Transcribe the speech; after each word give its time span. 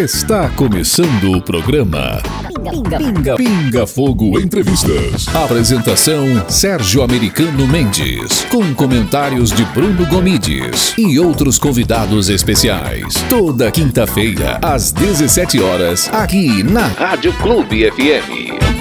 Está 0.00 0.48
começando 0.56 1.36
o 1.36 1.42
programa 1.42 2.22
Pinga, 2.64 2.96
Pinga, 2.96 3.36
Pinga 3.36 3.86
Fogo 3.86 4.40
Entrevistas. 4.40 5.28
Apresentação 5.34 6.24
Sérgio 6.48 7.02
Americano 7.02 7.68
Mendes, 7.68 8.40
com 8.50 8.74
comentários 8.74 9.52
de 9.52 9.66
Bruno 9.66 10.06
Gomides 10.06 10.94
e 10.96 11.20
outros 11.20 11.58
convidados 11.58 12.30
especiais. 12.30 13.16
Toda 13.28 13.70
quinta-feira 13.70 14.58
às 14.62 14.92
17 14.92 15.60
horas 15.60 16.08
aqui 16.08 16.62
na 16.62 16.86
Rádio 16.86 17.34
Clube 17.34 17.90
FM. 17.90 18.71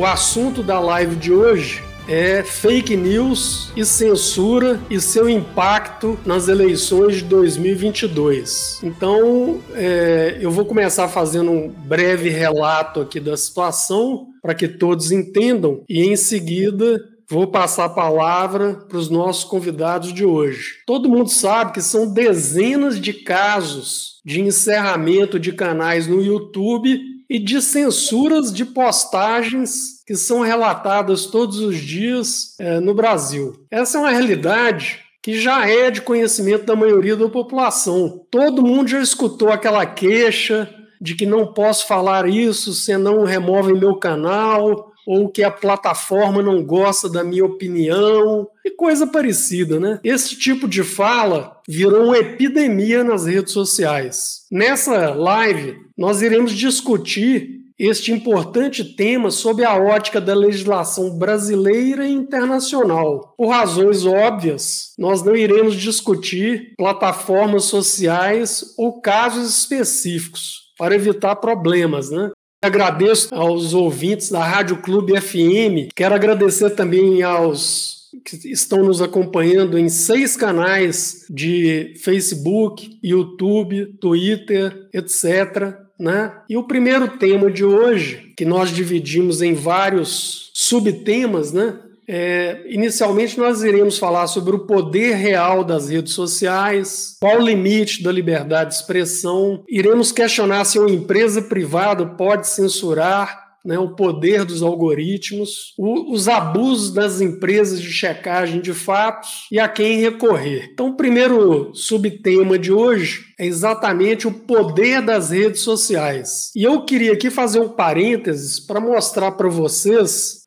O 0.00 0.06
assunto 0.06 0.62
da 0.62 0.80
live 0.80 1.14
de 1.14 1.30
hoje 1.30 1.82
é 2.08 2.42
fake 2.42 2.96
news 2.96 3.70
e 3.76 3.84
censura 3.84 4.80
e 4.88 4.98
seu 4.98 5.28
impacto 5.28 6.18
nas 6.24 6.48
eleições 6.48 7.16
de 7.16 7.24
2022. 7.24 8.80
Então, 8.82 9.60
é, 9.74 10.38
eu 10.40 10.50
vou 10.50 10.64
começar 10.64 11.06
fazendo 11.06 11.50
um 11.50 11.68
breve 11.68 12.30
relato 12.30 13.02
aqui 13.02 13.20
da 13.20 13.36
situação 13.36 14.28
para 14.40 14.54
que 14.54 14.66
todos 14.66 15.12
entendam 15.12 15.84
e 15.86 16.02
em 16.02 16.16
seguida 16.16 16.98
Vou 17.32 17.46
passar 17.46 17.84
a 17.84 17.90
palavra 17.90 18.74
para 18.88 18.98
os 18.98 19.08
nossos 19.08 19.44
convidados 19.44 20.12
de 20.12 20.24
hoje. 20.24 20.78
Todo 20.84 21.08
mundo 21.08 21.30
sabe 21.30 21.70
que 21.70 21.80
são 21.80 22.12
dezenas 22.12 23.00
de 23.00 23.12
casos 23.12 24.20
de 24.24 24.40
encerramento 24.40 25.38
de 25.38 25.52
canais 25.52 26.08
no 26.08 26.20
YouTube 26.20 27.00
e 27.30 27.38
de 27.38 27.62
censuras 27.62 28.52
de 28.52 28.64
postagens 28.64 30.02
que 30.04 30.16
são 30.16 30.40
relatadas 30.40 31.26
todos 31.26 31.60
os 31.60 31.76
dias 31.76 32.56
é, 32.58 32.80
no 32.80 32.92
Brasil. 32.92 33.54
Essa 33.70 33.98
é 33.98 34.00
uma 34.00 34.10
realidade 34.10 34.98
que 35.22 35.40
já 35.40 35.68
é 35.68 35.90
de 35.90 36.02
conhecimento 36.02 36.64
da 36.64 36.74
maioria 36.74 37.14
da 37.14 37.28
população. 37.28 38.26
Todo 38.30 38.66
mundo 38.66 38.88
já 38.88 39.00
escutou 39.00 39.50
aquela 39.50 39.86
queixa 39.86 40.68
de 41.00 41.14
que 41.14 41.24
não 41.24 41.52
posso 41.52 41.86
falar 41.86 42.28
isso, 42.28 42.74
senão 42.74 43.24
removem 43.24 43.78
meu 43.78 43.94
canal, 43.94 44.90
ou 45.06 45.28
que 45.28 45.42
a 45.42 45.50
plataforma 45.50 46.42
não 46.42 46.62
gosta 46.62 47.08
da 47.08 47.24
minha 47.24 47.44
opinião 47.44 48.48
e 48.64 48.70
coisa 48.70 49.06
parecida, 49.06 49.80
né? 49.80 49.98
Esse 50.04 50.36
tipo 50.36 50.68
de 50.68 50.82
fala 50.82 51.56
virou 51.66 52.06
uma 52.06 52.18
epidemia 52.18 53.02
nas 53.02 53.26
redes 53.26 53.52
sociais. 53.52 54.42
Nessa 54.50 55.12
live, 55.14 55.76
nós 56.00 56.22
iremos 56.22 56.52
discutir 56.52 57.60
este 57.78 58.10
importante 58.10 58.82
tema 58.82 59.30
sob 59.30 59.62
a 59.62 59.76
ótica 59.76 60.18
da 60.18 60.34
legislação 60.34 61.18
brasileira 61.18 62.06
e 62.06 62.12
internacional. 62.12 63.34
Por 63.36 63.48
razões 63.48 64.06
óbvias, 64.06 64.94
nós 64.98 65.22
não 65.22 65.36
iremos 65.36 65.74
discutir 65.74 66.72
plataformas 66.78 67.64
sociais 67.64 68.74
ou 68.78 68.98
casos 69.02 69.58
específicos 69.58 70.72
para 70.78 70.94
evitar 70.94 71.36
problemas, 71.36 72.10
né? 72.10 72.30
Agradeço 72.62 73.34
aos 73.34 73.74
ouvintes 73.74 74.30
da 74.30 74.42
Rádio 74.42 74.78
Clube 74.78 75.20
FM. 75.20 75.92
Quero 75.94 76.14
agradecer 76.14 76.70
também 76.70 77.22
aos 77.22 78.08
que 78.24 78.36
estão 78.50 78.82
nos 78.82 79.02
acompanhando 79.02 79.78
em 79.78 79.88
seis 79.88 80.36
canais 80.36 81.26
de 81.30 81.94
Facebook, 82.02 82.98
YouTube, 83.02 83.98
Twitter, 84.00 84.88
etc. 84.92 85.89
Né? 86.00 86.32
E 86.48 86.56
o 86.56 86.62
primeiro 86.62 87.18
tema 87.18 87.50
de 87.50 87.62
hoje, 87.62 88.32
que 88.34 88.46
nós 88.46 88.70
dividimos 88.70 89.42
em 89.42 89.52
vários 89.52 90.50
subtemas, 90.54 91.52
né? 91.52 91.78
É, 92.08 92.64
inicialmente, 92.66 93.38
nós 93.38 93.62
iremos 93.62 93.96
falar 93.96 94.26
sobre 94.26 94.56
o 94.56 94.66
poder 94.66 95.14
real 95.14 95.62
das 95.62 95.90
redes 95.90 96.12
sociais, 96.12 97.16
qual 97.20 97.38
o 97.38 97.44
limite 97.44 98.02
da 98.02 98.10
liberdade 98.10 98.70
de 98.70 98.76
expressão, 98.76 99.62
iremos 99.68 100.10
questionar 100.10 100.64
se 100.64 100.76
uma 100.76 100.90
empresa 100.90 101.40
privada 101.40 102.04
pode 102.04 102.48
censurar 102.48 103.50
né, 103.64 103.78
o 103.78 103.94
poder 103.94 104.44
dos 104.44 104.62
algoritmos, 104.62 105.74
o, 105.78 106.12
os 106.12 106.28
abusos 106.28 106.92
das 106.92 107.20
empresas 107.20 107.80
de 107.80 107.92
checagem 107.92 108.60
de 108.60 108.72
fatos 108.72 109.46
e 109.52 109.58
a 109.58 109.68
quem 109.68 110.00
recorrer. 110.00 110.70
Então, 110.72 110.88
o 110.88 110.96
primeiro 110.96 111.70
subtema 111.74 112.58
de 112.58 112.72
hoje 112.72 113.29
é 113.40 113.46
exatamente 113.46 114.28
o 114.28 114.32
poder 114.32 115.00
das 115.00 115.30
redes 115.30 115.62
sociais. 115.62 116.50
E 116.54 116.62
eu 116.62 116.84
queria 116.84 117.14
aqui 117.14 117.30
fazer 117.30 117.58
um 117.58 117.70
parênteses 117.70 118.60
para 118.60 118.78
mostrar 118.78 119.32
para 119.32 119.48
vocês, 119.48 120.42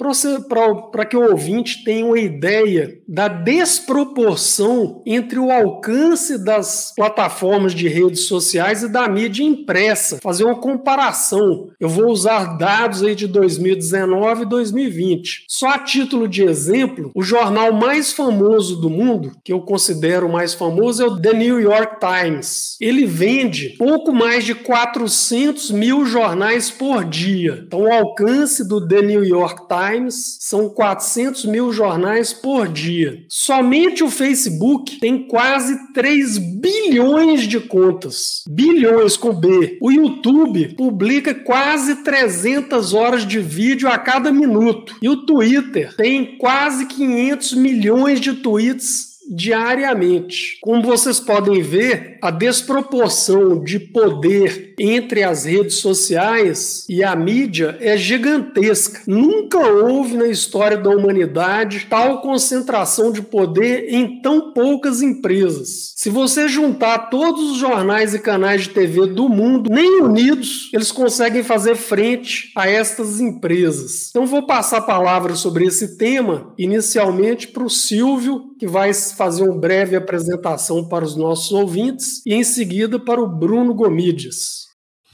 para 0.91 1.03
que 1.03 1.17
o 1.17 1.31
ouvinte 1.31 1.83
tenha 1.83 2.05
uma 2.05 2.19
ideia 2.19 2.99
da 3.07 3.27
desproporção 3.27 5.01
entre 5.07 5.39
o 5.39 5.49
alcance 5.49 6.37
das 6.37 6.93
plataformas 6.95 7.73
de 7.73 7.87
redes 7.87 8.27
sociais 8.27 8.83
e 8.83 8.87
da 8.87 9.09
mídia 9.09 9.43
impressa. 9.43 10.19
Fazer 10.21 10.43
uma 10.43 10.61
comparação. 10.61 11.69
Eu 11.79 11.89
vou 11.89 12.11
usar 12.11 12.59
dados 12.59 13.01
aí 13.01 13.15
de 13.15 13.25
2019 13.25 14.43
e 14.43 14.45
2020. 14.45 15.45
Só 15.47 15.69
a 15.69 15.79
título 15.79 16.27
de 16.27 16.43
exemplo, 16.43 17.09
o 17.15 17.23
jornal 17.23 17.73
mais 17.73 18.13
famoso 18.13 18.79
do 18.79 18.89
mundo, 18.89 19.31
que 19.43 19.51
eu 19.51 19.61
considero 19.61 20.27
o 20.27 20.31
mais 20.31 20.53
famoso, 20.53 21.01
é 21.01 21.07
o 21.07 21.19
The 21.19 21.33
New 21.33 21.59
York 21.59 21.95
Times 21.99 22.82
ele 22.83 23.05
vende 23.05 23.75
pouco 23.77 24.11
mais 24.11 24.43
de 24.43 24.53
400 24.53 25.71
mil 25.71 26.05
jornais 26.05 26.69
por 26.69 27.05
dia. 27.05 27.63
Então, 27.65 27.83
o 27.83 27.91
alcance 27.91 28.67
do 28.67 28.85
The 28.85 29.01
New 29.01 29.23
York 29.23 29.63
Times 29.67 30.37
são 30.41 30.69
400 30.69 31.45
mil 31.45 31.71
jornais 31.71 32.33
por 32.33 32.67
dia. 32.67 33.23
Somente 33.29 34.03
o 34.03 34.09
Facebook 34.09 34.99
tem 34.99 35.27
quase 35.27 35.93
3 35.93 36.37
bilhões 36.37 37.47
de 37.47 37.59
contas. 37.61 38.43
Bilhões 38.49 39.15
com 39.15 39.33
B. 39.33 39.77
O 39.81 39.89
YouTube 39.89 40.75
publica 40.75 41.33
quase 41.33 42.03
300 42.03 42.93
horas 42.93 43.25
de 43.25 43.39
vídeo 43.39 43.87
a 43.87 43.97
cada 43.97 44.31
minuto. 44.31 44.97
E 45.01 45.07
o 45.07 45.25
Twitter 45.25 45.95
tem 45.95 46.37
quase 46.37 46.85
500 46.85 47.53
milhões 47.53 48.19
de 48.19 48.33
tweets 48.33 49.12
diariamente. 49.29 50.57
Como 50.61 50.81
vocês 50.81 51.19
podem 51.19 51.61
ver, 51.61 52.17
a 52.21 52.31
desproporção 52.31 53.63
de 53.63 53.79
poder 53.79 54.73
entre 54.79 55.23
as 55.23 55.45
redes 55.45 55.75
sociais 55.75 56.85
e 56.89 57.03
a 57.03 57.15
mídia 57.15 57.77
é 57.79 57.97
gigantesca. 57.97 59.01
Nunca 59.07 59.59
houve 59.59 60.15
na 60.15 60.27
história 60.27 60.77
da 60.77 60.89
humanidade 60.89 61.87
tal 61.89 62.21
concentração 62.21 63.11
de 63.11 63.21
poder 63.21 63.93
em 63.93 64.21
tão 64.21 64.53
poucas 64.53 65.01
empresas. 65.01 65.93
Se 65.95 66.09
você 66.09 66.47
juntar 66.47 67.09
todos 67.09 67.51
os 67.51 67.57
jornais 67.57 68.13
e 68.13 68.19
canais 68.19 68.63
de 68.63 68.69
TV 68.69 69.07
do 69.07 69.29
mundo, 69.29 69.69
nem 69.69 70.01
unidos, 70.01 70.69
eles 70.73 70.91
conseguem 70.91 71.43
fazer 71.43 71.75
frente 71.75 72.51
a 72.55 72.67
estas 72.67 73.19
empresas. 73.19 74.09
Então 74.09 74.25
vou 74.25 74.45
passar 74.45 74.77
a 74.77 74.81
palavra 74.81 75.35
sobre 75.35 75.65
esse 75.65 75.97
tema 75.97 76.53
inicialmente 76.57 77.47
para 77.47 77.63
o 77.63 77.69
Silvio, 77.69 78.53
que 78.59 78.67
vai 78.67 78.93
fazer 79.15 79.43
uma 79.43 79.57
breve 79.57 79.95
apresentação 79.95 80.87
para 80.87 81.05
os 81.05 81.15
nossos 81.15 81.51
ouvintes 81.51 82.25
e 82.25 82.33
em 82.33 82.43
seguida 82.43 82.99
para 82.99 83.21
o 83.21 83.27
Bruno 83.27 83.73
Gomides. 83.73 84.63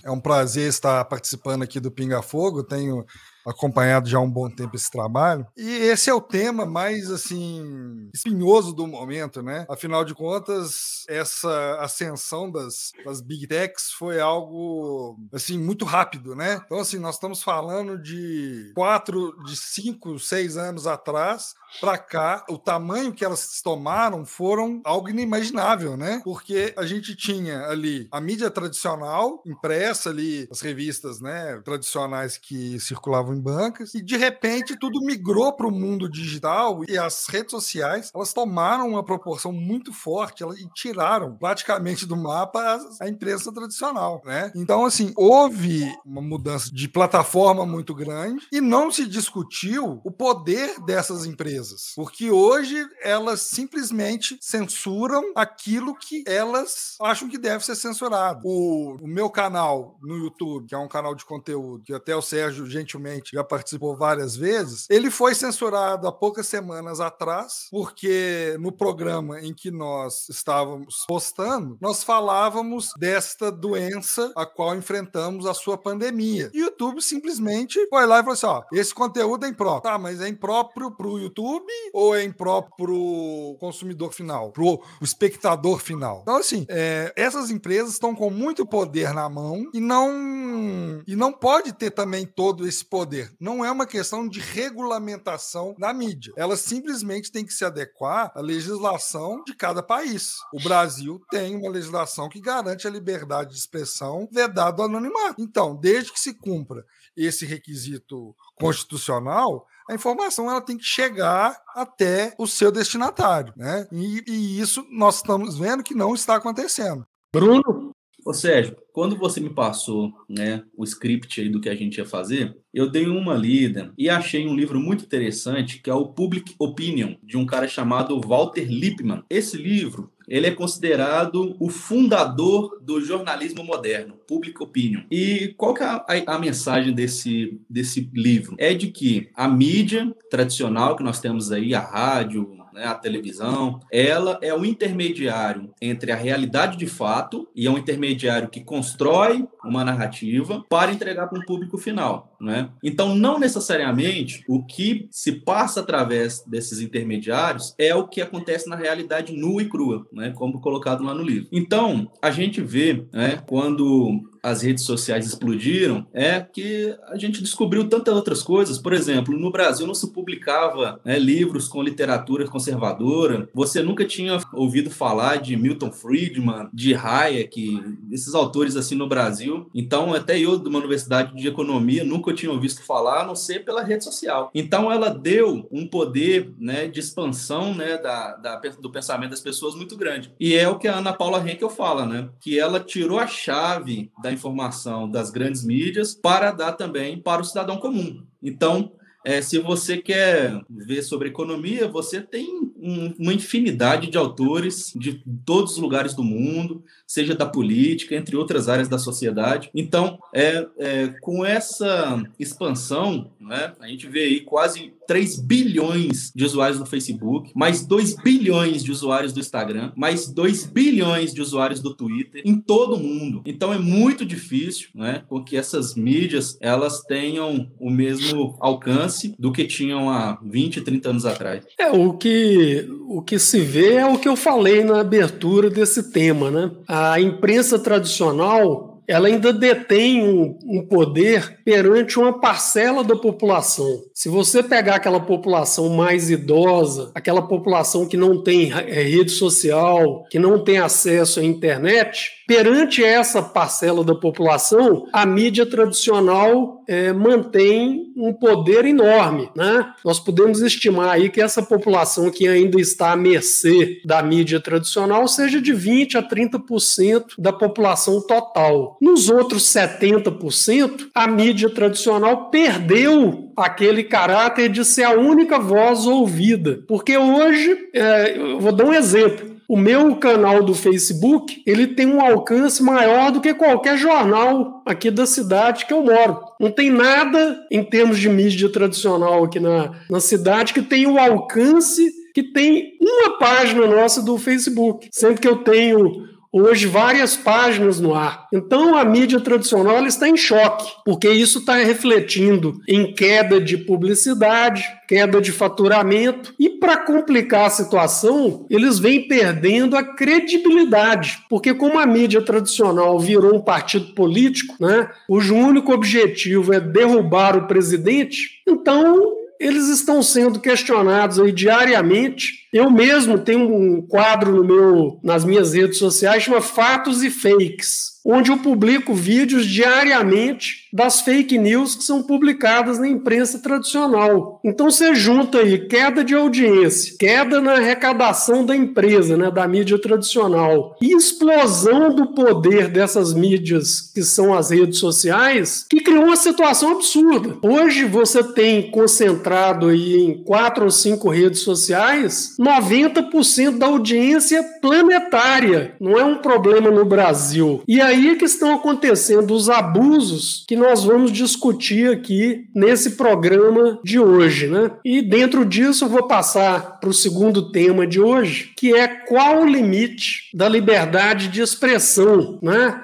É 0.04 0.10
um 0.10 0.20
prazer 0.20 0.70
estar 0.70 1.04
participando 1.06 1.64
aqui 1.64 1.80
do 1.80 1.92
Pinga 1.92 2.22
Fogo. 2.22 2.64
Tenho 2.64 3.06
acompanhado 3.46 4.08
já 4.08 4.18
há 4.18 4.22
um 4.22 4.30
bom 4.30 4.50
tempo 4.50 4.76
esse 4.76 4.90
trabalho. 4.90 5.46
E 5.58 5.68
esse 5.68 6.10
é 6.10 6.14
o 6.14 6.22
tema 6.22 6.66
mais 6.66 7.10
assim 7.10 8.10
espinhoso 8.14 8.74
do 8.74 8.88
momento, 8.88 9.42
né? 9.42 9.66
Afinal 9.70 10.06
de 10.06 10.14
contas, 10.14 11.04
essa 11.08 11.78
ascensão 11.80 12.50
das, 12.52 12.92
das 13.06 13.22
big 13.22 13.48
techs 13.48 13.92
foi 13.92 14.20
algo 14.20 15.18
assim 15.34 15.58
muito 15.58 15.86
rápido, 15.86 16.36
né? 16.36 16.62
Então 16.66 16.80
assim, 16.80 17.00
nós 17.00 17.16
estamos 17.16 17.42
falando 17.42 18.02
de 18.02 18.72
quatro, 18.76 19.36
de 19.44 19.56
cinco, 19.56 20.20
seis 20.20 20.58
anos 20.58 20.88
atrás 20.88 21.54
para 21.80 21.98
cá, 21.98 22.46
o 22.50 22.58
tamanho 22.58 23.14
que 23.14 23.24
elas 23.24 23.62
tomaram 23.62 24.26
foram 24.26 24.82
algo 24.84 25.10
inimaginável, 25.10 25.96
né? 25.96 26.22
Porque 26.24 26.74
a 26.78 26.86
gente 26.86 27.16
tinha 27.16 27.66
ali 27.68 28.08
a 28.12 28.20
mídia 28.20 28.50
tradicional 28.50 29.42
impressa 29.46 30.10
ali, 30.10 30.48
as 30.52 30.62
revistas, 30.62 31.20
né, 31.20 31.60
tradicionais 31.64 32.38
que 32.38 32.80
circulavam 32.80 33.36
em 33.36 33.42
bancas, 33.42 33.94
e 33.94 34.02
de 34.02 34.18
repente 34.18 34.78
tudo 34.78 35.02
migrou 35.02 35.54
para 35.54 35.68
o 35.68 35.72
mundo 35.72 36.10
digital 36.10 36.84
e 36.88 36.98
as 36.98 37.28
redes 37.28 37.52
sociais 37.52 38.12
elas 38.14 38.34
tomaram 38.34 38.90
uma 38.90 39.04
proporção 39.04 39.52
muito 39.52 39.94
forte 39.94 40.44
elas, 40.44 40.60
e 40.60 40.68
tiraram 40.74 41.36
praticamente 41.38 42.06
do 42.06 42.16
mapa 42.16 42.60
a, 42.60 43.06
a 43.06 43.10
imprensa 43.10 43.52
tradicional, 43.54 44.22
né? 44.26 44.52
Então, 44.56 44.86
assim, 44.86 45.14
houve 45.16 45.86
uma 46.06 46.22
mudança 46.22 46.70
de 46.72 46.88
plataforma 46.88 47.66
muito 47.66 47.94
grande 47.94 48.48
e 48.52 48.62
não 48.62 48.92
se 48.92 49.06
discutiu 49.06 50.00
o 50.04 50.12
poder 50.12 50.80
dessas 50.86 51.26
empresas, 51.26 51.59
porque 51.96 52.32
hoje 52.32 52.88
elas 53.02 53.42
simplesmente 53.42 54.38
censuram 54.42 55.32
aquilo 55.36 55.96
que 55.96 56.24
elas 56.26 56.96
acham 57.02 57.30
que 57.30 57.38
deve 57.38 57.66
ser 57.66 57.76
censurado. 57.76 58.42
O, 58.44 58.98
o 59.02 59.08
meu 59.08 59.30
canal 59.30 59.98
no 60.02 60.18
YouTube, 60.18 60.68
que 60.68 60.76
é 60.76 60.78
um 60.78 60.88
canal 60.88 61.16
de 61.16 61.26
conteúdo 61.26 61.84
que 61.84 61.94
até 61.94 62.16
o 62.16 62.22
Sérgio 62.22 62.66
gentilmente 62.66 63.32
já 63.34 63.44
participou 63.44 63.96
várias 63.96 64.36
vezes, 64.36 64.86
ele 64.90 65.10
foi 65.10 65.36
censurado 65.36 66.08
há 66.08 66.12
poucas 66.12 66.48
semanas 66.48 67.00
atrás, 67.00 67.68
porque 67.72 68.58
no 68.60 68.72
programa 68.72 69.40
em 69.42 69.54
que 69.54 69.72
nós 69.72 70.28
estávamos 70.30 71.06
postando, 71.08 71.78
nós 71.82 72.04
falávamos 72.04 72.92
desta 72.98 73.52
doença 73.52 74.32
a 74.36 74.46
qual 74.46 74.76
enfrentamos 74.76 75.46
a 75.46 75.54
sua 75.54 75.78
pandemia. 75.78 76.50
E 76.54 76.62
o 76.62 76.66
YouTube 76.66 77.02
simplesmente 77.02 77.80
foi 77.90 78.06
lá 78.06 78.20
e 78.20 78.24
falou 78.24 78.34
assim: 78.34 78.46
ó, 78.46 78.64
esse 78.72 78.94
conteúdo 78.94 79.46
é 79.46 79.50
impróprio. 79.50 79.92
Tá, 79.92 79.98
mas 79.98 80.22
é 80.22 80.28
impróprio 80.28 80.92
pro 80.92 81.20
YouTube 81.20 81.49
ou 81.94 82.16
é 82.16 82.24
impróprio 82.24 82.76
pro 82.78 83.58
consumidor 83.60 84.14
final, 84.14 84.52
pro 84.52 84.82
espectador 85.02 85.80
final? 85.80 86.20
Então, 86.22 86.38
assim, 86.38 86.66
é, 86.70 87.14
essas 87.16 87.50
empresas 87.50 87.94
estão 87.94 88.16
com 88.16 88.30
muito 88.30 88.66
poder 88.66 89.14
na 89.14 89.30
mão 89.30 89.70
e 89.74 89.80
não 89.80 91.04
e 91.08 91.16
não 91.16 91.32
pode 91.32 91.74
ter 91.74 91.92
também 91.92 92.26
todo 92.26 92.68
esse 92.68 92.84
poder. 92.84 93.32
Não 93.40 93.64
é 93.64 93.72
uma 93.72 93.86
questão 93.86 94.28
de 94.28 94.40
regulamentação 94.40 95.76
da 95.78 95.94
mídia. 95.94 96.34
Elas 96.36 96.60
simplesmente 96.62 97.32
têm 97.32 97.46
que 97.46 97.54
se 97.54 97.66
adequar 97.66 98.32
à 98.36 98.42
legislação 98.42 99.44
de 99.46 99.56
cada 99.56 99.82
país. 99.82 100.36
O 100.54 100.62
Brasil 100.62 101.22
tem 101.30 101.56
uma 101.56 101.70
legislação 101.70 102.30
que 102.30 102.42
garante 102.42 102.88
a 102.88 102.92
liberdade 102.92 103.52
de 103.52 103.58
expressão 103.58 104.28
vedado 104.32 104.82
ao 104.82 104.88
anonimato. 104.88 105.42
Então, 105.42 105.76
desde 105.76 106.12
que 106.12 106.20
se 106.20 106.34
cumpra 106.34 106.86
esse 107.16 107.46
requisito 107.46 108.36
constitucional, 108.56 109.66
a 109.90 109.96
informação 109.96 110.50
ela 110.50 110.62
tem 110.62 110.78
que 110.78 110.84
chegar 110.84 111.58
até 111.76 112.36
o 112.38 112.46
seu 112.46 112.72
destinatário, 112.72 113.52
né? 113.58 113.88
E, 113.92 114.24
e 114.28 114.60
isso 114.60 114.86
nós 114.92 115.16
estamos 115.16 115.58
vendo 115.58 115.84
que 115.84 115.96
não 115.96 116.14
está 116.14 116.36
acontecendo. 116.36 117.04
Bruno? 117.34 117.92
Ô 118.24 118.34
Sérgio, 118.34 118.78
quando 118.94 119.18
você 119.18 119.40
me 119.40 119.50
passou 119.50 120.12
né, 120.30 120.64
o 120.78 120.84
script 120.84 121.42
aí 121.42 121.50
do 121.50 121.60
que 121.60 121.70
a 121.70 121.76
gente 121.76 121.98
ia 121.98 122.06
fazer, 122.06 122.56
eu 122.72 122.88
dei 122.88 123.08
uma 123.08 123.34
lida 123.34 123.92
e 123.98 124.10
achei 124.10 124.48
um 124.48 124.56
livro 124.56 124.80
muito 124.80 125.06
interessante 125.06 125.82
que 125.82 125.90
é 125.90 125.94
o 125.94 126.10
Public 126.10 126.54
Opinion, 126.60 127.16
de 127.24 127.38
um 127.38 127.46
cara 127.46 127.68
chamado 127.68 128.20
Walter 128.22 128.68
Lippmann. 128.70 129.24
Esse 129.30 129.58
livro 129.58 130.12
ele 130.30 130.48
é 130.48 130.52
considerado 130.52 131.56
o 131.60 131.70
fundador 131.70 132.80
do 132.82 133.02
jornalismo 133.02 133.64
moderno, 133.64 134.14
Public 134.28 134.62
Opinion. 134.62 135.02
E 135.12 135.54
qual 135.58 135.74
que 135.74 135.82
é 135.82 135.86
a, 135.88 136.06
a, 136.08 136.36
a, 136.36 136.40
mensagem 136.40 136.94
desse, 136.94 137.60
desse 137.70 138.10
livro? 138.14 138.56
É 138.60 138.74
de 138.74 138.92
que 138.92 139.30
a 139.36 139.48
mídia 139.48 140.16
tradicional 140.30 140.96
que 140.96 141.04
nós 141.04 141.20
temos 141.20 141.52
aí, 141.52 141.74
a 141.74 141.80
rádio, 141.80 142.59
né, 142.80 142.86
a 142.86 142.96
televisão, 142.96 143.82
ela 143.92 144.40
é 144.42 144.54
o 144.54 144.64
intermediário 144.64 145.70
entre 145.82 146.12
a 146.12 146.16
realidade 146.16 146.78
de 146.78 146.88
fato 146.88 147.48
e 147.54 147.68
é 147.68 147.72
um 147.72 147.78
intermediário 147.78 148.48
que 148.48 148.64
constrói 148.64 149.46
uma 149.64 149.84
narrativa 149.84 150.64
para 150.70 150.92
entregar 150.92 151.28
para 151.28 151.38
um 151.38 151.44
público 151.44 151.78
final. 151.78 152.34
Né? 152.40 152.70
Então, 152.82 153.14
não 153.14 153.38
necessariamente 153.38 154.44
o 154.48 154.64
que 154.64 155.08
se 155.12 155.34
passa 155.34 155.82
através 155.82 156.42
desses 156.48 156.80
intermediários 156.80 157.76
é 157.78 157.94
o 157.94 158.08
que 158.08 158.22
acontece 158.22 158.70
na 158.70 158.78
realidade 158.78 159.36
nua 159.36 159.62
e 159.62 159.68
crua, 159.68 160.08
né? 160.14 160.32
como 160.32 160.62
colocado 160.62 161.04
lá 161.04 161.14
no 161.14 161.24
livro. 161.24 161.50
Então, 161.52 162.10
a 162.22 162.32
gente 162.32 162.62
vê 162.62 163.06
né, 163.12 163.44
quando 163.46 164.22
as 164.42 164.62
redes 164.62 164.84
sociais 164.84 165.26
explodiram 165.26 166.06
é 166.14 166.40
que 166.40 166.96
a 167.08 167.18
gente 167.18 167.42
descobriu 167.42 167.88
tantas 167.88 168.16
outras 168.16 168.42
coisas. 168.42 168.78
Por 168.78 168.94
exemplo, 168.94 169.38
no 169.38 169.52
Brasil 169.52 169.86
não 169.86 169.96
se 169.96 170.12
publicava 170.12 171.00
né, 171.04 171.18
livros 171.18 171.68
com 171.68 171.82
literatura 171.82 172.48
conservadora. 172.48 173.50
Você 173.54 173.82
nunca 173.82 174.06
tinha 174.06 174.40
ouvido 174.54 174.90
falar 174.90 175.38
de 175.38 175.56
Milton 175.56 175.92
Friedman, 175.92 176.70
de 176.74 176.94
Hayek, 176.94 177.82
esses 178.12 178.34
autores 178.34 178.76
assim 178.76 178.96
no 178.96 179.08
Brasil. 179.08 179.70
Então, 179.74 180.14
até 180.14 180.40
eu, 180.40 180.58
de 180.58 180.70
uma 180.70 180.80
universidade 180.80 181.36
de 181.36 181.48
economia, 181.48 182.04
nunca 182.04 182.34
tinha 182.34 182.52
ouvido 182.52 182.70
falar, 182.82 183.22
a 183.22 183.26
não 183.26 183.36
ser 183.36 183.66
pela 183.66 183.84
rede 183.84 184.04
social. 184.04 184.52
Então, 184.54 184.92
ela 184.92 185.10
deu 185.10 185.68
um 185.72 185.88
poder 185.88 186.54
né, 186.58 186.88
de 186.88 187.00
expansão 187.00 187.74
né, 187.74 187.98
da, 187.98 188.36
da, 188.36 188.56
do 188.80 188.92
pensamento 188.92 189.32
das 189.32 189.42
pessoas 189.42 189.76
muito 189.76 189.98
grande. 189.98 190.32
E 190.40 190.56
é 190.56 190.68
o 190.68 190.78
que 190.78 190.88
a 190.88 190.98
Ana 190.98 191.14
Paula 191.14 191.40
Henkel 191.40 191.70
fala, 191.70 192.06
né? 192.06 192.30
Que 192.40 192.60
ela 192.60 192.80
tirou 192.80 193.20
a 193.20 193.28
chave 193.28 194.12
da 194.22 194.29
da 194.30 194.34
informação 194.34 195.10
das 195.10 195.32
grandes 195.32 195.64
mídias 195.66 196.14
para 196.14 196.52
dar 196.52 196.74
também 196.74 197.20
para 197.20 197.42
o 197.42 197.46
cidadão 197.46 197.78
comum. 197.78 198.24
Então, 198.42 198.92
é, 199.26 199.42
se 199.42 199.60
você 199.60 199.98
quer 199.98 200.62
ver 200.70 201.02
sobre 201.02 201.28
economia, 201.28 201.88
você 201.90 202.22
tem 202.22 202.72
um, 202.78 203.14
uma 203.20 203.34
infinidade 203.34 204.10
de 204.10 204.18
autores 204.18 204.94
de 204.96 205.22
todos 205.46 205.74
os 205.74 205.78
lugares 205.78 206.14
do 206.14 206.24
mundo, 206.24 206.84
seja 207.06 207.36
da 207.36 207.46
política, 207.46 208.16
entre 208.16 208.38
outras 208.38 208.70
áreas 208.70 208.88
da 208.88 208.98
sociedade. 208.98 209.70
Então, 209.76 210.18
é, 210.34 210.66
é 210.78 211.08
com 211.22 211.46
essa 211.46 212.24
expansão, 212.40 213.32
né, 213.40 213.74
a 213.80 213.88
gente 213.88 214.08
vê 214.08 214.22
aí 214.22 214.40
quase 214.42 214.94
3 215.10 215.40
bilhões 215.40 216.32
de 216.36 216.46
usuários 216.46 216.80
no 216.80 216.86
Facebook, 216.86 217.52
mais 217.56 217.84
2 217.84 218.18
bilhões 218.18 218.84
de 218.84 218.92
usuários 218.92 219.34
do 219.34 219.40
Instagram, 219.40 219.92
mais 219.96 220.28
2 220.28 220.68
bilhões 220.68 221.34
de 221.34 221.42
usuários 221.42 221.80
do 221.80 221.96
Twitter 221.96 222.44
em 222.46 222.56
todo 222.56 222.94
o 222.94 223.00
mundo. 223.00 223.42
Então 223.44 223.74
é 223.74 223.80
muito 223.80 224.24
difícil, 224.24 224.90
né, 224.94 225.24
com 225.28 225.44
que 225.44 225.58
essas 225.58 225.96
mídias 225.96 226.60
elas 226.62 227.02
tenham 227.02 227.72
o 227.80 227.90
mesmo 227.90 228.56
alcance 228.60 229.34
do 229.40 229.52
que 229.52 229.66
tinham 229.66 230.12
há 230.12 230.40
20, 230.46 230.82
30 230.82 231.10
anos 231.10 231.26
atrás. 231.26 231.66
É, 231.80 231.90
o 231.90 232.14
que 232.14 232.88
o 233.08 233.24
que 233.24 233.40
se 233.40 233.62
vê 233.62 233.96
é 233.96 234.06
o 234.06 234.20
que 234.20 234.30
eu 234.30 234.36
falei 234.36 234.84
na 234.84 235.00
abertura 235.00 235.72
desse 235.72 236.12
tema, 236.12 236.52
né? 236.52 236.70
A 236.88 237.20
imprensa 237.20 237.80
tradicional 237.80 238.89
ela 239.10 239.28
ainda 239.28 239.52
detém 239.52 240.22
um, 240.24 240.56
um, 240.64 240.86
poder 240.86 241.60
perante 241.66 242.20
uma 242.20 242.40
parcela 242.40 243.04
da 243.04 243.16
população. 243.16 244.04
Se 244.14 244.30
você 244.30 244.62
pegar 244.62 244.96
aquela 244.96 245.20
população 245.20 245.90
mais 245.90 246.30
idosa, 246.30 247.12
aquela 247.16 247.42
população 247.42 248.08
que 248.08 248.16
não 248.16 248.44
tem 248.44 248.72
é, 248.72 249.02
rede 249.02 249.32
social, 249.32 250.26
que 250.30 250.38
não 250.38 250.64
tem 250.64 250.78
acesso 250.78 251.40
à 251.40 251.44
internet, 251.44 252.39
perante 252.50 253.04
essa 253.04 253.44
parcela 253.44 254.04
da 254.04 254.16
população, 254.16 255.06
a 255.14 255.24
mídia 255.24 255.68
tradicional 255.68 256.84
é, 256.88 257.14
mantém 257.14 258.12
um 258.18 258.34
poder 258.34 258.86
enorme. 258.86 259.52
Né? 259.56 259.94
Nós 260.04 260.20
podemos 260.20 260.60
estimar 260.60 261.10
aí 261.10 261.30
que 261.30 261.40
essa 261.40 261.62
população 261.62 262.32
que 262.32 262.48
ainda 262.48 262.82
está 262.82 263.12
à 263.12 263.16
mercê 263.16 264.02
da 264.04 264.24
mídia 264.24 264.60
tradicional 264.60 265.28
seja 265.28 265.62
de 265.62 265.72
20 265.72 266.18
a 266.18 266.24
30% 266.24 267.36
da 267.38 267.54
população 267.54 268.20
total. 268.26 268.98
Nos 269.00 269.30
outros 269.30 269.72
70%, 269.72 271.10
a 271.14 271.28
mídia 271.28 271.70
tradicional 271.70 272.50
perdeu 272.50 273.52
aquele 273.56 274.04
caráter 274.04 274.70
de 274.70 274.84
ser 274.84 275.04
a 275.04 275.12
única 275.12 275.60
voz 275.60 276.08
ouvida. 276.08 276.80
Porque 276.88 277.16
hoje, 277.16 277.78
é, 277.94 278.40
eu 278.40 278.60
vou 278.60 278.72
dar 278.72 278.86
um 278.86 278.94
exemplo. 278.94 279.59
O 279.70 279.78
meu 279.78 280.16
canal 280.16 280.64
do 280.64 280.74
Facebook, 280.74 281.62
ele 281.64 281.86
tem 281.86 282.08
um 282.08 282.20
alcance 282.20 282.82
maior 282.82 283.32
do 283.32 283.40
que 283.40 283.54
qualquer 283.54 284.00
jornal 284.00 284.82
aqui 284.84 285.12
da 285.12 285.28
cidade 285.28 285.86
que 285.86 285.94
eu 285.94 286.02
moro. 286.02 286.40
Não 286.60 286.72
tem 286.72 286.90
nada 286.90 287.68
em 287.70 287.84
termos 287.84 288.18
de 288.18 288.28
mídia 288.28 288.68
tradicional 288.72 289.44
aqui 289.44 289.60
na, 289.60 289.92
na 290.10 290.20
cidade 290.20 290.74
que 290.74 290.82
tenha 290.82 291.08
o 291.08 291.20
alcance 291.20 292.12
que 292.34 292.42
tem 292.42 292.98
uma 293.00 293.38
página 293.38 293.86
nossa 293.86 294.24
do 294.24 294.40
Facebook. 294.40 295.08
Sempre 295.12 295.42
que 295.42 295.48
eu 295.48 295.58
tenho 295.58 296.28
hoje 296.52 296.88
várias 296.88 297.36
páginas 297.36 298.00
no 298.00 298.14
ar. 298.14 298.48
Então 298.52 298.96
a 298.96 299.06
mídia 299.06 299.40
tradicional 299.40 300.06
está 300.06 300.28
em 300.28 300.38
choque, 300.38 300.92
porque 301.06 301.30
isso 301.30 301.60
está 301.60 301.76
refletindo 301.76 302.82
em 302.88 303.14
queda 303.14 303.62
de 303.62 303.78
publicidade, 303.78 304.84
queda 305.08 305.40
de 305.42 305.52
faturamento 305.52 306.54
e 306.60 306.70
para 306.70 306.98
complicar 306.98 307.66
a 307.66 307.70
situação, 307.70 308.66
eles 308.70 309.00
vêm 309.00 309.28
perdendo 309.28 309.96
a 309.96 310.04
credibilidade, 310.04 311.40
porque 311.50 311.74
como 311.74 312.00
a 312.00 312.06
mídia 312.06 312.42
tradicional 312.42 313.20
virou 313.20 313.56
um 313.56 313.62
partido 313.62 314.14
político, 314.14 314.76
né, 314.80 315.10
cujo 315.28 315.56
único 315.56 315.94
objetivo 315.94 316.74
é 316.74 316.80
derrubar 316.80 317.58
o 317.58 317.68
presidente, 317.68 318.62
então 318.68 319.39
eles 319.60 319.90
estão 319.90 320.24
sendo 320.24 320.60
questionados 320.60 321.40
aí 321.40 321.52
diariamente. 321.52 322.68
Eu 322.72 322.90
mesmo 322.90 323.38
tenho 323.38 323.76
um 323.76 324.02
quadro 324.02 324.56
no 324.56 324.64
meu, 324.64 325.20
nas 325.22 325.44
minhas 325.44 325.74
redes 325.74 325.98
sociais 325.98 326.44
chama 326.44 326.62
Fatos 326.62 327.22
e 327.22 327.30
Fakes. 327.30 328.19
Onde 328.30 328.52
eu 328.52 328.58
publico 328.58 329.14
vídeos 329.14 329.66
diariamente 329.66 330.88
das 330.94 331.22
fake 331.22 331.58
news 331.58 331.96
que 331.96 332.04
são 332.04 332.22
publicadas 332.22 333.00
na 333.00 333.08
imprensa 333.08 333.60
tradicional. 333.60 334.60
Então 334.64 334.90
você 334.90 335.16
junta 335.16 335.60
aí 335.60 335.88
queda 335.88 336.24
de 336.24 336.36
audiência, 336.36 337.16
queda 337.20 337.62
na 337.62 337.74
arrecadação 337.74 338.66
da 338.66 338.76
empresa, 338.76 339.36
né, 339.36 339.50
da 339.52 339.68
mídia 339.68 340.00
tradicional, 340.00 340.96
e 341.02 341.16
explosão 341.16 342.14
do 342.14 342.34
poder 342.34 342.88
dessas 342.88 343.34
mídias 343.34 344.12
que 344.14 344.24
são 344.24 344.54
as 344.54 344.70
redes 344.70 345.00
sociais, 345.00 345.86
que 345.90 346.02
criou 346.02 346.26
uma 346.26 346.36
situação 346.36 346.92
absurda. 346.92 347.58
Hoje 347.62 348.06
você 348.06 348.44
tem 348.44 348.92
concentrado 348.92 349.88
aí 349.88 350.18
em 350.18 350.44
quatro 350.44 350.86
ou 350.86 350.92
cinco 350.92 351.30
redes 351.30 351.62
sociais 351.62 352.56
90% 352.60 353.78
da 353.78 353.88
audiência 353.88 354.64
planetária. 354.82 355.96
Não 356.00 356.18
é 356.18 356.24
um 356.24 356.38
problema 356.38 356.92
no 356.92 357.06
Brasil. 357.06 357.84
E 357.88 358.02
aí 358.02 358.19
é 358.28 358.36
que 358.36 358.46
estão 358.46 358.74
acontecendo 358.74 359.54
os 359.54 359.70
abusos 359.70 360.66
que 360.68 360.76
nós 360.76 361.04
vamos 361.04 361.32
discutir 361.32 362.12
aqui 362.12 362.66
nesse 362.76 363.12
programa 363.12 364.00
de 364.04 364.20
hoje, 364.20 364.68
né? 364.68 364.92
E 365.06 365.22
dentro 365.22 365.66
disso 365.66 366.06
eu 366.06 366.10
vou 366.10 366.28
passar 366.28 367.00
para 367.00 367.10
o 367.10 367.14
segundo 367.14 367.72
tema 367.72 368.06
de 368.06 368.20
hoje, 368.20 368.72
que 368.76 368.94
é 368.94 369.08
qual 369.08 369.62
o 369.62 369.66
limite 369.66 370.50
da 370.54 370.68
liberdade 370.68 371.48
de 371.48 371.62
expressão, 371.62 372.60
né? 372.62 373.02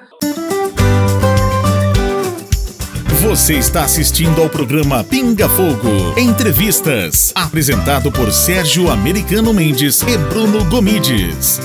Você 3.28 3.54
está 3.54 3.82
assistindo 3.82 4.40
ao 4.40 4.48
programa 4.48 5.02
Pinga 5.02 5.48
Fogo 5.48 6.18
Entrevistas, 6.18 7.32
apresentado 7.34 8.12
por 8.12 8.30
Sérgio 8.30 8.88
Americano 8.88 9.52
Mendes 9.52 10.00
e 10.02 10.16
Bruno 10.16 10.64
Gomides. 10.66 11.60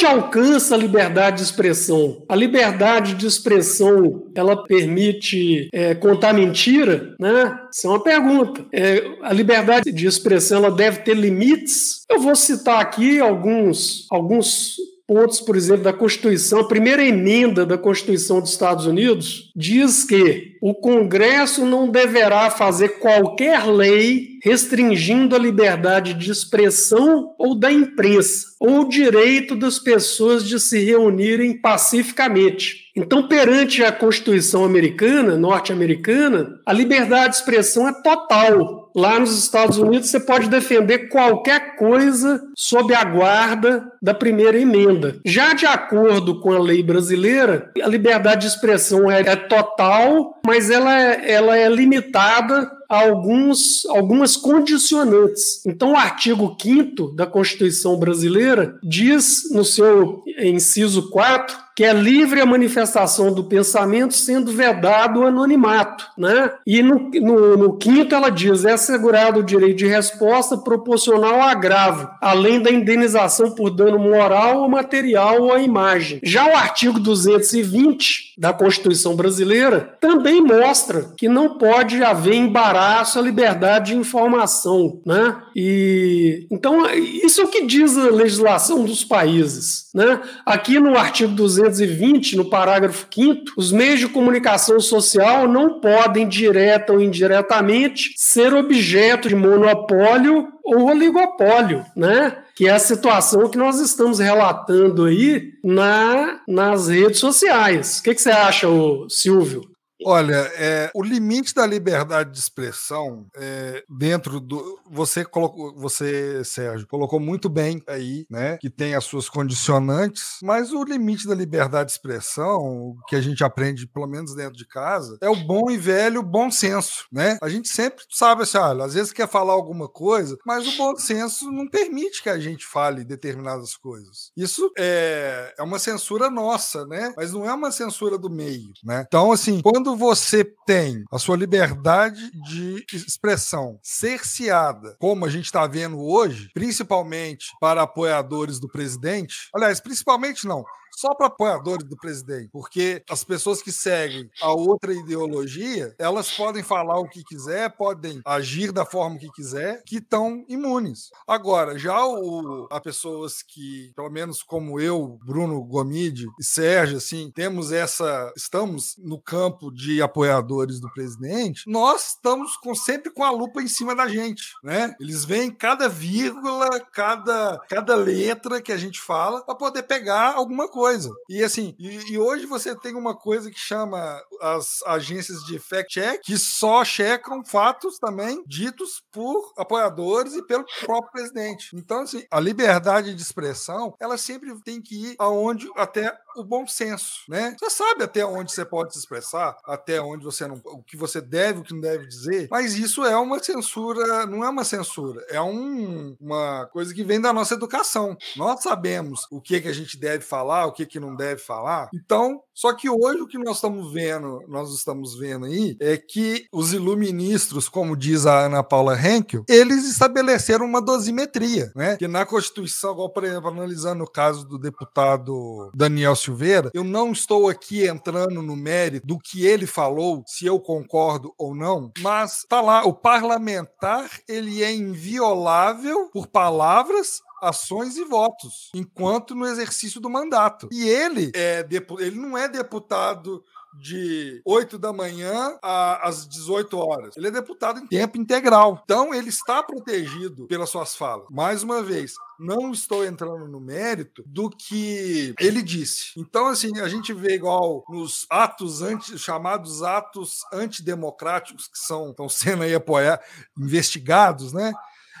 Onde 0.00 0.06
alcança 0.06 0.74
a 0.74 0.78
liberdade 0.78 1.36
de 1.36 1.42
expressão? 1.42 2.22
A 2.26 2.34
liberdade 2.34 3.12
de 3.12 3.26
expressão 3.26 4.30
ela 4.34 4.64
permite 4.64 5.68
é, 5.74 5.94
contar 5.94 6.32
mentira, 6.32 7.14
né? 7.20 7.54
Isso 7.70 7.86
é 7.86 7.90
uma 7.90 8.02
pergunta. 8.02 8.64
É, 8.72 9.04
a 9.20 9.30
liberdade 9.30 9.92
de 9.92 10.06
expressão 10.06 10.64
ela 10.64 10.74
deve 10.74 11.00
ter 11.00 11.14
limites. 11.14 12.00
Eu 12.08 12.18
vou 12.18 12.34
citar 12.34 12.80
aqui 12.80 13.20
alguns 13.20 14.06
alguns 14.10 14.76
pontos, 15.10 15.40
por 15.40 15.56
exemplo, 15.56 15.82
da 15.82 15.92
Constituição, 15.92 16.60
a 16.60 16.68
primeira 16.68 17.04
emenda 17.04 17.66
da 17.66 17.76
Constituição 17.76 18.40
dos 18.40 18.50
Estados 18.50 18.86
Unidos 18.86 19.50
diz 19.56 20.04
que 20.04 20.56
o 20.62 20.72
Congresso 20.72 21.66
não 21.66 21.90
deverá 21.90 22.48
fazer 22.48 23.00
qualquer 23.00 23.66
lei 23.66 24.38
restringindo 24.44 25.34
a 25.34 25.38
liberdade 25.38 26.14
de 26.14 26.30
expressão 26.30 27.34
ou 27.36 27.56
da 27.56 27.72
imprensa, 27.72 28.54
ou 28.60 28.82
o 28.82 28.88
direito 28.88 29.56
das 29.56 29.80
pessoas 29.80 30.46
de 30.46 30.60
se 30.60 30.78
reunirem 30.78 31.60
pacificamente. 31.60 32.88
Então, 32.96 33.26
perante 33.26 33.82
a 33.82 33.90
Constituição 33.90 34.64
americana, 34.64 35.36
norte-americana, 35.36 36.60
a 36.64 36.72
liberdade 36.72 37.30
de 37.30 37.40
expressão 37.40 37.88
é 37.88 37.92
total 38.00 38.79
lá 38.94 39.18
nos 39.18 39.38
Estados 39.38 39.78
Unidos 39.78 40.08
você 40.08 40.20
pode 40.20 40.48
defender 40.48 41.08
qualquer 41.08 41.76
coisa 41.76 42.42
sob 42.56 42.94
a 42.94 43.04
guarda 43.04 43.90
da 44.02 44.14
primeira 44.14 44.58
emenda. 44.58 45.18
Já 45.24 45.52
de 45.52 45.66
acordo 45.66 46.40
com 46.40 46.52
a 46.52 46.58
lei 46.58 46.82
brasileira, 46.82 47.70
a 47.82 47.88
liberdade 47.88 48.42
de 48.42 48.46
expressão 48.48 49.10
é, 49.10 49.20
é 49.20 49.36
total, 49.36 50.40
mas 50.44 50.70
ela 50.70 50.98
é, 50.98 51.32
ela 51.32 51.56
é 51.56 51.68
limitada 51.68 52.70
a 52.90 53.04
alguns, 53.04 53.86
algumas 53.86 54.36
condicionantes. 54.36 55.64
Então, 55.64 55.92
o 55.92 55.96
artigo 55.96 56.56
5 56.60 57.14
da 57.14 57.24
Constituição 57.24 57.96
Brasileira 57.96 58.76
diz, 58.82 59.48
no 59.52 59.64
seu 59.64 60.24
inciso 60.40 61.08
4, 61.10 61.56
que 61.80 61.84
é 61.86 61.94
livre 61.94 62.42
a 62.42 62.44
manifestação 62.44 63.32
do 63.32 63.42
pensamento, 63.42 64.12
sendo 64.12 64.52
vedado 64.52 65.20
o 65.20 65.26
anonimato. 65.26 66.08
Né? 66.18 66.52
E 66.66 66.82
no, 66.82 67.08
no, 67.08 67.56
no, 67.56 67.78
quinto 67.78 68.14
ela 68.14 68.28
diz: 68.28 68.66
é 68.66 68.72
assegurado 68.72 69.40
o 69.40 69.42
direito 69.42 69.78
de 69.78 69.86
resposta 69.86 70.58
proporcional 70.58 71.36
ao 71.36 71.48
agravo, 71.48 72.10
além 72.20 72.60
da 72.60 72.70
indenização 72.70 73.52
por 73.52 73.70
dano 73.70 73.98
moral 73.98 74.58
ou 74.58 74.68
material 74.68 75.40
ou 75.40 75.54
à 75.54 75.62
imagem. 75.62 76.20
Já 76.22 76.46
o 76.46 76.54
artigo 76.54 77.00
220 77.00 78.34
da 78.36 78.52
Constituição 78.52 79.16
Brasileira 79.16 79.96
também 80.02 80.42
mostra 80.42 81.12
que 81.16 81.30
não 81.30 81.56
pode 81.56 82.04
haver 82.04 82.34
embaraço 82.34 83.18
à 83.18 83.22
liberdade 83.22 83.92
de 83.92 83.98
informação. 83.98 85.00
Né? 85.06 85.34
E 85.56 86.46
então, 86.50 86.82
isso 86.94 87.40
é 87.40 87.44
o 87.44 87.48
que 87.48 87.64
diz 87.64 87.96
a 87.96 88.10
legislação 88.10 88.84
dos 88.84 89.02
países. 89.02 89.88
Né? 89.94 90.20
Aqui 90.44 90.78
no 90.78 90.94
artigo 90.98 91.32
220 91.32 91.69
220, 91.70 92.36
no 92.36 92.50
parágrafo 92.50 93.06
5, 93.12 93.52
os 93.56 93.72
meios 93.72 94.00
de 94.00 94.08
comunicação 94.08 94.78
social 94.80 95.48
não 95.48 95.80
podem, 95.80 96.28
direta 96.28 96.92
ou 96.92 97.00
indiretamente, 97.00 98.12
ser 98.16 98.52
objeto 98.52 99.28
de 99.28 99.34
monopólio 99.34 100.48
ou 100.64 100.90
oligopólio, 100.90 101.84
né? 101.96 102.36
Que 102.54 102.68
é 102.68 102.70
a 102.70 102.78
situação 102.78 103.48
que 103.48 103.58
nós 103.58 103.80
estamos 103.80 104.18
relatando 104.18 105.04
aí 105.06 105.52
na, 105.64 106.40
nas 106.46 106.88
redes 106.88 107.18
sociais. 107.18 107.98
O 107.98 108.02
que, 108.02 108.14
que 108.14 108.22
você 108.22 108.30
acha, 108.30 108.66
Silvio? 109.08 109.69
Olha, 110.04 110.50
é, 110.56 110.90
o 110.94 111.02
limite 111.02 111.54
da 111.54 111.66
liberdade 111.66 112.30
de 112.30 112.38
expressão 112.38 113.26
é, 113.36 113.84
dentro 113.88 114.40
do. 114.40 114.80
Você 114.90 115.24
colocou, 115.24 115.74
você, 115.76 116.42
Sérgio, 116.44 116.86
colocou 116.86 117.20
muito 117.20 117.48
bem 117.48 117.82
aí, 117.86 118.26
né? 118.30 118.56
Que 118.58 118.70
tem 118.70 118.94
as 118.94 119.04
suas 119.04 119.28
condicionantes, 119.28 120.38
mas 120.42 120.72
o 120.72 120.82
limite 120.84 121.26
da 121.26 121.34
liberdade 121.34 121.86
de 121.86 121.92
expressão, 121.92 122.96
que 123.08 123.16
a 123.16 123.20
gente 123.20 123.44
aprende, 123.44 123.86
pelo 123.86 124.06
menos 124.06 124.34
dentro 124.34 124.56
de 124.56 124.66
casa, 124.66 125.18
é 125.20 125.28
o 125.28 125.36
bom 125.36 125.70
e 125.70 125.76
velho 125.76 126.22
bom 126.22 126.50
senso, 126.50 127.06
né? 127.12 127.38
A 127.42 127.48
gente 127.48 127.68
sempre 127.68 128.04
sabe 128.10 128.42
assim, 128.42 128.58
olha, 128.58 128.84
às 128.84 128.94
vezes 128.94 129.12
quer 129.12 129.28
falar 129.28 129.52
alguma 129.52 129.88
coisa, 129.88 130.36
mas 130.46 130.66
o 130.66 130.76
bom 130.76 130.96
senso 130.96 131.50
não 131.50 131.68
permite 131.68 132.22
que 132.22 132.30
a 132.30 132.38
gente 132.38 132.66
fale 132.66 133.04
determinadas 133.04 133.76
coisas. 133.76 134.30
Isso 134.36 134.70
é, 134.78 135.54
é 135.58 135.62
uma 135.62 135.78
censura 135.78 136.30
nossa, 136.30 136.86
né? 136.86 137.12
Mas 137.16 137.32
não 137.32 137.48
é 137.48 137.52
uma 137.52 137.70
censura 137.70 138.16
do 138.16 138.30
meio, 138.30 138.72
né? 138.82 139.04
Então, 139.06 139.32
assim, 139.32 139.60
quando 139.60 139.89
quando 139.90 139.96
você 139.96 140.44
tem 140.66 141.04
a 141.10 141.18
sua 141.18 141.36
liberdade 141.36 142.30
de 142.44 142.84
expressão 142.92 143.78
cerceada, 143.82 144.96
como 145.00 145.24
a 145.24 145.28
gente 145.28 145.46
está 145.46 145.66
vendo 145.66 145.98
hoje, 145.98 146.48
principalmente 146.54 147.46
para 147.60 147.82
apoiadores 147.82 148.60
do 148.60 148.68
presidente, 148.68 149.48
aliás, 149.54 149.80
principalmente 149.80 150.46
não, 150.46 150.64
só 150.96 151.14
para 151.14 151.26
apoiadores 151.26 151.86
do 151.88 151.96
presidente, 151.96 152.50
porque 152.52 153.02
as 153.08 153.24
pessoas 153.24 153.62
que 153.62 153.72
seguem 153.72 154.30
a 154.42 154.52
outra 154.52 154.92
ideologia, 154.92 155.94
elas 155.98 156.30
podem 156.30 156.62
falar 156.62 156.98
o 156.98 157.08
que 157.08 157.22
quiser, 157.24 157.74
podem 157.76 158.20
agir 158.24 158.72
da 158.72 158.84
forma 158.84 159.18
que 159.18 159.30
quiser, 159.30 159.82
que 159.84 159.96
estão 159.96 160.44
imunes. 160.48 161.10
Agora, 161.26 161.78
já 161.78 162.04
o, 162.06 162.66
a 162.70 162.80
pessoas 162.80 163.42
que, 163.42 163.92
pelo 163.94 164.10
menos 164.10 164.42
como 164.42 164.80
eu, 164.80 165.18
Bruno 165.24 165.62
Gomide 165.62 166.26
e 166.38 166.44
Sérgio, 166.44 166.98
assim, 166.98 167.30
temos 167.34 167.72
essa, 167.72 168.32
estamos 168.36 168.96
no 168.98 169.20
campo 169.20 169.70
de 169.70 170.02
apoiadores 170.02 170.80
do 170.80 170.92
presidente, 170.92 171.62
nós 171.66 172.08
estamos 172.08 172.56
com, 172.56 172.74
sempre 172.74 173.10
com 173.10 173.24
a 173.24 173.30
lupa 173.30 173.62
em 173.62 173.68
cima 173.68 173.94
da 173.94 174.08
gente, 174.08 174.52
né? 174.62 174.94
Eles 175.00 175.24
veem 175.24 175.50
cada 175.50 175.88
vírgula, 175.88 176.68
cada, 176.92 177.58
cada 177.68 177.96
letra 177.96 178.60
que 178.60 178.72
a 178.72 178.76
gente 178.76 179.00
fala 179.00 179.42
para 179.44 179.54
poder 179.54 179.84
pegar 179.84 180.34
alguma 180.34 180.68
coisa 180.68 180.79
coisa. 180.80 181.10
E 181.28 181.44
assim, 181.44 181.74
e, 181.78 182.12
e, 182.12 182.18
hoje 182.18 182.46
você 182.46 182.74
tem 182.74 182.94
uma 182.94 183.14
coisa 183.14 183.50
que 183.50 183.58
chama 183.58 184.18
as 184.40 184.82
agências 184.86 185.44
de 185.44 185.58
fact-check, 185.58 186.22
que 186.22 186.38
só 186.38 186.82
checam 186.82 187.44
fatos 187.44 187.98
também 187.98 188.42
ditos 188.46 189.02
por 189.12 189.52
apoiadores 189.58 190.34
e 190.34 190.42
pelo 190.46 190.64
próprio 190.80 191.12
presidente. 191.12 191.76
Então, 191.76 192.00
assim, 192.00 192.24
a 192.30 192.40
liberdade 192.40 193.14
de 193.14 193.20
expressão, 193.20 193.94
ela 194.00 194.16
sempre 194.16 194.58
tem 194.62 194.80
que 194.80 195.10
ir 195.10 195.16
aonde 195.18 195.70
até 195.76 196.16
o 196.34 196.44
bom 196.44 196.66
senso, 196.66 197.24
né? 197.28 197.54
Você 197.58 197.68
sabe 197.68 198.04
até 198.04 198.24
onde 198.24 198.52
você 198.52 198.64
pode 198.64 198.94
se 198.94 199.00
expressar, 199.00 199.56
até 199.64 200.00
onde 200.00 200.24
você 200.24 200.46
não, 200.46 200.60
o 200.64 200.82
que 200.82 200.96
você 200.96 201.20
deve, 201.20 201.60
o 201.60 201.62
que 201.62 201.74
não 201.74 201.80
deve 201.80 202.06
dizer, 202.06 202.48
mas 202.50 202.74
isso 202.74 203.04
é 203.04 203.16
uma 203.16 203.42
censura, 203.42 204.24
não 204.26 204.44
é 204.44 204.48
uma 204.48 204.64
censura, 204.64 205.24
é 205.28 205.40
um, 205.40 206.16
uma 206.20 206.66
coisa 206.72 206.94
que 206.94 207.04
vem 207.04 207.20
da 207.20 207.32
nossa 207.32 207.54
educação. 207.54 208.16
Nós 208.36 208.62
sabemos 208.62 209.26
o 209.30 209.40
que 209.40 209.60
que 209.60 209.68
a 209.68 209.72
gente 209.72 209.98
deve 209.98 210.24
falar, 210.24 210.66
o 210.70 210.72
que 210.72 210.86
que 210.86 211.00
não 211.00 211.14
deve 211.14 211.40
falar. 211.40 211.88
Então, 211.94 212.40
só 212.54 212.74
que 212.74 212.88
hoje 212.88 213.20
o 213.20 213.26
que 213.26 213.38
nós 213.38 213.56
estamos 213.56 213.92
vendo, 213.92 214.40
nós 214.48 214.72
estamos 214.74 215.18
vendo 215.18 215.46
aí, 215.46 215.76
é 215.80 215.96
que 215.96 216.46
os 216.52 216.72
iluministros, 216.72 217.68
como 217.68 217.96
diz 217.96 218.26
a 218.26 218.46
Ana 218.46 218.62
Paula 218.62 218.98
Henkel, 219.00 219.44
eles 219.48 219.88
estabeleceram 219.88 220.66
uma 220.66 220.80
dosimetria, 220.80 221.72
né? 221.74 221.96
Que 221.96 222.06
na 222.06 222.24
Constituição, 222.26 222.92
igual, 222.92 223.10
por 223.10 223.24
exemplo, 223.24 223.48
analisando 223.48 224.04
o 224.04 224.10
caso 224.10 224.46
do 224.46 224.58
deputado 224.58 225.70
Daniel 225.74 226.14
Silveira, 226.14 226.70
eu 226.74 226.84
não 226.84 227.12
estou 227.12 227.48
aqui 227.48 227.86
entrando 227.86 228.42
no 228.42 228.56
mérito 228.56 229.06
do 229.06 229.18
que 229.18 229.46
ele 229.46 229.66
falou, 229.66 230.22
se 230.26 230.46
eu 230.46 230.60
concordo 230.60 231.32
ou 231.38 231.54
não, 231.54 231.90
mas 232.00 232.44
tá 232.48 232.60
lá, 232.60 232.84
o 232.84 232.92
parlamentar, 232.92 234.08
ele 234.28 234.62
é 234.62 234.72
inviolável 234.72 236.10
por 236.12 236.26
palavras 236.26 237.20
ações 237.40 237.96
e 237.96 238.04
votos, 238.04 238.70
enquanto 238.74 239.34
no 239.34 239.46
exercício 239.46 240.00
do 240.00 240.10
mandato. 240.10 240.68
E 240.72 240.88
ele 240.88 241.30
é 241.34 241.66
ele 242.00 242.16
não 242.18 242.36
é 242.36 242.48
deputado 242.48 243.42
de 243.72 244.40
8 244.44 244.78
da 244.78 244.92
manhã 244.92 245.56
às 245.62 246.26
18 246.28 246.76
horas. 246.76 247.16
Ele 247.16 247.28
é 247.28 247.30
deputado 247.30 247.78
em 247.78 247.86
tempo 247.86 248.18
integral. 248.18 248.80
Então, 248.84 249.14
ele 249.14 249.28
está 249.28 249.62
protegido 249.62 250.46
pelas 250.46 250.70
suas 250.70 250.96
falas. 250.96 251.26
Mais 251.30 251.62
uma 251.62 251.82
vez, 251.82 252.14
não 252.38 252.72
estou 252.72 253.04
entrando 253.04 253.46
no 253.46 253.60
mérito 253.60 254.22
do 254.26 254.50
que 254.50 255.34
ele 255.38 255.62
disse. 255.62 256.12
Então, 256.16 256.48
assim, 256.48 256.78
a 256.80 256.88
gente 256.88 257.12
vê 257.12 257.34
igual 257.34 257.84
nos 257.88 258.26
atos 258.28 258.82
anti, 258.82 259.18
chamados 259.18 259.82
atos 259.82 260.40
antidemocráticos 260.52 261.68
que 261.68 261.78
são 261.78 262.10
estão 262.10 262.28
sendo 262.28 262.64
aí 262.64 262.74
apoiados, 262.74 263.24
investigados, 263.56 264.52
né? 264.52 264.72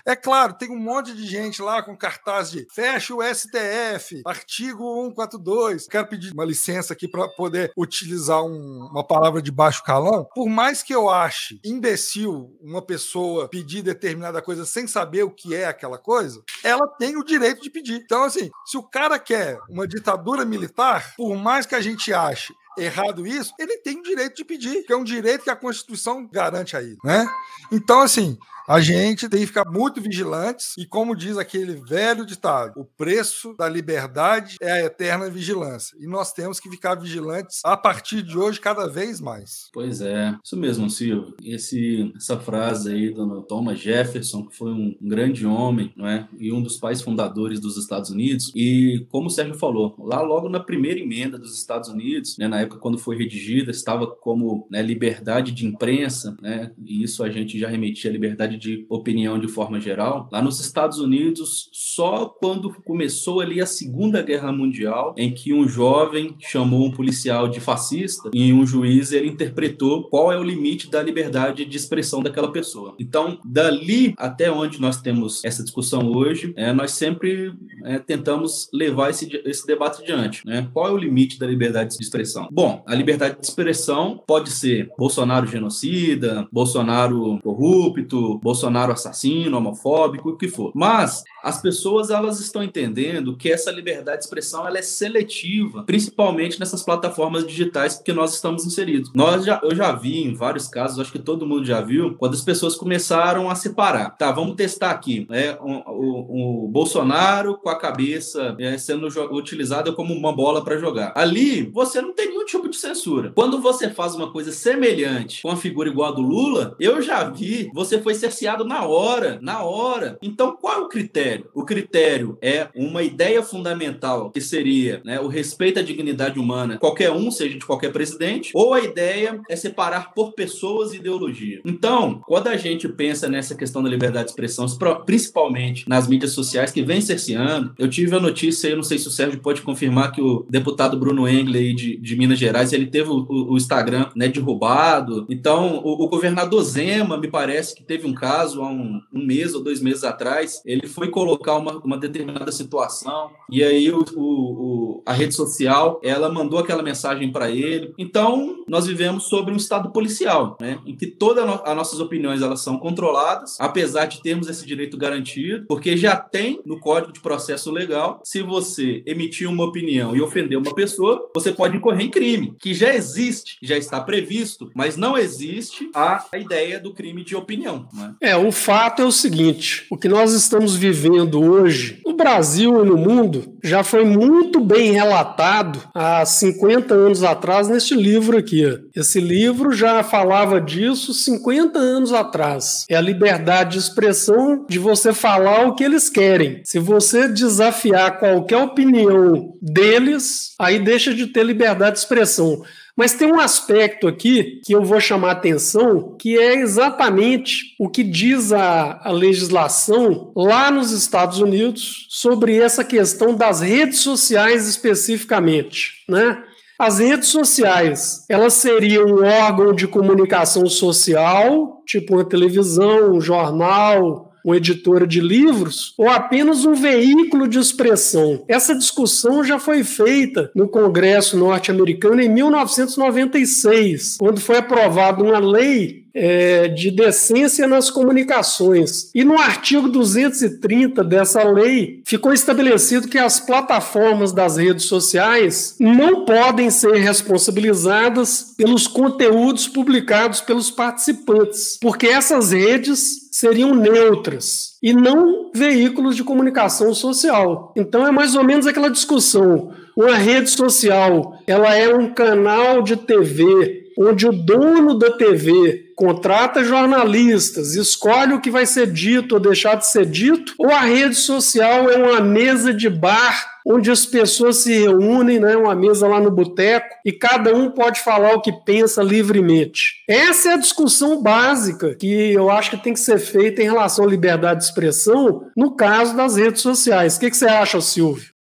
É 0.06 0.16
claro, 0.16 0.54
tem 0.54 0.70
um 0.70 0.78
monte 0.78 1.14
de 1.14 1.26
gente 1.26 1.60
lá 1.60 1.82
com 1.82 1.96
cartaz 1.96 2.50
de 2.50 2.66
fecha 2.72 3.14
o 3.14 3.22
STF, 3.22 4.22
artigo 4.24 5.04
142. 5.08 5.86
Quero 5.86 6.06
pedir 6.06 6.32
uma 6.32 6.44
licença 6.44 6.92
aqui 6.92 7.06
para 7.06 7.28
poder 7.28 7.72
utilizar 7.76 8.42
um, 8.42 8.88
uma 8.90 9.06
palavra 9.06 9.42
de 9.42 9.50
baixo 9.50 9.82
calão. 9.84 10.26
Por 10.34 10.48
mais 10.48 10.82
que 10.82 10.94
eu 10.94 11.08
ache 11.08 11.60
imbecil 11.64 12.56
uma 12.60 12.82
pessoa 12.82 13.48
pedir 13.48 13.82
determinada 13.82 14.40
coisa 14.40 14.64
sem 14.64 14.86
saber 14.86 15.22
o 15.22 15.30
que 15.30 15.54
é 15.54 15.66
aquela 15.66 15.98
coisa, 15.98 16.42
ela 16.64 16.86
tem 16.86 17.16
o 17.16 17.24
direito 17.24 17.62
de 17.62 17.70
pedir. 17.70 17.96
Então, 17.96 18.24
assim, 18.24 18.50
se 18.64 18.76
o 18.76 18.82
cara 18.82 19.18
quer 19.18 19.58
uma 19.68 19.86
ditadura 19.86 20.44
militar, 20.44 21.14
por 21.16 21.36
mais 21.36 21.66
que 21.66 21.74
a 21.74 21.80
gente 21.80 22.12
ache 22.12 22.54
errado 22.78 23.26
isso, 23.26 23.52
ele 23.58 23.78
tem 23.78 23.98
o 23.98 24.02
direito 24.02 24.36
de 24.36 24.44
pedir, 24.44 24.84
que 24.84 24.92
é 24.92 24.96
um 24.96 25.04
direito 25.04 25.44
que 25.44 25.50
a 25.50 25.56
Constituição 25.56 26.26
garante 26.30 26.76
a 26.76 26.82
ele, 26.82 26.98
né? 27.04 27.26
Então, 27.72 28.00
assim, 28.00 28.38
a 28.70 28.80
gente 28.80 29.28
tem 29.28 29.40
que 29.40 29.48
ficar 29.48 29.68
muito 29.68 30.00
vigilantes 30.00 30.74
e, 30.78 30.86
como 30.86 31.16
diz 31.16 31.36
aquele 31.36 31.74
velho 31.74 32.24
ditado, 32.24 32.78
o 32.80 32.84
preço 32.84 33.52
da 33.54 33.68
liberdade 33.68 34.58
é 34.60 34.70
a 34.70 34.84
eterna 34.84 35.28
vigilância. 35.28 35.96
E 35.98 36.06
nós 36.06 36.32
temos 36.32 36.60
que 36.60 36.70
ficar 36.70 36.94
vigilantes 36.94 37.60
a 37.64 37.76
partir 37.76 38.22
de 38.22 38.38
hoje 38.38 38.60
cada 38.60 38.86
vez 38.86 39.20
mais. 39.20 39.68
Pois 39.72 40.00
é, 40.00 40.36
isso 40.44 40.56
mesmo, 40.56 40.88
Silvio. 40.88 41.34
Esse, 41.42 42.12
essa 42.16 42.38
frase 42.38 42.92
aí 42.92 43.10
do 43.10 43.42
Thomas 43.42 43.80
Jefferson, 43.80 44.46
que 44.46 44.56
foi 44.56 44.70
um 44.70 44.96
grande 45.00 45.44
homem, 45.44 45.92
não 45.96 46.06
é? 46.06 46.28
E 46.38 46.52
um 46.52 46.62
dos 46.62 46.76
pais 46.76 47.02
fundadores 47.02 47.58
dos 47.58 47.76
Estados 47.76 48.10
Unidos. 48.10 48.52
E 48.54 49.04
como 49.10 49.26
o 49.26 49.30
Sérgio 49.30 49.54
falou, 49.54 49.96
lá 49.98 50.20
logo 50.22 50.48
na 50.48 50.60
primeira 50.60 51.00
emenda 51.00 51.36
dos 51.36 51.58
Estados 51.58 51.88
Unidos, 51.88 52.38
né, 52.38 52.46
na 52.46 52.59
época 52.60 52.80
quando 52.80 52.98
foi 52.98 53.16
redigida, 53.16 53.70
estava 53.70 54.06
como 54.06 54.66
né, 54.70 54.82
liberdade 54.82 55.52
de 55.52 55.66
imprensa, 55.66 56.36
né? 56.40 56.72
E 56.84 57.02
isso 57.02 57.22
a 57.22 57.30
gente 57.30 57.58
já 57.58 57.68
remetia 57.68 58.10
à 58.10 58.12
liberdade 58.12 58.56
de 58.56 58.86
opinião 58.88 59.38
de 59.38 59.48
forma 59.48 59.80
geral, 59.80 60.28
lá 60.32 60.42
nos 60.42 60.60
Estados 60.60 60.98
Unidos, 60.98 61.68
só 61.72 62.26
quando 62.26 62.72
começou 62.84 63.40
ali 63.40 63.60
a 63.60 63.66
Segunda 63.66 64.22
Guerra 64.22 64.52
Mundial, 64.52 65.14
em 65.16 65.32
que 65.32 65.52
um 65.52 65.66
jovem 65.66 66.34
chamou 66.38 66.86
um 66.86 66.90
policial 66.90 67.48
de 67.48 67.60
fascista 67.60 68.30
e 68.32 68.52
um 68.52 68.66
juiz 68.66 69.12
ele 69.12 69.28
interpretou 69.28 70.08
qual 70.08 70.32
é 70.32 70.38
o 70.38 70.42
limite 70.42 70.90
da 70.90 71.02
liberdade 71.02 71.64
de 71.64 71.76
expressão 71.76 72.22
daquela 72.22 72.52
pessoa. 72.52 72.94
Então, 72.98 73.38
dali 73.44 74.14
até 74.16 74.50
onde 74.50 74.80
nós 74.80 75.00
temos 75.00 75.44
essa 75.44 75.62
discussão 75.62 76.10
hoje, 76.10 76.52
é, 76.56 76.72
nós 76.72 76.92
sempre 76.92 77.52
é, 77.84 77.98
tentamos 77.98 78.68
levar 78.72 79.10
esse, 79.10 79.40
esse 79.44 79.66
debate 79.66 80.02
adiante. 80.02 80.44
Né? 80.46 80.68
Qual 80.72 80.88
é 80.88 80.90
o 80.90 80.96
limite 80.96 81.38
da 81.38 81.46
liberdade 81.46 81.96
de 81.96 82.02
expressão? 82.02 82.48
Bom, 82.52 82.82
a 82.86 82.94
liberdade 82.94 83.38
de 83.38 83.46
expressão 83.46 84.22
pode 84.26 84.50
ser 84.50 84.90
Bolsonaro 84.98 85.46
genocida, 85.46 86.48
Bolsonaro 86.50 87.38
corrupto, 87.42 88.38
Bolsonaro 88.38 88.92
assassino, 88.92 89.56
homofóbico, 89.56 90.30
o 90.30 90.36
que 90.36 90.48
for. 90.48 90.72
Mas 90.74 91.22
as 91.42 91.60
pessoas 91.60 92.10
elas 92.10 92.40
estão 92.40 92.62
entendendo 92.62 93.36
que 93.36 93.50
essa 93.50 93.70
liberdade 93.70 94.18
de 94.18 94.24
expressão 94.24 94.66
ela 94.66 94.78
é 94.78 94.82
seletiva, 94.82 95.82
principalmente 95.84 96.58
nessas 96.58 96.82
plataformas 96.82 97.46
digitais 97.46 97.98
que 97.98 98.12
nós 98.12 98.34
estamos 98.34 98.64
inseridos. 98.64 99.10
Nós 99.14 99.44
já, 99.44 99.60
eu 99.62 99.74
já 99.74 99.92
vi 99.92 100.22
em 100.22 100.34
vários 100.34 100.68
casos, 100.68 100.98
acho 100.98 101.12
que 101.12 101.18
todo 101.18 101.46
mundo 101.46 101.64
já 101.64 101.80
viu, 101.80 102.14
quando 102.16 102.34
as 102.34 102.42
pessoas 102.42 102.76
começaram 102.76 103.50
a 103.50 103.54
separar. 103.54 104.16
Tá, 104.16 104.30
vamos 104.32 104.56
testar 104.56 104.90
aqui. 104.90 105.26
É, 105.30 105.58
o, 105.60 106.64
o, 106.64 106.68
Bolsonaro 106.68 107.56
com 107.56 107.68
a 107.68 107.78
cabeça 107.78 108.56
é, 108.58 108.76
sendo 108.78 109.06
utilizada 109.32 109.92
como 109.92 110.14
uma 110.14 110.34
bola 110.34 110.62
para 110.62 110.78
jogar. 110.78 111.12
Ali, 111.16 111.62
você 111.70 112.00
não 112.00 112.14
tem 112.14 112.28
nenhum 112.28 112.44
tipo 112.44 112.68
de 112.68 112.76
censura. 112.76 113.32
Quando 113.34 113.60
você 113.60 113.90
faz 113.90 114.14
uma 114.14 114.30
coisa 114.30 114.52
semelhante 114.52 115.42
com 115.42 115.50
a 115.50 115.56
figura 115.56 115.88
igual 115.88 116.12
a 116.12 116.14
do 116.14 116.22
Lula, 116.22 116.76
eu 116.78 117.02
já 117.02 117.24
vi, 117.24 117.70
você 117.74 118.00
foi 118.00 118.14
cerceado 118.14 118.64
na 118.64 118.84
hora, 118.84 119.38
na 119.42 119.62
hora. 119.62 120.18
Então, 120.22 120.56
qual 120.56 120.74
é 120.74 120.78
o 120.78 120.88
critério? 120.88 121.29
O 121.54 121.64
critério 121.64 122.38
é 122.40 122.68
uma 122.74 123.02
ideia 123.02 123.42
fundamental 123.42 124.30
que 124.30 124.40
seria 124.40 125.00
né, 125.04 125.20
o 125.20 125.28
respeito 125.28 125.78
à 125.78 125.82
dignidade 125.82 126.38
humana, 126.38 126.78
qualquer 126.78 127.10
um, 127.10 127.30
seja 127.30 127.58
de 127.58 127.64
qualquer 127.64 127.92
presidente, 127.92 128.50
ou 128.54 128.74
a 128.74 128.80
ideia 128.80 129.40
é 129.48 129.56
separar 129.56 130.12
por 130.14 130.32
pessoas 130.32 130.92
e 130.92 130.96
ideologia. 130.96 131.60
Então, 131.64 132.20
quando 132.26 132.48
a 132.48 132.56
gente 132.56 132.88
pensa 132.88 133.28
nessa 133.28 133.54
questão 133.54 133.82
da 133.82 133.88
liberdade 133.88 134.26
de 134.26 134.30
expressão, 134.30 134.66
principalmente 135.04 135.88
nas 135.88 136.06
mídias 136.06 136.32
sociais 136.32 136.70
que 136.70 136.82
vem 136.82 137.00
cerceando, 137.00 137.74
eu 137.78 137.88
tive 137.88 138.14
a 138.16 138.20
notícia, 138.20 138.68
eu 138.68 138.76
não 138.76 138.82
sei 138.82 138.98
se 138.98 139.08
o 139.08 139.10
Sérgio 139.10 139.40
pode 139.40 139.62
confirmar 139.62 140.12
que 140.12 140.20
o 140.20 140.46
deputado 140.48 140.98
Bruno 140.98 141.28
Engle 141.28 141.74
de, 141.74 141.96
de 141.96 142.16
Minas 142.16 142.38
Gerais, 142.38 142.72
ele 142.72 142.86
teve 142.86 143.10
o, 143.10 143.26
o 143.28 143.56
Instagram 143.56 144.08
né, 144.14 144.28
derrubado. 144.28 145.26
Então, 145.28 145.80
o, 145.84 146.04
o, 146.04 146.08
governador 146.08 146.62
Zema, 146.62 147.16
me 147.16 147.28
parece 147.28 147.74
que 147.74 147.82
teve 147.82 148.06
um 148.06 148.14
caso 148.14 148.62
há 148.62 148.68
um, 148.68 149.00
um, 149.12 149.24
mês 149.24 149.54
ou 149.54 149.62
dois 149.62 149.80
meses 149.80 150.04
atrás, 150.04 150.62
ele 150.64 150.86
foi 150.86 151.08
colocar 151.20 151.56
uma, 151.56 151.76
uma 151.84 151.98
determinada 151.98 152.50
situação 152.50 153.30
e 153.50 153.62
aí 153.62 153.92
o, 153.92 154.02
o, 154.16 155.02
a 155.04 155.12
rede 155.12 155.34
social, 155.34 156.00
ela 156.02 156.32
mandou 156.32 156.58
aquela 156.58 156.82
mensagem 156.82 157.30
para 157.30 157.50
ele. 157.50 157.92
Então, 157.98 158.64
nós 158.66 158.86
vivemos 158.86 159.24
sobre 159.24 159.52
um 159.52 159.56
estado 159.56 159.90
policial, 159.90 160.56
né, 160.58 160.78
em 160.86 160.96
que 160.96 161.06
todas 161.06 161.44
as 161.44 161.76
nossas 161.76 162.00
opiniões 162.00 162.40
elas 162.40 162.60
são 162.62 162.78
controladas, 162.78 163.56
apesar 163.60 164.06
de 164.06 164.22
termos 164.22 164.48
esse 164.48 164.64
direito 164.66 164.96
garantido, 164.96 165.66
porque 165.68 165.94
já 165.94 166.16
tem 166.16 166.58
no 166.64 166.80
Código 166.80 167.12
de 167.12 167.20
Processo 167.20 167.70
Legal, 167.70 168.22
se 168.24 168.40
você 168.40 169.02
emitir 169.04 169.46
uma 169.46 169.64
opinião 169.64 170.16
e 170.16 170.22
ofender 170.22 170.56
uma 170.56 170.74
pessoa, 170.74 171.28
você 171.34 171.52
pode 171.52 171.76
incorrer 171.76 172.06
em 172.06 172.10
crime, 172.10 172.54
que 172.58 172.72
já 172.72 172.94
existe, 172.94 173.58
já 173.62 173.76
está 173.76 174.00
previsto, 174.00 174.70
mas 174.74 174.96
não 174.96 175.18
existe 175.18 175.90
a 175.94 176.24
ideia 176.34 176.80
do 176.80 176.94
crime 176.94 177.22
de 177.22 177.36
opinião. 177.36 177.86
Né? 177.92 178.14
É, 178.22 178.36
o 178.36 178.50
fato 178.50 179.02
é 179.02 179.04
o 179.04 179.12
seguinte: 179.12 179.86
o 179.90 179.98
que 179.98 180.08
nós 180.08 180.32
estamos 180.32 180.74
vivendo 180.74 181.09
hoje, 181.10 182.00
no 182.04 182.14
Brasil 182.14 182.84
e 182.84 182.88
no 182.88 182.96
mundo, 182.96 183.56
já 183.62 183.82
foi 183.82 184.04
muito 184.04 184.60
bem 184.60 184.92
relatado 184.92 185.80
há 185.94 186.24
50 186.24 186.94
anos 186.94 187.22
atrás 187.22 187.68
neste 187.68 187.94
livro 187.94 188.36
aqui. 188.36 188.64
Esse 188.94 189.20
livro 189.20 189.72
já 189.72 190.02
falava 190.02 190.60
disso 190.60 191.12
50 191.12 191.78
anos 191.78 192.12
atrás. 192.12 192.84
É 192.88 192.96
a 192.96 193.00
liberdade 193.00 193.72
de 193.72 193.78
expressão 193.78 194.66
de 194.68 194.78
você 194.78 195.12
falar 195.12 195.66
o 195.66 195.74
que 195.74 195.84
eles 195.84 196.08
querem. 196.08 196.60
Se 196.64 196.78
você 196.78 197.28
desafiar 197.28 198.18
qualquer 198.18 198.58
opinião 198.58 199.54
deles, 199.60 200.54
aí 200.58 200.78
deixa 200.78 201.14
de 201.14 201.26
ter 201.26 201.44
liberdade 201.44 201.92
de 201.92 201.98
expressão. 202.00 202.62
Mas 203.00 203.14
tem 203.14 203.32
um 203.32 203.40
aspecto 203.40 204.06
aqui 204.06 204.60
que 204.62 204.74
eu 204.74 204.84
vou 204.84 205.00
chamar 205.00 205.30
atenção, 205.30 206.14
que 206.20 206.38
é 206.38 206.56
exatamente 206.56 207.74
o 207.78 207.88
que 207.88 208.04
diz 208.04 208.52
a, 208.52 209.00
a, 209.02 209.10
legislação 209.10 210.30
lá 210.36 210.70
nos 210.70 210.92
Estados 210.92 211.40
Unidos 211.40 212.06
sobre 212.10 212.58
essa 212.58 212.84
questão 212.84 213.34
das 213.34 213.62
redes 213.62 214.00
sociais 214.00 214.68
especificamente, 214.68 216.04
né? 216.06 216.44
As 216.78 216.98
redes 216.98 217.28
sociais, 217.28 218.26
elas 218.28 218.52
seriam 218.52 219.06
um 219.06 219.24
órgão 219.24 219.74
de 219.74 219.86
comunicação 219.86 220.66
social, 220.66 221.82
tipo 221.86 222.16
uma 222.16 222.24
televisão, 222.28 223.14
um 223.14 223.20
jornal, 223.20 224.29
uma 224.44 224.56
editora 224.56 225.06
de 225.06 225.20
livros 225.20 225.94
ou 225.96 226.08
apenas 226.08 226.64
um 226.64 226.74
veículo 226.74 227.46
de 227.48 227.58
expressão. 227.58 228.44
Essa 228.48 228.74
discussão 228.74 229.44
já 229.44 229.58
foi 229.58 229.84
feita 229.84 230.50
no 230.54 230.68
Congresso 230.68 231.36
norte-americano 231.36 232.20
em 232.20 232.28
1996, 232.28 234.16
quando 234.18 234.40
foi 234.40 234.58
aprovada 234.58 235.22
uma 235.22 235.38
lei 235.38 235.99
é, 236.14 236.68
de 236.68 236.90
decência 236.90 237.66
nas 237.66 237.90
comunicações. 237.90 239.10
E 239.14 239.24
no 239.24 239.38
artigo 239.38 239.88
230 239.88 241.02
dessa 241.04 241.42
lei, 241.44 242.02
ficou 242.04 242.32
estabelecido 242.32 243.08
que 243.08 243.18
as 243.18 243.40
plataformas 243.40 244.32
das 244.32 244.56
redes 244.56 244.84
sociais 244.84 245.76
não 245.78 246.24
podem 246.24 246.70
ser 246.70 246.94
responsabilizadas 246.94 248.54
pelos 248.56 248.86
conteúdos 248.86 249.68
publicados 249.68 250.40
pelos 250.40 250.70
participantes, 250.70 251.78
porque 251.80 252.06
essas 252.06 252.52
redes 252.52 253.28
seriam 253.30 253.74
neutras 253.74 254.74
e 254.82 254.92
não 254.92 255.50
veículos 255.54 256.16
de 256.16 256.24
comunicação 256.24 256.92
social. 256.92 257.72
Então 257.76 258.06
é 258.06 258.10
mais 258.10 258.34
ou 258.34 258.44
menos 258.44 258.66
aquela 258.66 258.90
discussão. 258.90 259.72
Uma 259.96 260.16
rede 260.16 260.50
social, 260.50 261.38
ela 261.46 261.74
é 261.74 261.94
um 261.94 262.12
canal 262.12 262.82
de 262.82 262.96
TV 262.96 263.80
onde 263.98 264.26
o 264.26 264.32
dono 264.32 264.98
da 264.98 265.10
TV 265.10 265.89
contrata 266.00 266.64
jornalistas, 266.64 267.74
escolhe 267.74 268.32
o 268.32 268.40
que 268.40 268.50
vai 268.50 268.64
ser 268.64 268.90
dito 268.90 269.34
ou 269.34 269.40
deixar 269.40 269.74
de 269.74 269.86
ser 269.86 270.06
dito, 270.06 270.54
ou 270.58 270.70
a 270.70 270.80
rede 270.80 271.14
social 271.14 271.90
é 271.90 271.98
uma 271.98 272.22
mesa 272.22 272.72
de 272.72 272.88
bar 272.88 273.60
onde 273.66 273.90
as 273.90 274.06
pessoas 274.06 274.56
se 274.56 274.72
reúnem, 274.72 275.38
né, 275.38 275.54
uma 275.54 275.74
mesa 275.74 276.08
lá 276.08 276.18
no 276.18 276.30
boteco, 276.30 276.88
e 277.04 277.12
cada 277.12 277.54
um 277.54 277.70
pode 277.70 278.00
falar 278.00 278.34
o 278.34 278.40
que 278.40 278.50
pensa 278.64 279.02
livremente. 279.02 280.02
Essa 280.08 280.48
é 280.48 280.52
a 280.54 280.56
discussão 280.56 281.22
básica 281.22 281.94
que 281.94 282.32
eu 282.32 282.50
acho 282.50 282.70
que 282.70 282.82
tem 282.82 282.94
que 282.94 283.00
ser 283.00 283.18
feita 283.18 283.60
em 283.60 283.66
relação 283.66 284.06
à 284.06 284.08
liberdade 284.08 284.60
de 284.60 284.64
expressão 284.64 285.50
no 285.54 285.76
caso 285.76 286.16
das 286.16 286.36
redes 286.36 286.62
sociais. 286.62 287.16
O 287.16 287.20
que, 287.20 287.30
que 287.30 287.36
você 287.36 287.46
acha, 287.46 287.78
Silvio? 287.82 288.39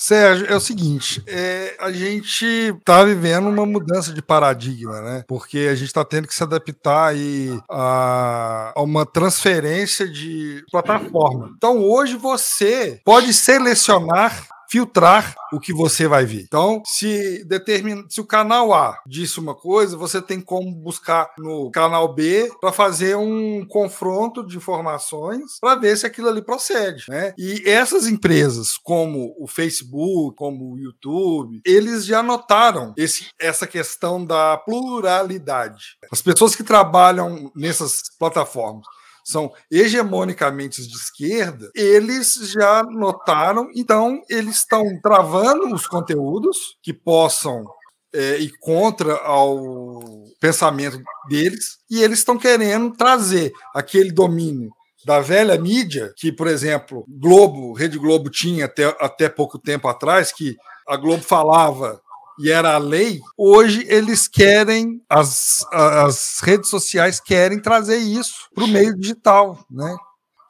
Sérgio, 0.00 0.46
é 0.46 0.56
o 0.56 0.60
seguinte, 0.60 1.22
é, 1.26 1.76
a 1.78 1.92
gente 1.92 2.46
está 2.46 3.04
vivendo 3.04 3.50
uma 3.50 3.66
mudança 3.66 4.14
de 4.14 4.22
paradigma, 4.22 4.98
né? 5.02 5.24
Porque 5.28 5.68
a 5.70 5.74
gente 5.74 5.88
está 5.88 6.02
tendo 6.02 6.26
que 6.26 6.34
se 6.34 6.42
adaptar 6.42 7.08
aí 7.08 7.60
a, 7.70 8.72
a, 8.74 8.82
uma 8.82 9.04
transferência 9.04 10.08
de 10.08 10.64
plataforma. 10.72 11.52
Então, 11.54 11.84
hoje 11.84 12.16
você 12.16 12.98
pode 13.04 13.34
selecionar 13.34 14.48
filtrar 14.70 15.34
o 15.52 15.58
que 15.58 15.72
você 15.72 16.06
vai 16.06 16.24
ver. 16.24 16.42
Então, 16.42 16.80
se 16.86 17.44
determina, 17.44 18.04
se 18.08 18.20
o 18.20 18.26
canal 18.26 18.72
A 18.72 19.00
disse 19.04 19.40
uma 19.40 19.54
coisa, 19.54 19.96
você 19.96 20.22
tem 20.22 20.40
como 20.40 20.72
buscar 20.72 21.32
no 21.36 21.70
canal 21.72 22.14
B 22.14 22.50
para 22.60 22.70
fazer 22.70 23.16
um 23.16 23.66
confronto 23.66 24.46
de 24.46 24.56
informações 24.56 25.58
para 25.60 25.74
ver 25.74 25.96
se 25.96 26.06
aquilo 26.06 26.28
ali 26.28 26.40
procede, 26.40 27.04
né? 27.08 27.34
E 27.36 27.68
essas 27.68 28.06
empresas, 28.06 28.78
como 28.82 29.34
o 29.38 29.48
Facebook, 29.48 30.36
como 30.36 30.72
o 30.72 30.78
YouTube, 30.78 31.60
eles 31.66 32.06
já 32.06 32.22
notaram 32.22 32.94
esse, 32.96 33.26
essa 33.40 33.66
questão 33.66 34.24
da 34.24 34.56
pluralidade. 34.56 35.96
As 36.12 36.22
pessoas 36.22 36.54
que 36.54 36.62
trabalham 36.62 37.50
nessas 37.56 38.02
plataformas 38.18 38.86
são 39.30 39.52
hegemonicamente 39.70 40.86
de 40.86 40.94
esquerda, 40.94 41.70
eles 41.74 42.34
já 42.52 42.82
notaram, 42.82 43.68
então 43.74 44.22
eles 44.28 44.56
estão 44.56 44.84
travando 45.02 45.74
os 45.74 45.86
conteúdos 45.86 46.76
que 46.82 46.92
possam 46.92 47.64
é, 48.12 48.38
ir 48.38 48.52
contra 48.60 49.14
ao 49.18 50.24
pensamento 50.40 51.00
deles, 51.28 51.78
e 51.90 52.02
eles 52.02 52.18
estão 52.18 52.36
querendo 52.36 52.96
trazer 52.96 53.52
aquele 53.74 54.10
domínio 54.10 54.70
da 55.04 55.20
velha 55.20 55.58
mídia, 55.58 56.12
que, 56.16 56.30
por 56.30 56.46
exemplo, 56.46 57.04
Globo, 57.08 57.72
Rede 57.72 57.98
Globo 57.98 58.28
tinha 58.28 58.66
até, 58.66 58.84
até 59.00 59.28
pouco 59.28 59.58
tempo 59.58 59.88
atrás, 59.88 60.32
que 60.32 60.56
a 60.86 60.96
Globo 60.96 61.22
falava 61.22 62.00
e 62.42 62.50
era 62.50 62.74
a 62.74 62.78
lei, 62.78 63.20
hoje 63.36 63.84
eles 63.88 64.26
querem, 64.26 65.02
as, 65.08 65.64
as 65.70 66.40
redes 66.40 66.70
sociais 66.70 67.20
querem 67.20 67.60
trazer 67.60 67.98
isso 67.98 68.48
para 68.54 68.64
o 68.64 68.68
meio 68.68 68.96
digital, 68.96 69.62
né? 69.70 69.94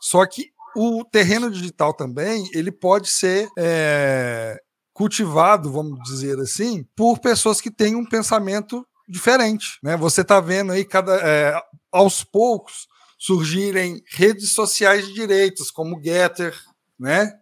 Só 0.00 0.24
que 0.24 0.50
o 0.76 1.05
terreno 1.05 1.50
digital 1.50 1.92
também 1.92 2.48
ele 2.55 2.70
pode 2.70 3.09
ser 3.09 3.48
é, 3.59 4.57
cultivado, 4.92 5.70
vamos 5.70 5.98
dizer 6.05 6.38
assim, 6.38 6.87
por 6.94 7.18
pessoas 7.18 7.61
que 7.61 7.70
têm 7.70 7.96
um 7.96 8.05
pensamento 8.05 8.87
diferente, 9.09 9.79
né? 9.83 9.96
Você 9.96 10.20
está 10.20 10.38
vendo 10.40 10.72
aí 10.72 10.85
cada 10.85 11.16
é, 11.16 11.61
aos 11.90 12.22
poucos 12.22 12.87
surgirem 13.18 14.03
redes 14.09 14.53
sociais 14.53 15.07
de 15.07 15.12
direitos 15.12 15.70
como 15.70 15.98
o 15.98 16.03
Getter, 16.03 16.57
né? 16.98 17.33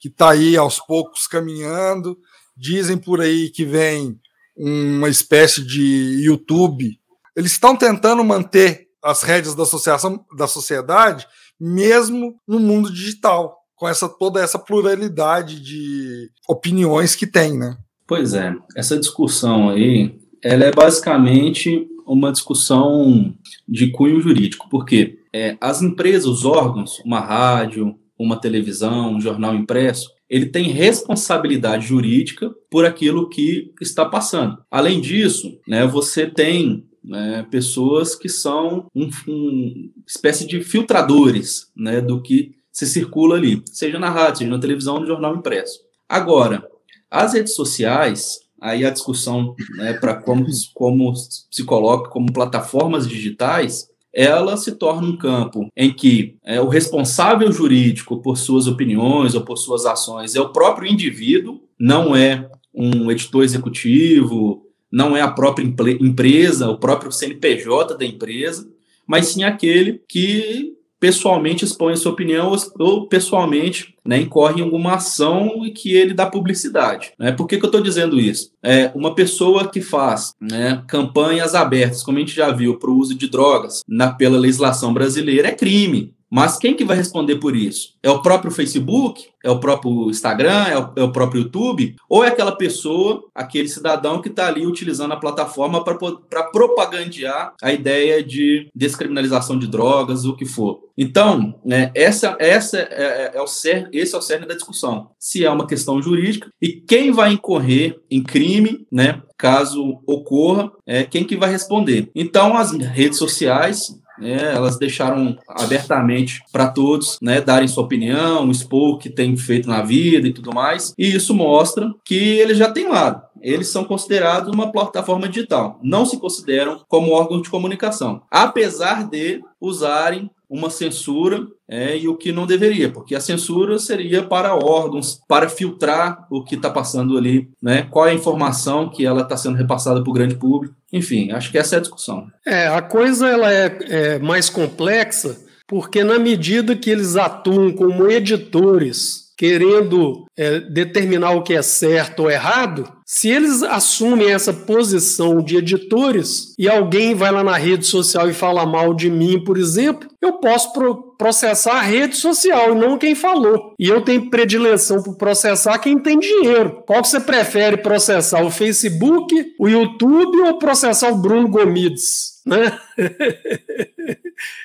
Que 0.00 0.08
está 0.08 0.30
aí 0.30 0.56
aos 0.56 0.80
poucos 0.80 1.28
caminhando. 1.28 2.18
Dizem 2.56 2.98
por 2.98 3.20
aí 3.20 3.50
que 3.50 3.64
vem 3.64 4.18
uma 4.56 5.08
espécie 5.08 5.64
de 5.64 6.24
YouTube. 6.24 6.98
Eles 7.36 7.52
estão 7.52 7.76
tentando 7.76 8.22
manter 8.22 8.88
as 9.02 9.22
rédeas 9.22 9.54
da 9.54 9.64
associação 9.64 10.24
da 10.36 10.46
sociedade, 10.46 11.26
mesmo 11.58 12.36
no 12.46 12.60
mundo 12.60 12.92
digital, 12.92 13.56
com 13.74 13.88
essa 13.88 14.08
toda 14.08 14.40
essa 14.40 14.58
pluralidade 14.58 15.60
de 15.60 16.30
opiniões 16.48 17.14
que 17.16 17.26
tem, 17.26 17.58
né? 17.58 17.76
Pois 18.06 18.34
é, 18.34 18.54
essa 18.76 18.98
discussão 18.98 19.70
aí, 19.70 20.20
ela 20.42 20.64
é 20.64 20.70
basicamente 20.70 21.88
uma 22.06 22.30
discussão 22.30 23.34
de 23.66 23.90
cunho 23.90 24.20
jurídico, 24.20 24.68
porque 24.70 25.18
é, 25.32 25.56
as 25.60 25.82
empresas, 25.82 26.26
os 26.26 26.44
órgãos, 26.44 27.00
uma 27.04 27.20
rádio, 27.20 27.96
uma 28.18 28.36
televisão, 28.36 29.14
um 29.14 29.20
jornal 29.20 29.54
impresso, 29.54 30.10
ele 30.32 30.46
tem 30.46 30.70
responsabilidade 30.70 31.86
jurídica 31.86 32.50
por 32.70 32.86
aquilo 32.86 33.28
que 33.28 33.70
está 33.82 34.06
passando. 34.06 34.56
Além 34.70 34.98
disso, 34.98 35.60
né, 35.68 35.86
você 35.86 36.26
tem 36.26 36.88
né, 37.04 37.46
pessoas 37.50 38.14
que 38.14 38.30
são 38.30 38.86
uma 38.94 39.10
um 39.28 39.90
espécie 40.06 40.46
de 40.46 40.62
filtradores 40.62 41.70
né, 41.76 42.00
do 42.00 42.22
que 42.22 42.54
se 42.72 42.86
circula 42.86 43.36
ali, 43.36 43.62
seja 43.66 43.98
na 43.98 44.08
rádio, 44.08 44.38
seja 44.38 44.50
na 44.50 44.58
televisão, 44.58 44.98
no 44.98 45.06
jornal 45.06 45.36
impresso. 45.36 45.80
Agora, 46.08 46.66
as 47.10 47.34
redes 47.34 47.54
sociais, 47.54 48.38
aí 48.58 48.86
a 48.86 48.90
discussão 48.90 49.54
né, 49.76 49.92
para 49.92 50.14
como, 50.14 50.46
como 50.72 51.12
se 51.14 51.62
coloca 51.64 52.08
como 52.08 52.32
plataformas 52.32 53.06
digitais, 53.06 53.86
ela 54.14 54.56
se 54.56 54.72
torna 54.72 55.08
um 55.08 55.16
campo 55.16 55.68
em 55.76 55.92
que 55.92 56.36
é, 56.44 56.60
o 56.60 56.68
responsável 56.68 57.50
jurídico 57.50 58.20
por 58.20 58.36
suas 58.36 58.66
opiniões 58.66 59.34
ou 59.34 59.42
por 59.42 59.56
suas 59.56 59.86
ações 59.86 60.34
é 60.34 60.40
o 60.40 60.52
próprio 60.52 60.90
indivíduo, 60.90 61.60
não 61.78 62.14
é 62.14 62.50
um 62.74 63.10
editor 63.10 63.42
executivo, 63.42 64.66
não 64.90 65.16
é 65.16 65.22
a 65.22 65.30
própria 65.30 65.64
empresa, 65.64 66.68
o 66.68 66.78
próprio 66.78 67.10
CNPJ 67.10 67.96
da 67.96 68.04
empresa, 68.04 68.68
mas 69.06 69.28
sim 69.28 69.42
aquele 69.42 70.02
que 70.06 70.74
pessoalmente 71.02 71.64
expõe 71.64 71.94
a 71.94 71.96
sua 71.96 72.12
opinião 72.12 72.54
ou, 72.78 73.08
pessoalmente 73.08 73.92
né, 74.04 74.20
incorre 74.20 74.60
em 74.60 74.64
alguma 74.64 74.94
ação 74.94 75.66
e 75.66 75.72
que 75.72 75.92
ele 75.92 76.14
dá 76.14 76.26
publicidade. 76.26 77.12
Né? 77.18 77.32
Por 77.32 77.48
que, 77.48 77.58
que 77.58 77.64
eu 77.64 77.68
estou 77.68 77.82
dizendo 77.82 78.20
isso? 78.20 78.52
É 78.62 78.92
uma 78.94 79.12
pessoa 79.12 79.66
que 79.66 79.80
faz 79.80 80.32
né, 80.40 80.80
campanhas 80.86 81.56
abertas, 81.56 82.04
como 82.04 82.18
a 82.18 82.20
gente 82.20 82.36
já 82.36 82.52
viu, 82.52 82.78
para 82.78 82.88
o 82.88 82.96
uso 82.96 83.16
de 83.16 83.28
drogas 83.28 83.82
na, 83.88 84.12
pela 84.12 84.38
legislação 84.38 84.94
brasileira, 84.94 85.48
é 85.48 85.52
crime. 85.52 86.14
Mas 86.34 86.56
quem 86.56 86.74
que 86.74 86.82
vai 86.82 86.96
responder 86.96 87.36
por 87.36 87.54
isso? 87.54 87.92
É 88.02 88.08
o 88.08 88.22
próprio 88.22 88.50
Facebook? 88.50 89.28
É 89.44 89.50
o 89.50 89.60
próprio 89.60 90.08
Instagram? 90.08 90.64
É 90.64 90.78
o, 90.78 90.92
é 90.96 91.02
o 91.02 91.12
próprio 91.12 91.42
YouTube? 91.42 91.94
Ou 92.08 92.24
é 92.24 92.28
aquela 92.28 92.52
pessoa, 92.52 93.22
aquele 93.34 93.68
cidadão 93.68 94.22
que 94.22 94.30
está 94.30 94.46
ali 94.46 94.66
utilizando 94.66 95.12
a 95.12 95.18
plataforma 95.18 95.84
para 95.84 96.44
propagandear 96.44 97.52
a 97.60 97.70
ideia 97.70 98.24
de 98.24 98.66
descriminalização 98.74 99.58
de 99.58 99.66
drogas, 99.66 100.24
o 100.24 100.34
que 100.34 100.46
for? 100.46 100.80
Então, 100.96 101.54
né, 101.62 101.90
essa, 101.94 102.34
essa 102.38 102.78
é, 102.78 102.86
é, 102.90 103.32
é 103.34 103.42
o 103.42 103.46
cerne, 103.46 103.88
esse 103.92 104.14
é 104.14 104.18
o 104.18 104.22
cerne 104.22 104.46
da 104.46 104.54
discussão. 104.54 105.10
Se 105.18 105.44
é 105.44 105.50
uma 105.50 105.66
questão 105.66 106.00
jurídica 106.00 106.50
e 106.62 106.68
quem 106.72 107.12
vai 107.12 107.32
incorrer 107.32 108.00
em 108.10 108.22
crime, 108.22 108.86
né, 108.90 109.20
caso 109.36 110.00
ocorra, 110.06 110.70
é 110.86 111.02
quem 111.02 111.24
que 111.24 111.36
vai 111.36 111.50
responder. 111.50 112.10
Então, 112.14 112.56
as 112.56 112.72
redes 112.72 113.18
sociais 113.18 114.00
né, 114.22 114.54
elas 114.54 114.78
deixaram 114.78 115.36
abertamente 115.48 116.42
para 116.52 116.68
todos 116.68 117.18
né, 117.20 117.40
darem 117.40 117.68
sua 117.68 117.84
opinião, 117.84 118.50
expor 118.50 118.94
o 118.94 118.98
que 118.98 119.10
tem 119.10 119.36
feito 119.36 119.68
na 119.68 119.82
vida 119.82 120.28
e 120.28 120.32
tudo 120.32 120.54
mais. 120.54 120.94
E 120.96 121.14
isso 121.14 121.34
mostra 121.34 121.92
que 122.04 122.14
eles 122.14 122.56
já 122.56 122.70
têm 122.70 122.88
lado. 122.88 123.22
Eles 123.40 123.68
são 123.68 123.84
considerados 123.84 124.54
uma 124.54 124.70
plataforma 124.70 125.28
digital, 125.28 125.80
não 125.82 126.06
se 126.06 126.18
consideram 126.18 126.84
como 126.88 127.10
órgão 127.10 127.42
de 127.42 127.50
comunicação, 127.50 128.22
apesar 128.30 129.08
de 129.08 129.42
usarem 129.60 130.30
uma 130.52 130.68
censura 130.68 131.46
é, 131.66 131.96
e 131.96 132.06
o 132.06 132.14
que 132.14 132.30
não 132.30 132.46
deveria, 132.46 132.90
porque 132.90 133.14
a 133.14 133.20
censura 133.20 133.78
seria 133.78 134.22
para 134.22 134.54
órgãos, 134.54 135.18
para 135.26 135.48
filtrar 135.48 136.26
o 136.30 136.44
que 136.44 136.56
está 136.56 136.68
passando 136.68 137.16
ali, 137.16 137.48
né? 137.60 137.86
qual 137.90 138.06
é 138.06 138.10
a 138.10 138.14
informação 138.14 138.90
que 138.90 139.06
ela 139.06 139.22
está 139.22 139.34
sendo 139.34 139.56
repassada 139.56 140.02
para 140.02 140.10
o 140.10 140.12
grande 140.12 140.34
público. 140.34 140.74
Enfim, 140.92 141.32
acho 141.32 141.50
que 141.50 141.56
essa 141.56 141.76
é 141.76 141.78
a 141.78 141.80
discussão. 141.80 142.26
É, 142.46 142.68
a 142.68 142.82
coisa 142.82 143.26
ela 143.26 143.50
é, 143.50 143.78
é 143.88 144.18
mais 144.18 144.50
complexa, 144.50 145.40
porque 145.66 146.04
na 146.04 146.18
medida 146.18 146.76
que 146.76 146.90
eles 146.90 147.16
atuam 147.16 147.72
como 147.72 148.10
editores, 148.10 149.32
querendo 149.38 150.26
é, 150.36 150.60
determinar 150.60 151.30
o 151.30 151.42
que 151.42 151.54
é 151.54 151.62
certo 151.62 152.24
ou 152.24 152.30
errado, 152.30 152.92
se 153.14 153.28
eles 153.28 153.62
assumem 153.62 154.32
essa 154.32 154.54
posição 154.54 155.42
de 155.42 155.58
editores 155.58 156.54
e 156.58 156.66
alguém 156.66 157.14
vai 157.14 157.30
lá 157.30 157.44
na 157.44 157.58
rede 157.58 157.84
social 157.84 158.30
e 158.30 158.32
fala 158.32 158.64
mal 158.64 158.94
de 158.94 159.10
mim, 159.10 159.38
por 159.44 159.58
exemplo, 159.58 160.08
eu 160.18 160.38
posso 160.38 160.72
pro 160.72 161.12
processar 161.18 161.74
a 161.74 161.82
rede 161.82 162.16
social 162.16 162.72
e 162.72 162.74
não 162.74 162.96
quem 162.96 163.14
falou. 163.14 163.74
E 163.78 163.86
eu 163.86 164.00
tenho 164.00 164.30
predileção 164.30 165.02
por 165.02 165.18
processar 165.18 165.78
quem 165.78 165.98
tem 165.98 166.18
dinheiro. 166.18 166.82
Qual 166.86 167.02
que 167.02 167.08
você 167.08 167.20
prefere 167.20 167.76
processar? 167.76 168.42
O 168.42 168.50
Facebook, 168.50 169.54
o 169.60 169.68
YouTube 169.68 170.38
ou 170.40 170.58
processar 170.58 171.10
o 171.10 171.18
Bruno 171.18 171.50
Gomides? 171.50 172.40
Né? 172.46 172.78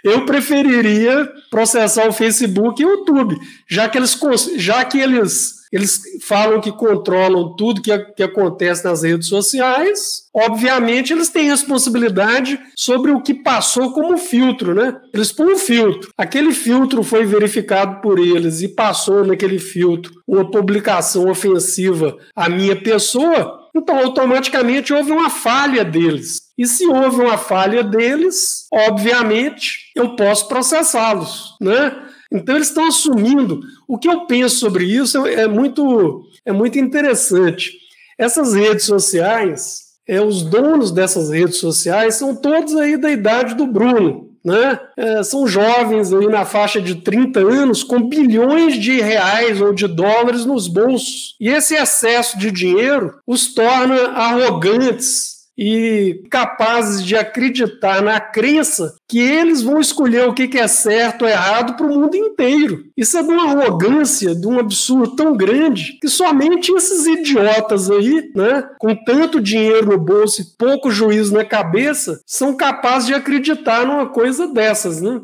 eu 0.05 0.25
preferiria 0.25 1.29
processar 1.51 2.07
o 2.07 2.13
Facebook 2.13 2.81
e 2.81 2.85
o 2.85 2.91
YouTube, 2.91 3.35
já 3.69 3.89
que 3.89 3.97
eles, 3.97 4.17
já 4.55 4.85
que 4.85 4.97
eles 4.97 5.56
eles 5.71 5.99
falam 6.21 6.61
que 6.61 6.71
controlam 6.71 7.55
tudo 7.55 7.81
que, 7.81 7.97
que 7.97 8.23
acontece 8.23 8.85
nas 8.85 9.03
redes 9.03 9.27
sociais. 9.27 10.27
Obviamente, 10.33 11.11
eles 11.11 11.29
têm 11.29 11.49
responsabilidade 11.49 12.59
sobre 12.75 13.11
o 13.11 13.21
que 13.21 13.33
passou 13.33 13.91
como 13.91 14.17
filtro, 14.17 14.73
né? 14.73 14.95
Eles 15.13 15.31
põem 15.31 15.53
um 15.53 15.57
filtro. 15.57 16.11
Aquele 16.17 16.53
filtro 16.53 17.03
foi 17.03 17.25
verificado 17.25 18.01
por 18.01 18.19
eles 18.19 18.61
e 18.61 18.67
passou 18.67 19.25
naquele 19.25 19.59
filtro 19.59 20.13
uma 20.27 20.49
publicação 20.49 21.29
ofensiva 21.29 22.17
à 22.35 22.49
minha 22.49 22.75
pessoa, 22.75 23.67
então 23.75 23.97
automaticamente 23.97 24.93
houve 24.93 25.11
uma 25.11 25.29
falha 25.29 25.83
deles. 25.83 26.41
E 26.57 26.65
se 26.65 26.87
houve 26.87 27.21
uma 27.21 27.37
falha 27.37 27.83
deles, 27.83 28.67
obviamente 28.71 29.91
eu 29.95 30.15
posso 30.15 30.47
processá-los, 30.47 31.55
né? 31.61 31.95
Então 32.31 32.55
eles 32.55 32.67
estão 32.67 32.87
assumindo. 32.87 33.61
O 33.87 33.97
que 33.97 34.09
eu 34.09 34.25
penso 34.25 34.57
sobre 34.57 34.85
isso 34.85 35.25
é 35.25 35.47
muito, 35.47 36.23
é 36.45 36.51
muito 36.51 36.77
interessante. 36.77 37.73
Essas 38.17 38.53
redes 38.53 38.85
sociais, 38.85 39.87
é, 40.07 40.21
os 40.21 40.41
donos 40.41 40.91
dessas 40.91 41.29
redes 41.29 41.57
sociais 41.57 42.15
são 42.15 42.35
todos 42.35 42.75
aí 42.75 42.97
da 42.97 43.11
idade 43.11 43.55
do 43.55 43.67
Bruno. 43.67 44.27
Né? 44.43 44.79
É, 44.95 45.23
são 45.23 45.45
jovens 45.45 46.13
aí 46.13 46.25
na 46.27 46.45
faixa 46.45 46.81
de 46.81 46.95
30 46.95 47.39
anos 47.41 47.83
com 47.83 48.07
bilhões 48.07 48.75
de 48.79 49.01
reais 49.01 49.59
ou 49.59 49.73
de 49.73 49.87
dólares 49.87 50.45
nos 50.45 50.67
bolsos. 50.67 51.35
E 51.39 51.49
esse 51.49 51.75
excesso 51.75 52.39
de 52.39 52.49
dinheiro 52.49 53.15
os 53.27 53.53
torna 53.53 53.95
arrogantes, 54.11 55.36
e 55.57 56.23
capazes 56.29 57.03
de 57.03 57.15
acreditar 57.15 58.01
na 58.01 58.19
crença 58.19 58.95
que 59.07 59.19
eles 59.19 59.61
vão 59.61 59.79
escolher 59.79 60.27
o 60.27 60.33
que 60.33 60.57
é 60.57 60.67
certo 60.67 61.23
ou 61.23 61.29
errado 61.29 61.75
para 61.75 61.85
o 61.85 61.89
mundo 61.89 62.15
inteiro. 62.15 62.85
Isso 62.95 63.17
é 63.17 63.23
de 63.23 63.29
uma 63.29 63.51
arrogância, 63.51 64.35
de 64.35 64.47
um 64.47 64.59
absurdo 64.59 65.15
tão 65.15 65.35
grande 65.35 65.97
que 65.99 66.07
somente 66.07 66.71
esses 66.71 67.05
idiotas 67.05 67.89
aí, 67.89 68.31
né, 68.35 68.63
com 68.77 68.95
tanto 68.95 69.41
dinheiro 69.41 69.87
no 69.87 69.97
bolso 69.97 70.41
e 70.41 70.45
pouco 70.57 70.91
juízo 70.91 71.33
na 71.33 71.45
cabeça, 71.45 72.21
são 72.25 72.55
capazes 72.55 73.07
de 73.07 73.13
acreditar 73.13 73.85
numa 73.85 74.07
coisa 74.07 74.47
dessas, 74.47 75.01
né? 75.01 75.21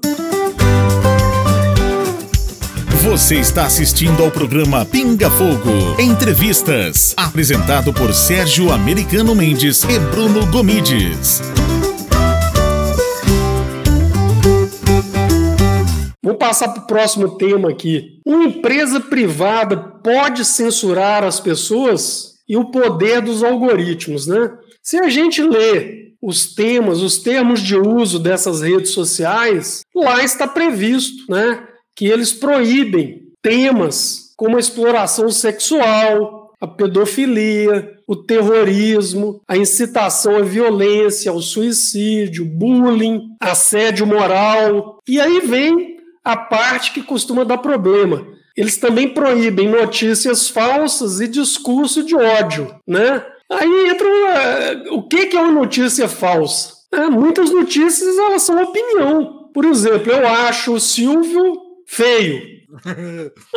Você 3.03 3.35
está 3.35 3.65
assistindo 3.65 4.23
ao 4.23 4.31
programa 4.31 4.85
Pinga 4.85 5.29
Fogo. 5.29 6.01
Entrevistas. 6.01 7.13
Apresentado 7.17 7.93
por 7.93 8.13
Sérgio 8.13 8.71
Americano 8.71 9.35
Mendes 9.35 9.83
e 9.83 9.99
Bruno 9.99 10.49
Gomides. 10.49 11.41
Vou 16.23 16.35
passar 16.35 16.69
para 16.69 16.83
o 16.83 16.87
próximo 16.87 17.37
tema 17.37 17.71
aqui. 17.71 18.21
Uma 18.25 18.45
empresa 18.45 19.01
privada 19.01 19.75
pode 19.75 20.45
censurar 20.45 21.25
as 21.25 21.41
pessoas 21.41 22.35
e 22.47 22.55
o 22.55 22.71
poder 22.71 23.21
dos 23.21 23.43
algoritmos, 23.43 24.27
né? 24.27 24.49
Se 24.81 24.97
a 24.97 25.09
gente 25.09 25.43
lê 25.43 26.13
os 26.21 26.55
temas, 26.55 27.01
os 27.01 27.17
termos 27.17 27.59
de 27.59 27.75
uso 27.75 28.17
dessas 28.17 28.61
redes 28.61 28.91
sociais, 28.91 29.81
lá 29.93 30.23
está 30.23 30.47
previsto, 30.47 31.29
né? 31.29 31.67
Que 31.95 32.05
eles 32.05 32.33
proíbem 32.33 33.27
temas 33.41 34.33
como 34.35 34.57
a 34.57 34.59
exploração 34.59 35.29
sexual, 35.29 36.53
a 36.59 36.67
pedofilia, 36.67 37.93
o 38.07 38.15
terrorismo, 38.15 39.41
a 39.47 39.57
incitação 39.57 40.37
à 40.37 40.41
violência, 40.41 41.29
ao 41.29 41.41
suicídio, 41.41 42.45
bullying, 42.45 43.35
assédio 43.39 44.05
moral. 44.07 44.99
E 45.07 45.19
aí 45.19 45.41
vem 45.41 45.97
a 46.23 46.37
parte 46.37 46.93
que 46.93 47.03
costuma 47.03 47.43
dar 47.43 47.57
problema. 47.57 48.25
Eles 48.55 48.77
também 48.77 49.09
proíbem 49.09 49.67
notícias 49.67 50.47
falsas 50.47 51.19
e 51.19 51.27
discurso 51.27 52.03
de 52.03 52.15
ódio, 52.15 52.73
né? 52.87 53.25
Aí 53.51 53.89
entra 53.89 54.07
uh, 54.07 54.95
o 54.95 55.07
que 55.07 55.35
é 55.35 55.39
uma 55.41 55.51
notícia 55.51 56.07
falsa? 56.07 56.73
É, 56.93 57.07
muitas 57.07 57.49
notícias 57.49 58.17
elas 58.17 58.43
são 58.43 58.61
opinião. 58.61 59.49
Por 59.53 59.65
exemplo, 59.65 60.11
eu 60.11 60.27
acho 60.27 60.73
o 60.73 60.79
Silvio 60.79 61.62
feio. 61.87 62.41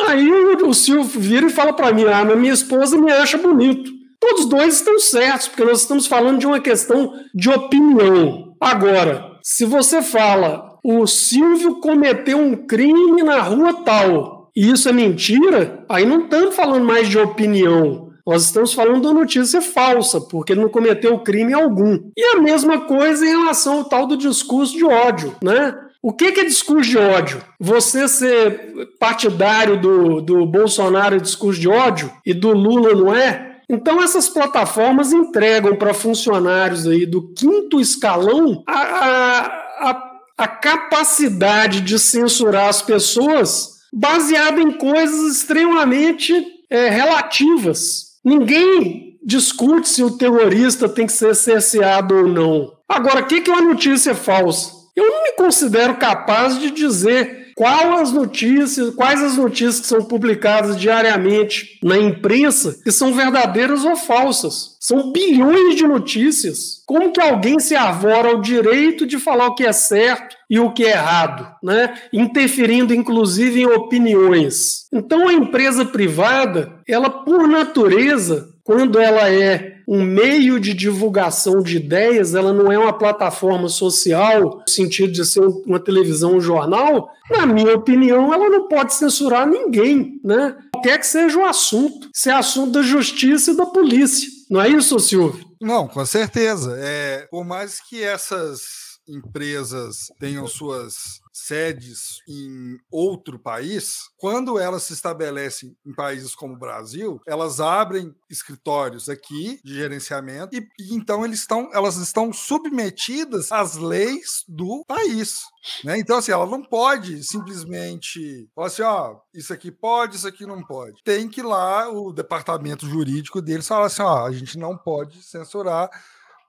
Aí 0.07 0.31
o 0.63 0.73
Silvio 0.73 1.03
vira 1.03 1.47
e 1.47 1.51
fala 1.51 1.73
para 1.73 1.91
mim: 1.91 2.05
ah, 2.05 2.23
minha 2.35 2.53
esposa 2.53 2.97
me 2.97 3.11
acha 3.11 3.37
bonito. 3.37 3.91
Todos 4.19 4.45
dois 4.45 4.75
estão 4.75 4.99
certos, 4.99 5.47
porque 5.47 5.63
nós 5.63 5.81
estamos 5.81 6.07
falando 6.07 6.39
de 6.39 6.47
uma 6.47 6.59
questão 6.59 7.13
de 7.33 7.49
opinião. 7.49 8.55
Agora, 8.59 9.37
se 9.43 9.63
você 9.63 10.01
fala, 10.01 10.79
o 10.83 11.05
Silvio 11.05 11.79
cometeu 11.79 12.39
um 12.39 12.55
crime 12.65 13.21
na 13.21 13.41
rua 13.41 13.73
tal, 13.85 14.51
e 14.55 14.71
isso 14.71 14.89
é 14.89 14.91
mentira, 14.91 15.85
aí 15.87 16.05
não 16.05 16.21
estamos 16.23 16.55
falando 16.55 16.83
mais 16.83 17.07
de 17.07 17.19
opinião. 17.19 18.07
Nós 18.25 18.43
estamos 18.43 18.73
falando 18.73 19.01
de 19.01 19.07
uma 19.07 19.21
notícia 19.21 19.61
falsa, 19.61 20.19
porque 20.19 20.51
ele 20.51 20.61
não 20.61 20.69
cometeu 20.69 21.19
crime 21.19 21.53
algum. 21.53 21.97
E 22.17 22.35
a 22.35 22.41
mesma 22.41 22.81
coisa 22.81 23.25
em 23.25 23.29
relação 23.29 23.77
ao 23.77 23.85
tal 23.85 24.05
do 24.05 24.17
discurso 24.17 24.75
de 24.75 24.83
ódio, 24.83 25.33
né? 25.41 25.73
O 26.07 26.13
que 26.13 26.23
é 26.23 26.45
discurso 26.45 26.89
de 26.89 26.97
ódio? 26.97 27.43
Você 27.59 28.07
ser 28.07 28.95
partidário 28.97 29.77
do, 29.77 30.21
do 30.21 30.45
Bolsonaro 30.45 31.17
é 31.17 31.19
discurso 31.19 31.59
de 31.59 31.67
ódio 31.67 32.09
e 32.25 32.33
do 32.33 32.53
Lula 32.53 32.95
não 32.95 33.13
é? 33.13 33.57
Então 33.69 34.01
essas 34.01 34.29
plataformas 34.29 35.11
entregam 35.11 35.75
para 35.75 35.93
funcionários 35.93 36.87
aí 36.87 37.05
do 37.05 37.33
quinto 37.33 37.81
escalão 37.81 38.63
a, 38.65 38.79
a, 38.79 39.89
a, 39.89 40.11
a 40.37 40.47
capacidade 40.47 41.81
de 41.81 41.99
censurar 41.99 42.69
as 42.69 42.81
pessoas 42.81 43.79
baseada 43.91 44.61
em 44.61 44.71
coisas 44.77 45.35
extremamente 45.35 46.33
é, 46.69 46.87
relativas. 46.87 48.13
Ninguém 48.23 49.19
discute 49.25 49.89
se 49.89 50.01
o 50.01 50.17
terrorista 50.17 50.87
tem 50.87 51.05
que 51.05 51.11
ser 51.11 51.35
cerceado 51.35 52.15
ou 52.15 52.27
não. 52.29 52.71
Agora, 52.87 53.23
o 53.23 53.25
que 53.25 53.43
é 53.45 53.51
uma 53.51 53.61
notícia 53.61 54.15
falsa? 54.15 54.76
Eu 54.97 55.05
não 55.05 55.23
me 55.23 55.33
considero 55.33 55.97
capaz 55.97 56.59
de 56.59 56.71
dizer 56.71 57.51
qual 57.55 57.97
as 57.99 58.11
notícias, 58.11 58.95
quais 58.95 59.21
as 59.21 59.37
notícias 59.37 59.79
que 59.79 59.87
são 59.87 60.03
publicadas 60.03 60.79
diariamente 60.79 61.79
na 61.83 61.97
imprensa 61.97 62.79
que 62.83 62.91
são 62.91 63.13
verdadeiras 63.13 63.85
ou 63.85 63.95
falsas. 63.95 64.75
São 64.79 65.11
bilhões 65.11 65.75
de 65.75 65.87
notícias. 65.87 66.83
Como 66.87 67.11
que 67.11 67.21
alguém 67.21 67.59
se 67.59 67.75
arvora 67.75 68.29
ao 68.29 68.41
direito 68.41 69.05
de 69.05 69.19
falar 69.19 69.47
o 69.47 69.55
que 69.55 69.65
é 69.65 69.71
certo 69.71 70.35
e 70.49 70.59
o 70.59 70.71
que 70.71 70.83
é 70.85 70.91
errado, 70.91 71.47
né? 71.63 71.95
Interferindo 72.11 72.93
inclusive 72.93 73.61
em 73.61 73.65
opiniões. 73.65 74.87
Então 74.91 75.27
a 75.27 75.33
empresa 75.33 75.85
privada, 75.85 76.73
ela 76.87 77.09
por 77.09 77.47
natureza, 77.47 78.49
quando 78.67 78.99
ela 78.99 79.31
é 79.31 79.77
um 79.87 80.03
meio 80.03 80.59
de 80.59 80.73
divulgação 80.73 81.61
de 81.61 81.77
ideias, 81.77 82.35
ela 82.35 82.51
não 82.51 82.69
é 82.69 82.77
uma 82.77 82.91
plataforma 82.91 83.69
social, 83.69 84.57
no 84.57 84.69
sentido 84.69 85.13
de 85.13 85.23
ser 85.23 85.39
uma 85.39 85.79
televisão, 85.79 86.35
um 86.35 86.41
jornal, 86.41 87.09
na 87.31 87.45
minha 87.45 87.73
opinião, 87.73 88.33
ela 88.33 88.49
não 88.49 88.67
pode 88.67 88.93
censurar 88.93 89.47
ninguém, 89.47 90.19
né? 90.21 90.53
Qualquer 90.73 90.99
que 90.99 91.07
seja 91.07 91.39
o 91.39 91.45
assunto. 91.45 92.09
Isso 92.13 92.29
é 92.29 92.33
assunto 92.33 92.73
da 92.73 92.81
justiça 92.81 93.51
e 93.51 93.55
da 93.55 93.65
polícia. 93.65 94.27
Não 94.49 94.61
é 94.61 94.67
isso, 94.67 94.99
Silvio? 94.99 95.47
Não, 95.61 95.87
com 95.87 96.05
certeza. 96.05 96.75
É, 96.77 97.25
por 97.31 97.45
mais 97.45 97.79
que 97.79 98.03
essas 98.03 98.59
empresas 99.07 100.07
tenham 100.19 100.45
suas 100.45 101.21
sedes 101.47 102.21
em 102.27 102.77
outro 102.91 103.39
país, 103.39 104.09
quando 104.17 104.59
elas 104.59 104.83
se 104.83 104.93
estabelecem 104.93 105.75
em 105.85 105.93
países 105.93 106.35
como 106.35 106.53
o 106.53 106.59
Brasil, 106.59 107.21
elas 107.25 107.59
abrem 107.59 108.13
escritórios 108.29 109.07
aqui 109.07 109.59
de 109.63 109.75
gerenciamento 109.75 110.55
e, 110.55 110.67
e 110.79 110.93
então 110.93 111.23
eles 111.23 111.39
estão, 111.39 111.69
elas 111.73 111.95
estão 111.97 112.33
submetidas 112.33 113.51
às 113.51 113.75
leis 113.75 114.43
do 114.47 114.83
país. 114.85 115.41
Né? 115.83 115.97
Então, 115.97 116.17
assim, 116.17 116.31
ela 116.31 116.45
não 116.45 116.61
pode 116.61 117.23
simplesmente 117.23 118.49
falar 118.53 118.67
assim: 118.67 118.81
ó, 118.81 119.17
isso 119.33 119.53
aqui 119.53 119.71
pode, 119.71 120.17
isso 120.17 120.27
aqui 120.27 120.45
não 120.45 120.63
pode. 120.63 121.01
Tem 121.03 121.27
que 121.27 121.41
lá 121.41 121.89
o 121.89 122.11
departamento 122.11 122.87
jurídico 122.87 123.41
deles 123.41 123.67
falar 123.67 123.87
assim: 123.87 124.01
ó, 124.01 124.25
a 124.25 124.31
gente 124.31 124.57
não 124.57 124.77
pode 124.77 125.23
censurar 125.23 125.89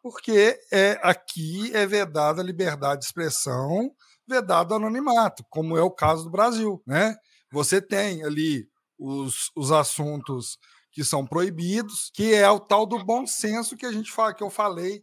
porque 0.03 0.59
é, 0.73 0.99
aqui 1.03 1.71
é 1.75 1.87
vedada 1.87 2.41
a 2.41 2.45
liberdade 2.45 3.01
de 3.01 3.07
expressão, 3.07 3.91
vedado 4.29 4.73
o 4.73 4.75
anonimato, 4.75 5.45
como 5.49 5.77
é 5.77 5.83
o 5.83 5.91
caso 5.91 6.25
do 6.25 6.31
Brasil. 6.31 6.83
Né? 6.87 7.17
Você 7.53 7.81
tem 7.81 8.23
ali 8.23 8.69
os, 8.99 9.51
os 9.57 9.73
assuntos 9.73 10.59
que 10.93 11.05
são 11.05 11.27
proibidos, 11.27 12.11
que 12.14 12.35
é 12.35 12.51
o 12.51 12.61
tal 12.61 12.87
do 12.87 13.05
bom 13.05 13.27
senso 13.27 13.77
que 13.77 13.87
a 13.87 13.93
gente 13.93 14.11
fala, 14.11 14.35
que 14.35 14.43
eu 14.43 14.51
falei 14.51 15.03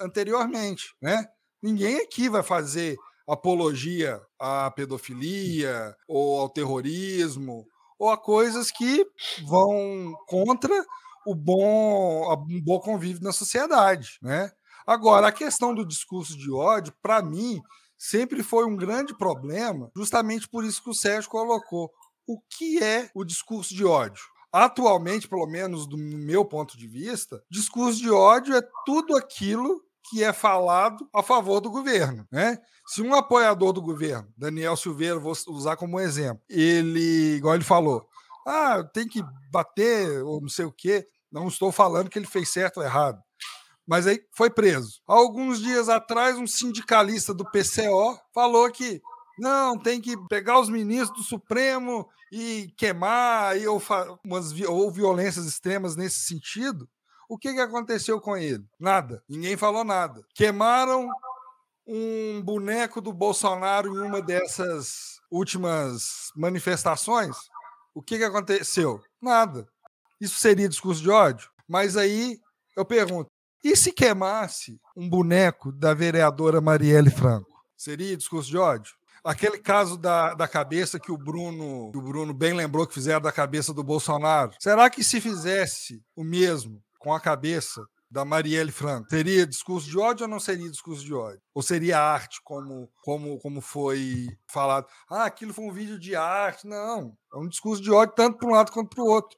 anteriormente. 0.00 0.94
Né? 1.00 1.24
Ninguém 1.62 2.00
aqui 2.00 2.28
vai 2.28 2.42
fazer 2.42 2.96
apologia 3.28 4.20
à 4.38 4.70
pedofilia 4.70 5.94
ou 6.08 6.40
ao 6.40 6.48
terrorismo 6.48 7.66
ou 7.98 8.10
a 8.10 8.16
coisas 8.16 8.70
que 8.70 9.04
vão 9.46 10.14
contra 10.26 10.84
o 11.26 11.34
bom, 11.34 12.32
um 12.48 12.62
bom 12.62 12.78
convívio 12.78 13.22
na 13.22 13.32
sociedade, 13.32 14.18
né? 14.22 14.50
Agora, 14.86 15.26
a 15.26 15.32
questão 15.32 15.74
do 15.74 15.84
discurso 15.84 16.38
de 16.38 16.52
ódio, 16.52 16.94
para 17.02 17.20
mim, 17.20 17.60
sempre 17.98 18.42
foi 18.42 18.66
um 18.66 18.76
grande 18.76 19.16
problema, 19.16 19.90
justamente 19.96 20.48
por 20.48 20.64
isso 20.64 20.82
que 20.82 20.90
o 20.90 20.94
Sérgio 20.94 21.30
colocou. 21.30 21.90
O 22.26 22.40
que 22.40 22.82
é 22.82 23.10
o 23.14 23.24
discurso 23.24 23.74
de 23.74 23.84
ódio? 23.84 24.22
atualmente, 24.52 25.28
pelo 25.28 25.46
menos 25.46 25.86
do 25.86 25.98
meu 25.98 26.42
ponto 26.42 26.78
de 26.78 26.86
vista, 26.86 27.42
discurso 27.50 28.00
de 28.00 28.10
ódio 28.10 28.56
é 28.56 28.62
tudo 28.86 29.14
aquilo 29.14 29.82
que 30.08 30.24
é 30.24 30.32
falado 30.32 31.06
a 31.14 31.22
favor 31.22 31.60
do 31.60 31.70
governo, 31.70 32.26
né? 32.32 32.58
Se 32.86 33.02
um 33.02 33.14
apoiador 33.14 33.72
do 33.72 33.82
governo, 33.82 34.32
Daniel 34.36 34.76
Silveira, 34.76 35.18
vou 35.18 35.34
usar 35.48 35.76
como 35.76 36.00
exemplo, 36.00 36.42
ele, 36.48 37.36
igual 37.36 37.54
ele 37.54 37.64
falou, 37.64 38.06
ah, 38.46 38.82
tem 38.94 39.06
que 39.06 39.22
bater 39.50 40.22
ou 40.22 40.40
não 40.40 40.48
sei 40.48 40.64
o 40.64 40.72
quê, 40.72 41.06
não 41.30 41.48
estou 41.48 41.70
falando 41.70 42.08
que 42.08 42.18
ele 42.18 42.26
fez 42.26 42.48
certo 42.48 42.78
ou 42.78 42.84
errado. 42.84 43.20
Mas 43.86 44.06
aí 44.06 44.20
foi 44.32 44.50
preso. 44.50 45.00
Alguns 45.06 45.60
dias 45.60 45.88
atrás, 45.88 46.36
um 46.36 46.46
sindicalista 46.46 47.32
do 47.32 47.48
PCO 47.50 48.18
falou 48.34 48.70
que 48.70 49.00
não, 49.38 49.78
tem 49.78 50.00
que 50.00 50.16
pegar 50.28 50.58
os 50.58 50.68
ministros 50.68 51.18
do 51.18 51.24
Supremo 51.24 52.08
e 52.32 52.72
queimar, 52.76 53.56
e, 53.56 53.66
ou, 53.68 53.80
umas, 54.24 54.52
ou 54.62 54.90
violências 54.90 55.46
extremas 55.46 55.94
nesse 55.94 56.20
sentido. 56.20 56.88
O 57.28 57.36
que, 57.36 57.52
que 57.52 57.60
aconteceu 57.60 58.20
com 58.20 58.36
ele? 58.36 58.64
Nada. 58.80 59.22
Ninguém 59.28 59.56
falou 59.56 59.84
nada. 59.84 60.24
Queimaram 60.34 61.08
um 61.86 62.42
boneco 62.42 63.00
do 63.00 63.12
Bolsonaro 63.12 63.94
em 63.94 64.00
uma 64.00 64.22
dessas 64.22 65.20
últimas 65.30 66.30
manifestações. 66.34 67.36
O 67.94 68.02
que, 68.02 68.18
que 68.18 68.24
aconteceu? 68.24 69.02
Nada. 69.20 69.68
Isso 70.20 70.38
seria 70.38 70.68
discurso 70.68 71.02
de 71.02 71.10
ódio? 71.10 71.50
Mas 71.68 71.96
aí 71.96 72.38
eu 72.76 72.84
pergunto: 72.84 73.30
e 73.66 73.74
se 73.74 73.90
queimasse 73.90 74.80
um 74.96 75.08
boneco 75.08 75.72
da 75.72 75.92
vereadora 75.92 76.60
Marielle 76.60 77.10
Franco? 77.10 77.64
Seria 77.76 78.16
discurso 78.16 78.48
de 78.48 78.56
ódio? 78.56 78.94
Aquele 79.24 79.58
caso 79.58 79.98
da, 79.98 80.34
da 80.34 80.46
cabeça 80.46 81.00
que 81.00 81.10
o 81.10 81.18
Bruno, 81.18 81.90
que 81.90 81.98
o 81.98 82.02
Bruno 82.02 82.32
bem 82.32 82.54
lembrou 82.54 82.86
que 82.86 82.94
fizeram 82.94 83.20
da 83.20 83.32
cabeça 83.32 83.74
do 83.74 83.82
Bolsonaro. 83.82 84.52
Será 84.60 84.88
que 84.88 85.02
se 85.02 85.20
fizesse 85.20 86.00
o 86.14 86.22
mesmo 86.22 86.80
com 87.00 87.12
a 87.12 87.18
cabeça 87.18 87.84
da 88.08 88.24
Marielle 88.24 88.70
Franco, 88.70 89.10
seria 89.10 89.44
discurso 89.44 89.90
de 89.90 89.98
ódio 89.98 90.26
ou 90.26 90.30
não 90.30 90.38
seria 90.38 90.70
discurso 90.70 91.04
de 91.04 91.12
ódio? 91.12 91.42
Ou 91.52 91.60
seria 91.60 91.98
arte, 91.98 92.40
como, 92.44 92.88
como, 93.02 93.36
como 93.40 93.60
foi 93.60 94.28
falado? 94.48 94.86
Ah, 95.10 95.24
aquilo 95.24 95.52
foi 95.52 95.64
um 95.64 95.72
vídeo 95.72 95.98
de 95.98 96.14
arte. 96.14 96.68
Não, 96.68 97.16
é 97.34 97.36
um 97.36 97.48
discurso 97.48 97.82
de 97.82 97.90
ódio 97.90 98.14
tanto 98.14 98.38
para 98.38 98.48
um 98.48 98.52
lado 98.52 98.70
quanto 98.70 98.94
para 98.94 99.02
o 99.02 99.08
outro. 99.08 99.36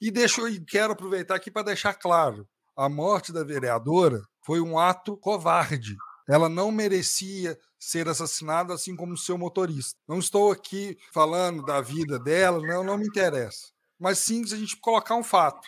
E 0.00 0.10
deixo, 0.10 0.48
e 0.48 0.58
quero 0.64 0.94
aproveitar 0.94 1.36
aqui 1.36 1.48
para 1.48 1.62
deixar 1.62 1.94
claro: 1.94 2.44
a 2.78 2.88
morte 2.88 3.32
da 3.32 3.42
vereadora 3.42 4.22
foi 4.46 4.60
um 4.60 4.78
ato 4.78 5.16
covarde. 5.16 5.96
Ela 6.28 6.48
não 6.48 6.70
merecia 6.70 7.58
ser 7.76 8.08
assassinada, 8.08 8.72
assim 8.72 8.94
como 8.94 9.16
seu 9.16 9.36
motorista. 9.36 9.98
Não 10.06 10.20
estou 10.20 10.52
aqui 10.52 10.96
falando 11.12 11.64
da 11.64 11.80
vida 11.80 12.20
dela, 12.20 12.60
não, 12.60 12.84
não 12.84 12.96
me 12.96 13.06
interessa. 13.06 13.72
Mas 13.98 14.20
sim 14.20 14.46
se 14.46 14.54
a 14.54 14.56
gente 14.56 14.78
colocar 14.80 15.16
um 15.16 15.24
fato. 15.24 15.66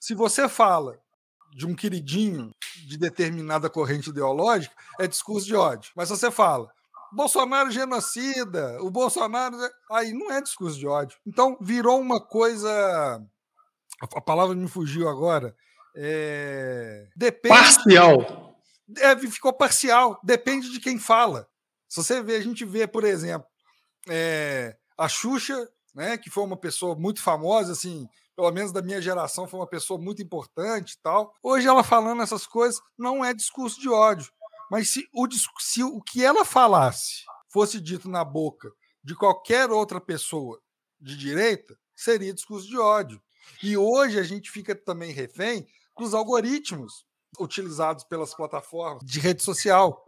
Se 0.00 0.14
você 0.14 0.48
fala 0.48 0.96
de 1.56 1.66
um 1.66 1.74
queridinho 1.74 2.52
de 2.86 2.96
determinada 2.96 3.68
corrente 3.68 4.10
ideológica, 4.10 4.74
é 5.00 5.08
discurso 5.08 5.46
de 5.46 5.56
ódio. 5.56 5.90
Mas 5.96 6.08
se 6.08 6.16
você 6.16 6.30
fala, 6.30 6.70
Bolsonaro 7.12 7.70
genocida, 7.70 8.80
o 8.80 8.90
Bolsonaro. 8.92 9.56
Aí 9.90 10.12
não 10.12 10.30
é 10.30 10.40
discurso 10.40 10.78
de 10.78 10.86
ódio. 10.86 11.18
Então 11.26 11.58
virou 11.60 12.00
uma 12.00 12.20
coisa. 12.20 13.20
A 14.00 14.20
palavra 14.20 14.54
me 14.54 14.68
fugiu 14.68 15.08
agora. 15.08 15.56
É... 15.94 17.08
Depende... 17.16 17.54
Parcial. 17.54 18.56
É, 18.98 19.16
ficou 19.16 19.52
parcial. 19.52 20.20
Depende 20.22 20.70
de 20.70 20.80
quem 20.80 20.98
fala. 20.98 21.48
Se 21.88 22.02
você 22.02 22.22
vê, 22.22 22.36
a 22.36 22.40
gente 22.40 22.64
vê, 22.64 22.86
por 22.86 23.04
exemplo, 23.04 23.46
é... 24.08 24.76
a 24.98 25.08
Xuxa, 25.08 25.68
né, 25.94 26.18
que 26.18 26.30
foi 26.30 26.44
uma 26.44 26.56
pessoa 26.56 26.96
muito 26.96 27.22
famosa, 27.22 27.72
assim, 27.72 28.08
pelo 28.34 28.50
menos 28.50 28.72
da 28.72 28.82
minha 28.82 29.00
geração, 29.00 29.46
foi 29.46 29.60
uma 29.60 29.66
pessoa 29.66 30.00
muito 30.00 30.20
importante 30.20 30.92
e 30.92 30.98
tal. 31.00 31.34
Hoje 31.42 31.68
ela 31.68 31.84
falando 31.84 32.22
essas 32.22 32.46
coisas 32.46 32.80
não 32.98 33.24
é 33.24 33.32
discurso 33.32 33.80
de 33.80 33.88
ódio. 33.88 34.30
Mas 34.70 34.90
se 34.90 35.08
o, 35.12 35.28
se 35.60 35.84
o 35.84 36.00
que 36.00 36.24
ela 36.24 36.44
falasse 36.44 37.24
fosse 37.48 37.80
dito 37.80 38.08
na 38.08 38.24
boca 38.24 38.72
de 39.02 39.14
qualquer 39.14 39.70
outra 39.70 40.00
pessoa 40.00 40.60
de 41.00 41.16
direita, 41.16 41.78
seria 41.94 42.34
discurso 42.34 42.66
de 42.66 42.78
ódio. 42.78 43.22
E 43.62 43.76
hoje 43.76 44.18
a 44.18 44.22
gente 44.22 44.50
fica 44.50 44.74
também 44.74 45.12
refém 45.12 45.66
dos 45.98 46.14
algoritmos 46.14 47.04
utilizados 47.38 48.04
pelas 48.04 48.34
plataformas 48.34 49.02
de 49.04 49.20
rede 49.20 49.42
social. 49.42 50.04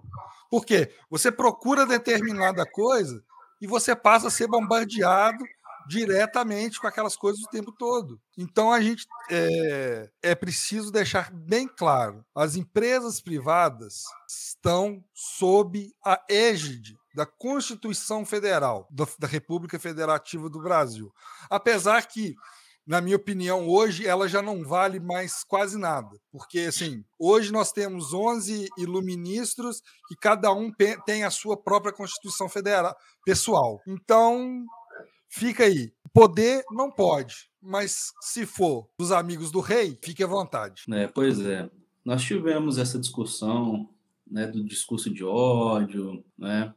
Por 0.51 0.65
quê? 0.65 0.93
Você 1.11 1.33
procura 1.33 1.87
determinada 1.87 2.65
coisa 2.71 3.23
e 3.61 3.67
você 3.67 3.97
passa 3.97 4.29
a 4.29 4.31
ser 4.31 4.47
bombardeado 4.47 5.45
diretamente 5.89 6.81
com 6.81 6.87
aquelas 6.87 7.17
coisas 7.17 7.43
o 7.43 7.49
tempo 7.49 7.73
todo. 7.73 8.21
Então 8.37 8.73
a 8.73 8.81
gente 8.81 9.07
é, 9.31 10.11
é 10.23 10.35
preciso 10.35 10.91
deixar 10.91 11.31
bem 11.33 11.69
claro: 11.69 12.25
as 12.35 12.57
empresas 12.57 13.21
privadas 13.21 14.03
estão 14.29 15.03
sob 15.15 15.93
a 16.05 16.23
égide 16.29 16.97
da 17.15 17.25
Constituição 17.25 18.27
Federal 18.27 18.89
da 18.91 19.27
República 19.27 19.79
Federativa 19.79 20.51
do 20.51 20.61
Brasil. 20.61 21.11
Apesar 21.49 22.07
que 22.07 22.35
na 22.87 23.01
minha 23.01 23.17
opinião, 23.17 23.69
hoje 23.69 24.07
ela 24.07 24.29
já 24.29 24.41
não 24.41 24.63
vale 24.63 25.01
mais 25.01 25.43
quase 25.43 25.77
nada. 25.77 26.17
Porque, 26.31 26.61
assim, 26.61 27.05
hoje 27.19 27.51
nós 27.51 27.73
temos 27.73 28.15
11 28.15 28.69
iluministros 28.79 29.83
e 30.11 30.15
cada 30.15 30.53
um 30.53 30.71
tem 31.05 31.25
a 31.25 31.31
sua 31.31 31.57
própria 31.57 31.93
Constituição 31.93 32.49
Federal 32.49 32.97
pessoal. 33.25 33.81
Então, 33.89 34.65
fica 35.29 35.65
aí. 35.65 35.93
Poder 36.15 36.65
não 36.71 36.91
pode, 36.91 37.51
mas 37.61 38.13
se 38.23 38.47
for 38.47 38.89
dos 38.99 39.11
amigos 39.11 39.51
do 39.51 39.61
rei, 39.61 39.99
fique 40.03 40.23
à 40.23 40.27
vontade. 40.27 40.85
É, 40.91 41.09
pois 41.09 41.41
é. 41.41 41.69
Nós 42.05 42.23
tivemos 42.23 42.79
essa 42.79 42.99
discussão 42.99 43.91
né, 44.27 44.47
do 44.47 44.65
discurso 44.65 45.13
de 45.13 45.25
ódio, 45.25 46.25
né, 46.39 46.73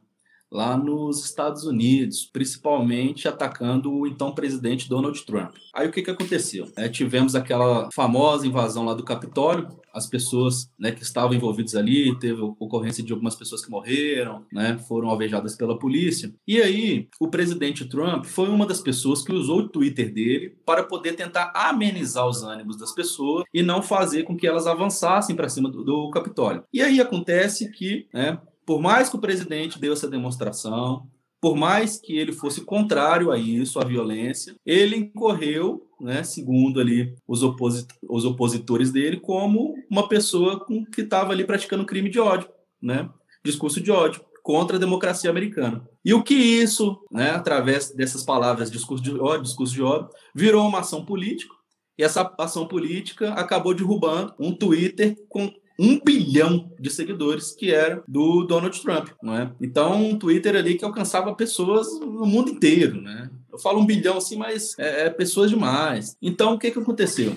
lá 0.50 0.76
nos 0.76 1.24
Estados 1.24 1.64
Unidos, 1.64 2.28
principalmente 2.32 3.28
atacando 3.28 3.92
o 3.92 4.06
então 4.06 4.32
presidente 4.32 4.88
Donald 4.88 5.24
Trump. 5.24 5.54
Aí 5.74 5.88
o 5.88 5.92
que, 5.92 6.02
que 6.02 6.10
aconteceu? 6.10 6.68
É, 6.76 6.88
tivemos 6.88 7.34
aquela 7.34 7.88
famosa 7.94 8.46
invasão 8.46 8.84
lá 8.84 8.94
do 8.94 9.04
Capitólio, 9.04 9.68
as 9.92 10.06
pessoas 10.06 10.70
né, 10.78 10.92
que 10.92 11.02
estavam 11.02 11.34
envolvidas 11.34 11.74
ali, 11.74 12.16
teve 12.18 12.40
ocorrência 12.40 13.02
de 13.02 13.12
algumas 13.12 13.34
pessoas 13.34 13.64
que 13.64 13.70
morreram, 13.70 14.44
né, 14.52 14.78
foram 14.88 15.08
alvejadas 15.08 15.56
pela 15.56 15.78
polícia. 15.78 16.32
E 16.46 16.60
aí, 16.60 17.08
o 17.20 17.28
presidente 17.28 17.88
Trump 17.88 18.24
foi 18.24 18.48
uma 18.48 18.66
das 18.66 18.80
pessoas 18.80 19.22
que 19.22 19.32
usou 19.32 19.60
o 19.60 19.68
Twitter 19.68 20.12
dele 20.12 20.56
para 20.64 20.84
poder 20.84 21.14
tentar 21.14 21.52
amenizar 21.54 22.26
os 22.26 22.42
ânimos 22.42 22.76
das 22.76 22.92
pessoas 22.92 23.44
e 23.52 23.62
não 23.62 23.82
fazer 23.82 24.24
com 24.24 24.36
que 24.36 24.46
elas 24.46 24.66
avançassem 24.66 25.34
para 25.34 25.48
cima 25.48 25.68
do, 25.68 25.84
do 25.84 26.10
Capitólio. 26.10 26.64
E 26.72 26.80
aí 26.82 27.00
acontece 27.00 27.70
que 27.70 28.06
né, 28.12 28.38
por 28.70 28.80
mais 28.80 29.08
que 29.08 29.16
o 29.16 29.20
presidente 29.20 29.80
deu 29.80 29.92
essa 29.92 30.06
demonstração, 30.06 31.08
por 31.40 31.56
mais 31.56 31.98
que 31.98 32.16
ele 32.16 32.30
fosse 32.30 32.60
contrário 32.60 33.32
a 33.32 33.36
isso, 33.36 33.80
à 33.80 33.84
violência, 33.84 34.54
ele 34.64 34.94
incorreu, 34.94 35.88
né, 36.00 36.22
segundo 36.22 36.78
ali 36.78 37.12
os, 37.26 37.42
oposit 37.42 37.88
os 38.08 38.24
opositores 38.24 38.92
dele, 38.92 39.18
como 39.18 39.74
uma 39.90 40.08
pessoa 40.08 40.64
com, 40.64 40.84
que 40.84 41.00
estava 41.00 41.32
ali 41.32 41.44
praticando 41.44 41.84
crime 41.84 42.08
de 42.08 42.20
ódio, 42.20 42.48
né, 42.80 43.10
discurso 43.44 43.80
de 43.80 43.90
ódio 43.90 44.24
contra 44.40 44.76
a 44.76 44.80
democracia 44.80 45.30
americana. 45.30 45.84
E 46.04 46.14
o 46.14 46.22
que 46.22 46.34
isso, 46.34 46.96
né, 47.10 47.32
através 47.32 47.92
dessas 47.92 48.22
palavras, 48.22 48.70
discurso 48.70 49.02
de 49.02 49.18
ódio, 49.18 49.42
discurso 49.42 49.74
de 49.74 49.82
ódio, 49.82 50.10
virou 50.32 50.64
uma 50.64 50.78
ação 50.78 51.04
política, 51.04 51.56
e 51.98 52.04
essa 52.04 52.32
ação 52.38 52.68
política 52.68 53.34
acabou 53.34 53.74
derrubando 53.74 54.32
um 54.38 54.54
Twitter 54.54 55.16
com 55.28 55.52
um 55.82 55.98
bilhão 55.98 56.70
de 56.78 56.90
seguidores, 56.90 57.52
que 57.52 57.72
era 57.72 58.04
do 58.06 58.44
Donald 58.44 58.78
Trump, 58.82 59.08
não 59.22 59.34
é? 59.34 59.50
Então, 59.58 60.10
um 60.10 60.18
Twitter 60.18 60.54
ali 60.54 60.74
que 60.74 60.84
alcançava 60.84 61.34
pessoas 61.34 61.98
no 61.98 62.26
mundo 62.26 62.50
inteiro, 62.50 63.00
né? 63.00 63.30
Eu 63.50 63.58
falo 63.58 63.80
um 63.80 63.86
bilhão 63.86 64.18
assim, 64.18 64.36
mas 64.36 64.78
é, 64.78 65.06
é 65.06 65.10
pessoas 65.10 65.48
demais. 65.48 66.18
Então, 66.20 66.52
o 66.52 66.58
que, 66.58 66.70
que 66.70 66.78
aconteceu? 66.78 67.34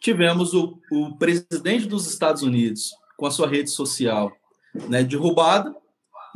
Tivemos 0.00 0.54
o, 0.54 0.78
o 0.92 1.16
presidente 1.18 1.86
dos 1.86 2.06
Estados 2.06 2.42
Unidos 2.42 2.92
com 3.16 3.26
a 3.26 3.30
sua 3.30 3.48
rede 3.48 3.70
social 3.70 4.30
né, 4.88 5.02
derrubada, 5.02 5.74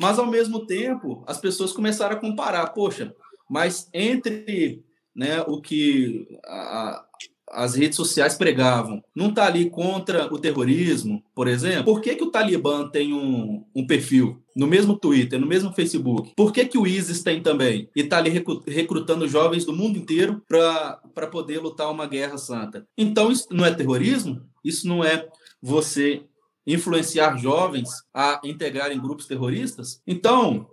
mas 0.00 0.18
ao 0.18 0.26
mesmo 0.26 0.66
tempo 0.66 1.22
as 1.24 1.38
pessoas 1.38 1.72
começaram 1.72 2.16
a 2.16 2.20
comparar, 2.20 2.66
poxa, 2.70 3.14
mas 3.48 3.88
entre 3.94 4.84
né, 5.14 5.40
o 5.42 5.60
que 5.60 6.26
a, 6.44 7.04
as 7.54 7.74
redes 7.74 7.96
sociais 7.96 8.34
pregavam, 8.34 9.02
não 9.14 9.28
está 9.28 9.46
ali 9.46 9.70
contra 9.70 10.32
o 10.32 10.38
terrorismo, 10.38 11.22
por 11.34 11.48
exemplo? 11.48 11.84
Por 11.84 12.00
que, 12.00 12.14
que 12.14 12.24
o 12.24 12.30
Talibã 12.30 12.88
tem 12.88 13.12
um, 13.14 13.64
um 13.74 13.86
perfil 13.86 14.42
no 14.54 14.66
mesmo 14.66 14.98
Twitter, 14.98 15.40
no 15.40 15.46
mesmo 15.46 15.72
Facebook? 15.72 16.32
Por 16.36 16.52
que, 16.52 16.64
que 16.66 16.78
o 16.78 16.86
ISIS 16.86 17.22
tem 17.22 17.42
também? 17.42 17.88
E 17.94 18.00
está 18.00 18.18
ali 18.18 18.30
recrutando 18.66 19.28
jovens 19.28 19.64
do 19.64 19.72
mundo 19.72 19.98
inteiro 19.98 20.42
para 20.48 21.26
poder 21.28 21.60
lutar 21.60 21.90
uma 21.90 22.06
guerra 22.06 22.36
santa. 22.36 22.86
Então, 22.98 23.30
isso 23.30 23.46
não 23.50 23.64
é 23.64 23.72
terrorismo? 23.72 24.42
Isso 24.64 24.86
não 24.86 25.04
é 25.04 25.28
você 25.62 26.22
influenciar 26.66 27.36
jovens 27.36 27.90
a 28.12 28.40
integrarem 28.44 29.00
grupos 29.00 29.26
terroristas? 29.26 30.00
Então, 30.06 30.68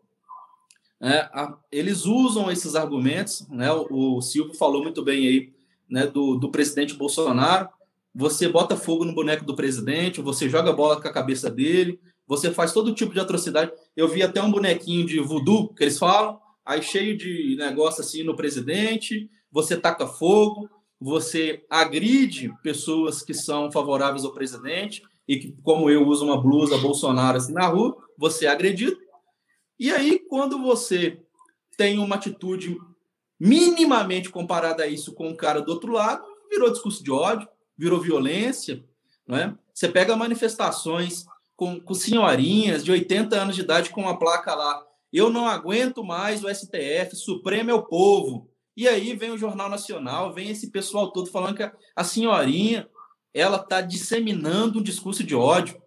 é, 1.01 1.19
a, 1.33 1.57
eles 1.71 2.05
usam 2.05 2.51
esses 2.51 2.75
argumentos, 2.75 3.47
né? 3.49 3.71
O, 3.71 4.17
o 4.17 4.21
Silvio 4.21 4.53
falou 4.53 4.83
muito 4.83 5.03
bem 5.03 5.27
aí 5.27 5.60
né, 5.91 6.07
do, 6.07 6.37
do 6.37 6.49
presidente 6.49 6.95
Bolsonaro, 6.95 7.69
você 8.15 8.47
bota 8.47 8.75
fogo 8.75 9.05
no 9.05 9.13
boneco 9.13 9.45
do 9.45 9.55
presidente, 9.55 10.21
você 10.21 10.49
joga 10.49 10.73
bola 10.73 10.99
com 10.99 11.07
a 11.07 11.13
cabeça 11.13 11.49
dele, 11.49 11.99
você 12.25 12.51
faz 12.51 12.71
todo 12.71 12.93
tipo 12.93 13.13
de 13.13 13.19
atrocidade. 13.19 13.71
Eu 13.95 14.07
vi 14.07 14.23
até 14.23 14.41
um 14.41 14.51
bonequinho 14.51 15.05
de 15.05 15.19
voodoo, 15.19 15.73
que 15.73 15.83
eles 15.83 15.99
falam, 15.99 16.39
aí 16.65 16.81
cheio 16.81 17.17
de 17.17 17.55
negócio 17.57 18.01
assim 18.01 18.23
no 18.23 18.35
presidente, 18.35 19.29
você 19.51 19.75
taca 19.77 20.07
fogo, 20.07 20.69
você 20.99 21.65
agride 21.69 22.53
pessoas 22.63 23.21
que 23.21 23.33
são 23.33 23.71
favoráveis 23.71 24.23
ao 24.23 24.33
presidente 24.33 25.01
e 25.27 25.37
que, 25.37 25.55
como 25.63 25.89
eu, 25.89 26.07
uso 26.07 26.25
uma 26.25 26.39
blusa 26.39 26.77
Bolsonaro 26.77 27.37
assim 27.37 27.53
na 27.53 27.67
rua, 27.67 27.97
você 28.17 28.45
é 28.45 28.49
agredido. 28.49 28.97
E 29.79 29.91
aí, 29.91 30.19
quando 30.29 30.59
você 30.59 31.19
tem 31.77 31.97
uma 31.97 32.15
atitude 32.15 32.77
minimamente 33.43 34.29
comparada 34.29 34.83
a 34.83 34.87
isso 34.87 35.15
com 35.15 35.31
o 35.31 35.35
cara 35.35 35.63
do 35.63 35.71
outro 35.71 35.91
lado, 35.91 36.23
virou 36.47 36.71
discurso 36.71 37.03
de 37.03 37.09
ódio, 37.09 37.47
virou 37.75 37.99
violência, 37.99 38.85
não 39.27 39.35
é? 39.35 39.55
Você 39.73 39.89
pega 39.89 40.15
manifestações 40.15 41.25
com, 41.55 41.81
com 41.81 41.93
senhorinhas 41.95 42.83
de 42.83 42.91
80 42.91 43.35
anos 43.35 43.55
de 43.55 43.63
idade 43.63 43.89
com 43.89 44.01
uma 44.01 44.19
placa 44.19 44.53
lá, 44.53 44.85
eu 45.11 45.31
não 45.31 45.47
aguento 45.47 46.03
mais 46.03 46.43
o 46.43 46.53
STF, 46.53 47.15
Supremo 47.15 47.71
é 47.71 47.73
o 47.73 47.81
povo. 47.81 48.47
E 48.77 48.87
aí 48.87 49.15
vem 49.15 49.31
o 49.31 49.37
Jornal 49.37 49.69
Nacional, 49.69 50.31
vem 50.31 50.51
esse 50.51 50.69
pessoal 50.69 51.11
todo 51.11 51.31
falando 51.31 51.57
que 51.57 51.71
a 51.95 52.03
senhorinha 52.03 52.87
ela 53.33 53.57
está 53.57 53.81
disseminando 53.81 54.77
um 54.77 54.83
discurso 54.83 55.23
de 55.23 55.33
ódio. 55.33 55.81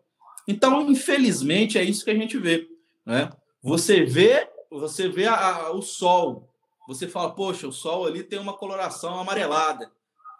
Então, 0.48 0.90
infelizmente, 0.90 1.78
é 1.78 1.84
isso 1.84 2.04
que 2.04 2.10
a 2.10 2.16
gente 2.16 2.36
vê. 2.36 2.66
Né? 3.06 3.30
Você 3.62 4.04
vê, 4.04 4.48
você 4.68 5.08
vê 5.08 5.26
a, 5.26 5.36
a, 5.36 5.72
o 5.72 5.80
sol, 5.80 6.52
você 6.86 7.08
fala, 7.08 7.34
poxa, 7.34 7.66
o 7.66 7.72
sol 7.72 8.06
ali 8.06 8.22
tem 8.22 8.38
uma 8.38 8.52
coloração 8.52 9.18
amarelada. 9.18 9.90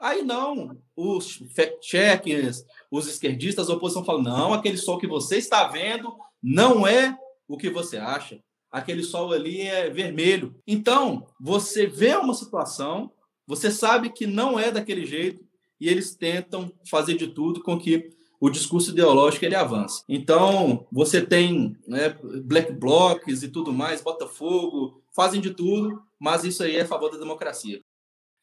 Aí 0.00 0.22
não, 0.22 0.76
os 0.96 1.42
fact-checkers, 1.54 2.64
os 2.90 3.06
esquerdistas, 3.06 3.70
a 3.70 3.74
oposição 3.74 4.04
falam, 4.04 4.22
não, 4.22 4.52
aquele 4.52 4.76
sol 4.76 4.98
que 4.98 5.06
você 5.06 5.38
está 5.38 5.68
vendo 5.68 6.14
não 6.42 6.86
é 6.86 7.16
o 7.48 7.56
que 7.56 7.70
você 7.70 7.96
acha. 7.96 8.38
Aquele 8.70 9.02
sol 9.02 9.32
ali 9.32 9.62
é 9.62 9.88
vermelho. 9.88 10.54
Então, 10.66 11.26
você 11.40 11.86
vê 11.86 12.16
uma 12.16 12.34
situação, 12.34 13.10
você 13.46 13.70
sabe 13.70 14.10
que 14.10 14.26
não 14.26 14.58
é 14.58 14.70
daquele 14.70 15.06
jeito, 15.06 15.44
e 15.80 15.88
eles 15.88 16.14
tentam 16.14 16.72
fazer 16.90 17.14
de 17.14 17.28
tudo 17.28 17.62
com 17.62 17.78
que 17.78 18.10
o 18.40 18.50
discurso 18.50 18.90
ideológico 18.90 19.44
ele 19.44 19.54
avance. 19.54 20.02
Então, 20.08 20.86
você 20.92 21.20
tem 21.20 21.76
né, 21.86 22.16
black 22.44 22.72
blocs 22.72 23.42
e 23.42 23.48
tudo 23.48 23.72
mais, 23.72 24.02
Botafogo, 24.02 25.02
fazem 25.14 25.40
de 25.40 25.50
tudo, 25.50 26.02
mas 26.20 26.44
isso 26.44 26.62
aí 26.62 26.76
é 26.76 26.82
a 26.82 26.86
favor 26.86 27.10
da 27.10 27.18
democracia. 27.18 27.80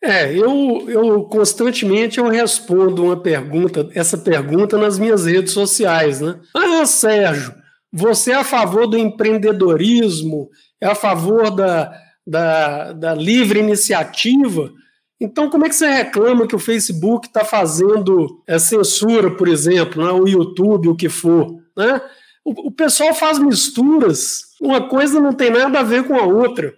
É, 0.03 0.35
eu, 0.35 0.89
eu 0.89 1.23
constantemente 1.25 2.17
eu 2.19 2.27
respondo 2.27 3.03
uma 3.03 3.21
pergunta, 3.21 3.87
essa 3.93 4.17
pergunta 4.17 4.75
nas 4.77 4.97
minhas 4.97 5.25
redes 5.25 5.53
sociais, 5.53 6.19
né? 6.19 6.39
Ah, 6.55 6.85
Sérgio, 6.87 7.53
você 7.93 8.31
é 8.31 8.35
a 8.35 8.43
favor 8.43 8.87
do 8.87 8.97
empreendedorismo, 8.97 10.49
é 10.79 10.87
a 10.87 10.95
favor 10.95 11.51
da, 11.51 11.93
da, 12.25 12.93
da 12.93 13.13
livre 13.13 13.59
iniciativa? 13.59 14.71
Então, 15.19 15.51
como 15.51 15.67
é 15.67 15.69
que 15.69 15.75
você 15.75 15.87
reclama 15.87 16.47
que 16.47 16.55
o 16.55 16.59
Facebook 16.59 17.27
está 17.27 17.45
fazendo 17.45 18.41
é, 18.47 18.57
censura, 18.57 19.29
por 19.29 19.47
exemplo, 19.47 20.03
né? 20.03 20.11
o 20.11 20.27
YouTube, 20.27 20.89
o 20.89 20.95
que 20.95 21.09
for? 21.09 21.59
Né? 21.77 22.01
O, 22.43 22.67
o 22.67 22.71
pessoal 22.71 23.13
faz 23.13 23.39
misturas, 23.39 24.41
uma 24.59 24.87
coisa 24.87 25.19
não 25.19 25.33
tem 25.33 25.49
nada 25.49 25.79
a 25.79 25.83
ver 25.83 26.03
com 26.05 26.15
a 26.15 26.23
outra. 26.23 26.73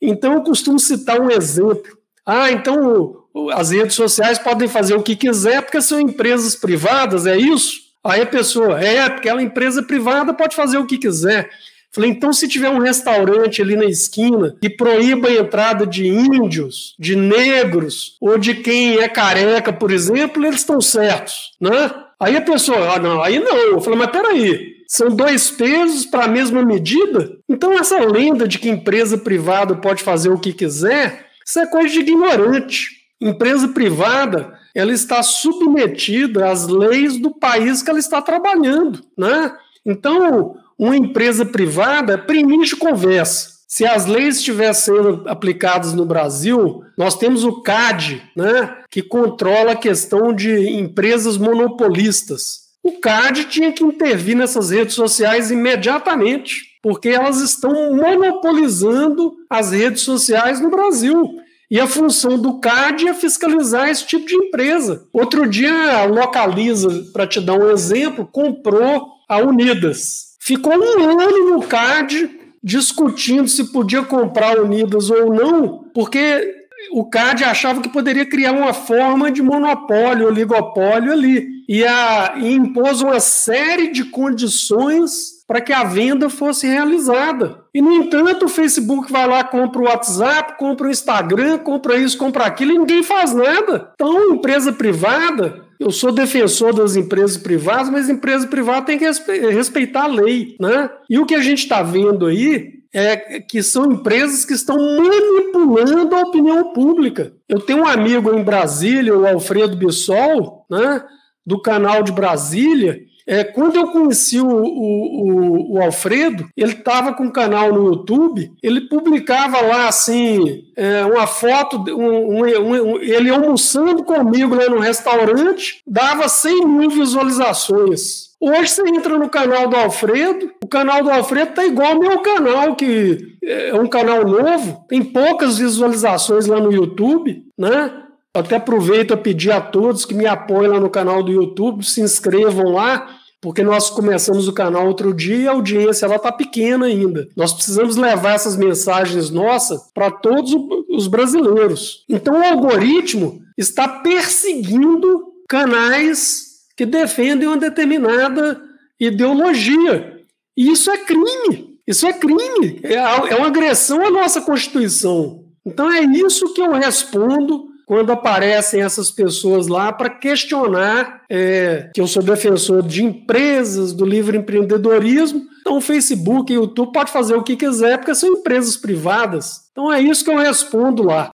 Então, 0.00 0.34
eu 0.34 0.42
costumo 0.42 0.78
citar 0.78 1.20
um 1.20 1.30
exemplo. 1.30 1.98
Ah, 2.24 2.50
então 2.52 3.24
as 3.52 3.70
redes 3.70 3.94
sociais 3.94 4.38
podem 4.38 4.68
fazer 4.68 4.94
o 4.94 5.02
que 5.02 5.16
quiser 5.16 5.62
porque 5.62 5.80
são 5.80 5.98
empresas 5.98 6.54
privadas, 6.54 7.26
é 7.26 7.36
isso? 7.36 7.88
Aí 8.04 8.20
a 8.20 8.26
pessoa, 8.26 8.80
é, 8.80 9.08
porque 9.08 9.28
ela 9.28 9.40
é 9.40 9.44
empresa 9.44 9.82
privada, 9.82 10.34
pode 10.34 10.54
fazer 10.54 10.78
o 10.78 10.86
que 10.86 10.98
quiser. 10.98 11.48
Falei, 11.90 12.10
então 12.10 12.32
se 12.32 12.46
tiver 12.46 12.68
um 12.68 12.80
restaurante 12.80 13.62
ali 13.62 13.76
na 13.76 13.86
esquina 13.86 14.54
que 14.60 14.68
proíba 14.68 15.28
a 15.28 15.32
entrada 15.32 15.86
de 15.86 16.06
índios, 16.06 16.94
de 16.98 17.16
negros 17.16 18.16
ou 18.20 18.36
de 18.36 18.54
quem 18.54 18.98
é 18.98 19.08
careca, 19.08 19.72
por 19.72 19.90
exemplo, 19.90 20.44
eles 20.44 20.60
estão 20.60 20.80
certos, 20.80 21.52
né? 21.60 21.90
Aí 22.20 22.36
a 22.36 22.42
pessoa, 22.42 22.94
ah, 22.94 22.98
não, 22.98 23.22
aí 23.22 23.38
não. 23.38 23.56
Eu 23.56 23.80
falei, 23.80 23.98
mas 23.98 24.10
peraí, 24.10 24.77
são 24.88 25.10
dois 25.10 25.50
pesos 25.50 26.06
para 26.06 26.24
a 26.24 26.28
mesma 26.28 26.64
medida? 26.64 27.36
Então 27.46 27.78
essa 27.78 28.00
lenda 28.00 28.48
de 28.48 28.58
que 28.58 28.70
empresa 28.70 29.18
privada 29.18 29.76
pode 29.76 30.02
fazer 30.02 30.30
o 30.30 30.40
que 30.40 30.54
quiser, 30.54 31.26
isso 31.44 31.60
é 31.60 31.66
coisa 31.66 31.92
de 31.92 32.00
ignorante. 32.00 32.98
Empresa 33.20 33.68
privada, 33.68 34.58
ela 34.74 34.92
está 34.92 35.22
submetida 35.22 36.50
às 36.50 36.66
leis 36.66 37.18
do 37.18 37.30
país 37.30 37.82
que 37.82 37.90
ela 37.90 37.98
está 37.98 38.22
trabalhando, 38.22 39.00
né? 39.16 39.52
Então, 39.84 40.56
uma 40.78 40.96
empresa 40.96 41.44
privada, 41.44 42.16
primeiro 42.16 42.76
conversa. 42.76 43.58
Se 43.66 43.84
as 43.84 44.06
leis 44.06 44.36
estivessem 44.36 44.94
sendo 44.94 45.28
aplicadas 45.28 45.92
no 45.92 46.06
Brasil, 46.06 46.82
nós 46.96 47.16
temos 47.16 47.44
o 47.44 47.60
CAD, 47.60 48.22
né, 48.34 48.78
que 48.90 49.02
controla 49.02 49.72
a 49.72 49.76
questão 49.76 50.32
de 50.32 50.70
empresas 50.70 51.36
monopolistas. 51.36 52.67
O 52.88 53.00
CAD 53.00 53.44
tinha 53.44 53.70
que 53.70 53.84
intervir 53.84 54.34
nessas 54.34 54.70
redes 54.70 54.94
sociais 54.94 55.50
imediatamente, 55.50 56.78
porque 56.82 57.10
elas 57.10 57.38
estão 57.38 57.94
monopolizando 57.94 59.34
as 59.50 59.72
redes 59.72 60.00
sociais 60.00 60.58
no 60.58 60.70
Brasil. 60.70 61.38
E 61.70 61.78
a 61.78 61.86
função 61.86 62.38
do 62.38 62.58
CAD 62.60 63.08
é 63.08 63.12
fiscalizar 63.12 63.90
esse 63.90 64.06
tipo 64.06 64.24
de 64.24 64.34
empresa. 64.34 65.06
Outro 65.12 65.46
dia, 65.46 65.98
a 65.98 66.04
Localiza, 66.06 66.88
para 67.12 67.26
te 67.26 67.42
dar 67.42 67.58
um 67.58 67.70
exemplo, 67.70 68.26
comprou 68.26 69.06
a 69.28 69.36
Unidas. 69.36 70.28
Ficou 70.40 70.72
um 70.72 71.20
ano 71.20 71.50
no 71.50 71.62
CAD 71.64 72.30
discutindo 72.64 73.48
se 73.48 73.70
podia 73.70 74.02
comprar 74.02 74.58
Unidas 74.58 75.10
ou 75.10 75.30
não, 75.30 75.84
porque 75.92 76.54
o 76.92 77.04
CAD 77.04 77.44
achava 77.44 77.82
que 77.82 77.90
poderia 77.90 78.24
criar 78.24 78.52
uma 78.52 78.72
forma 78.72 79.30
de 79.30 79.42
monopólio, 79.42 80.26
oligopólio 80.26 81.12
ali. 81.12 81.57
E, 81.68 81.84
a, 81.84 82.34
e 82.38 82.54
impôs 82.54 83.02
uma 83.02 83.20
série 83.20 83.92
de 83.92 84.04
condições 84.04 85.38
para 85.46 85.60
que 85.60 85.72
a 85.72 85.84
venda 85.84 86.30
fosse 86.30 86.66
realizada. 86.66 87.64
E, 87.74 87.82
no 87.82 87.92
entanto, 87.92 88.46
o 88.46 88.48
Facebook 88.48 89.10
vai 89.12 89.26
lá, 89.26 89.44
compra 89.44 89.80
o 89.80 89.84
WhatsApp, 89.84 90.58
compra 90.58 90.86
o 90.86 90.90
Instagram, 90.90 91.58
compra 91.58 91.96
isso, 91.96 92.16
compra 92.16 92.44
aquilo, 92.44 92.72
e 92.72 92.78
ninguém 92.78 93.02
faz 93.02 93.34
nada. 93.34 93.92
Então, 93.94 94.34
empresa 94.34 94.72
privada 94.72 95.68
eu 95.78 95.92
sou 95.92 96.10
defensor 96.10 96.74
das 96.74 96.96
empresas 96.96 97.36
privadas, 97.36 97.88
mas 97.88 98.08
empresa 98.08 98.46
privada 98.48 98.86
tem 98.86 98.98
que 98.98 99.04
respeitar 99.52 100.04
a 100.04 100.08
lei, 100.08 100.56
né? 100.60 100.90
E 101.08 101.18
o 101.18 101.26
que 101.26 101.36
a 101.36 101.40
gente 101.40 101.58
está 101.62 101.82
vendo 101.82 102.26
aí 102.26 102.78
é 102.92 103.40
que 103.40 103.62
são 103.62 103.92
empresas 103.92 104.44
que 104.44 104.54
estão 104.54 104.76
manipulando 104.76 106.16
a 106.16 106.22
opinião 106.22 106.72
pública. 106.72 107.32
Eu 107.48 107.60
tenho 107.60 107.82
um 107.82 107.86
amigo 107.86 108.34
em 108.34 108.42
Brasília, 108.42 109.16
o 109.16 109.26
Alfredo 109.26 109.76
Bissol, 109.76 110.64
né, 110.70 111.04
do 111.48 111.58
canal 111.58 112.02
de 112.02 112.12
Brasília, 112.12 113.00
é, 113.26 113.42
quando 113.42 113.76
eu 113.76 113.88
conheci 113.88 114.38
o, 114.38 114.46
o, 114.46 115.74
o 115.74 115.82
Alfredo, 115.82 116.46
ele 116.54 116.72
estava 116.72 117.14
com 117.14 117.24
um 117.24 117.30
canal 117.30 117.72
no 117.72 117.86
YouTube, 117.86 118.52
ele 118.62 118.82
publicava 118.82 119.60
lá 119.62 119.88
assim, 119.88 120.64
é, 120.76 121.04
uma 121.06 121.26
foto, 121.26 121.78
um, 121.94 122.42
um, 122.42 122.42
um, 122.42 123.00
ele 123.00 123.30
almoçando 123.30 124.04
comigo 124.04 124.54
lá 124.54 124.68
no 124.68 124.78
restaurante, 124.78 125.82
dava 125.86 126.28
100 126.28 126.66
mil 126.66 126.90
visualizações. 126.90 128.28
Hoje 128.38 128.68
você 128.68 128.88
entra 128.88 129.18
no 129.18 129.28
canal 129.30 129.68
do 129.68 129.76
Alfredo, 129.76 130.50
o 130.62 130.68
canal 130.68 131.02
do 131.02 131.10
Alfredo 131.10 131.54
tá 131.54 131.64
igual 131.64 131.92
ao 131.92 131.98
meu 131.98 132.20
canal, 132.20 132.76
que 132.76 133.36
é 133.42 133.74
um 133.74 133.88
canal 133.88 134.24
novo, 134.26 134.84
tem 134.86 135.02
poucas 135.02 135.58
visualizações 135.58 136.46
lá 136.46 136.60
no 136.60 136.72
YouTube, 136.72 137.42
né? 137.58 138.04
Até 138.34 138.56
aproveito 138.56 139.12
a 139.12 139.16
pedir 139.16 139.50
a 139.50 139.60
todos 139.60 140.04
que 140.04 140.14
me 140.14 140.26
apoiem 140.26 140.70
lá 140.70 140.80
no 140.80 140.90
canal 140.90 141.22
do 141.22 141.32
YouTube, 141.32 141.84
se 141.84 142.00
inscrevam 142.00 142.72
lá, 142.72 143.08
porque 143.40 143.62
nós 143.62 143.88
começamos 143.88 144.48
o 144.48 144.52
canal 144.52 144.86
outro 144.86 145.14
dia 145.14 145.36
e 145.36 145.48
a 145.48 145.52
audiência 145.52 146.06
ela 146.06 146.16
está 146.16 146.32
pequena 146.32 146.86
ainda. 146.86 147.28
Nós 147.36 147.52
precisamos 147.52 147.96
levar 147.96 148.34
essas 148.34 148.56
mensagens 148.56 149.30
nossas 149.30 149.80
para 149.94 150.10
todos 150.10 150.54
os 150.88 151.06
brasileiros. 151.06 152.04
Então 152.08 152.40
o 152.40 152.44
algoritmo 152.44 153.40
está 153.56 153.88
perseguindo 153.88 155.24
canais 155.48 156.48
que 156.76 156.84
defendem 156.84 157.48
uma 157.48 157.56
determinada 157.56 158.60
ideologia. 159.00 160.20
E 160.56 160.70
isso 160.70 160.90
é 160.90 160.98
crime. 160.98 161.78
Isso 161.86 162.06
é 162.06 162.12
crime. 162.12 162.80
É, 162.82 162.94
é 162.94 163.36
uma 163.36 163.46
agressão 163.46 164.04
à 164.04 164.10
nossa 164.10 164.40
Constituição. 164.40 165.44
Então 165.64 165.90
é 165.90 166.02
isso 166.02 166.52
que 166.52 166.60
eu 166.60 166.72
respondo 166.72 167.67
quando 167.88 168.12
aparecem 168.12 168.82
essas 168.82 169.10
pessoas 169.10 169.66
lá 169.66 169.90
para 169.90 170.10
questionar 170.10 171.22
é, 171.28 171.90
que 171.94 172.02
eu 172.02 172.06
sou 172.06 172.22
defensor 172.22 172.82
de 172.82 173.02
empresas, 173.02 173.94
do 173.94 174.04
livre 174.04 174.36
empreendedorismo. 174.36 175.40
Então, 175.62 175.78
o 175.78 175.80
Facebook 175.80 176.52
e 176.52 176.58
o 176.58 176.64
YouTube 176.64 176.92
pode 176.92 177.10
fazer 177.10 177.34
o 177.34 177.42
que 177.42 177.56
quiser, 177.56 177.96
porque 177.96 178.14
são 178.14 178.28
empresas 178.28 178.76
privadas. 178.76 179.62
Então, 179.72 179.90
é 179.90 180.02
isso 180.02 180.22
que 180.22 180.30
eu 180.30 180.36
respondo 180.36 181.02
lá. 181.02 181.30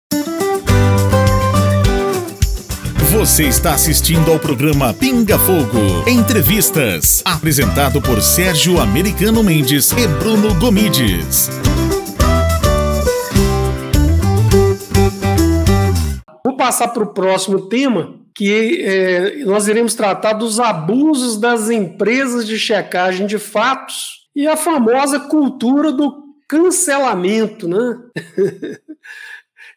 Você 3.11 3.49
está 3.49 3.75
assistindo 3.75 4.31
ao 4.31 4.39
programa 4.39 4.95
Pinga 4.95 5.39
Fogo 5.39 6.09
Entrevistas, 6.09 7.21
apresentado 7.25 8.01
por 8.01 8.23
Sérgio 8.23 8.81
Americano 8.81 9.43
Mendes 9.43 9.91
e 9.91 10.07
Bruno 10.07 10.55
Gomides. 10.55 11.51
Passar 16.65 16.89
para 16.89 17.03
o 17.03 17.13
próximo 17.13 17.69
tema, 17.69 18.15
que 18.35 18.81
é, 18.83 19.45
nós 19.45 19.69
iremos 19.69 19.95
tratar 19.95 20.33
dos 20.33 20.59
abusos 20.59 21.37
das 21.39 21.69
empresas 21.69 22.47
de 22.47 22.59
checagem 22.59 23.27
de 23.27 23.39
fatos 23.39 24.25
e 24.35 24.49
a 24.49 24.57
famosa 24.57 25.21
cultura 25.21 25.93
do 25.93 26.25
cancelamento, 26.49 27.69
né? 27.69 27.99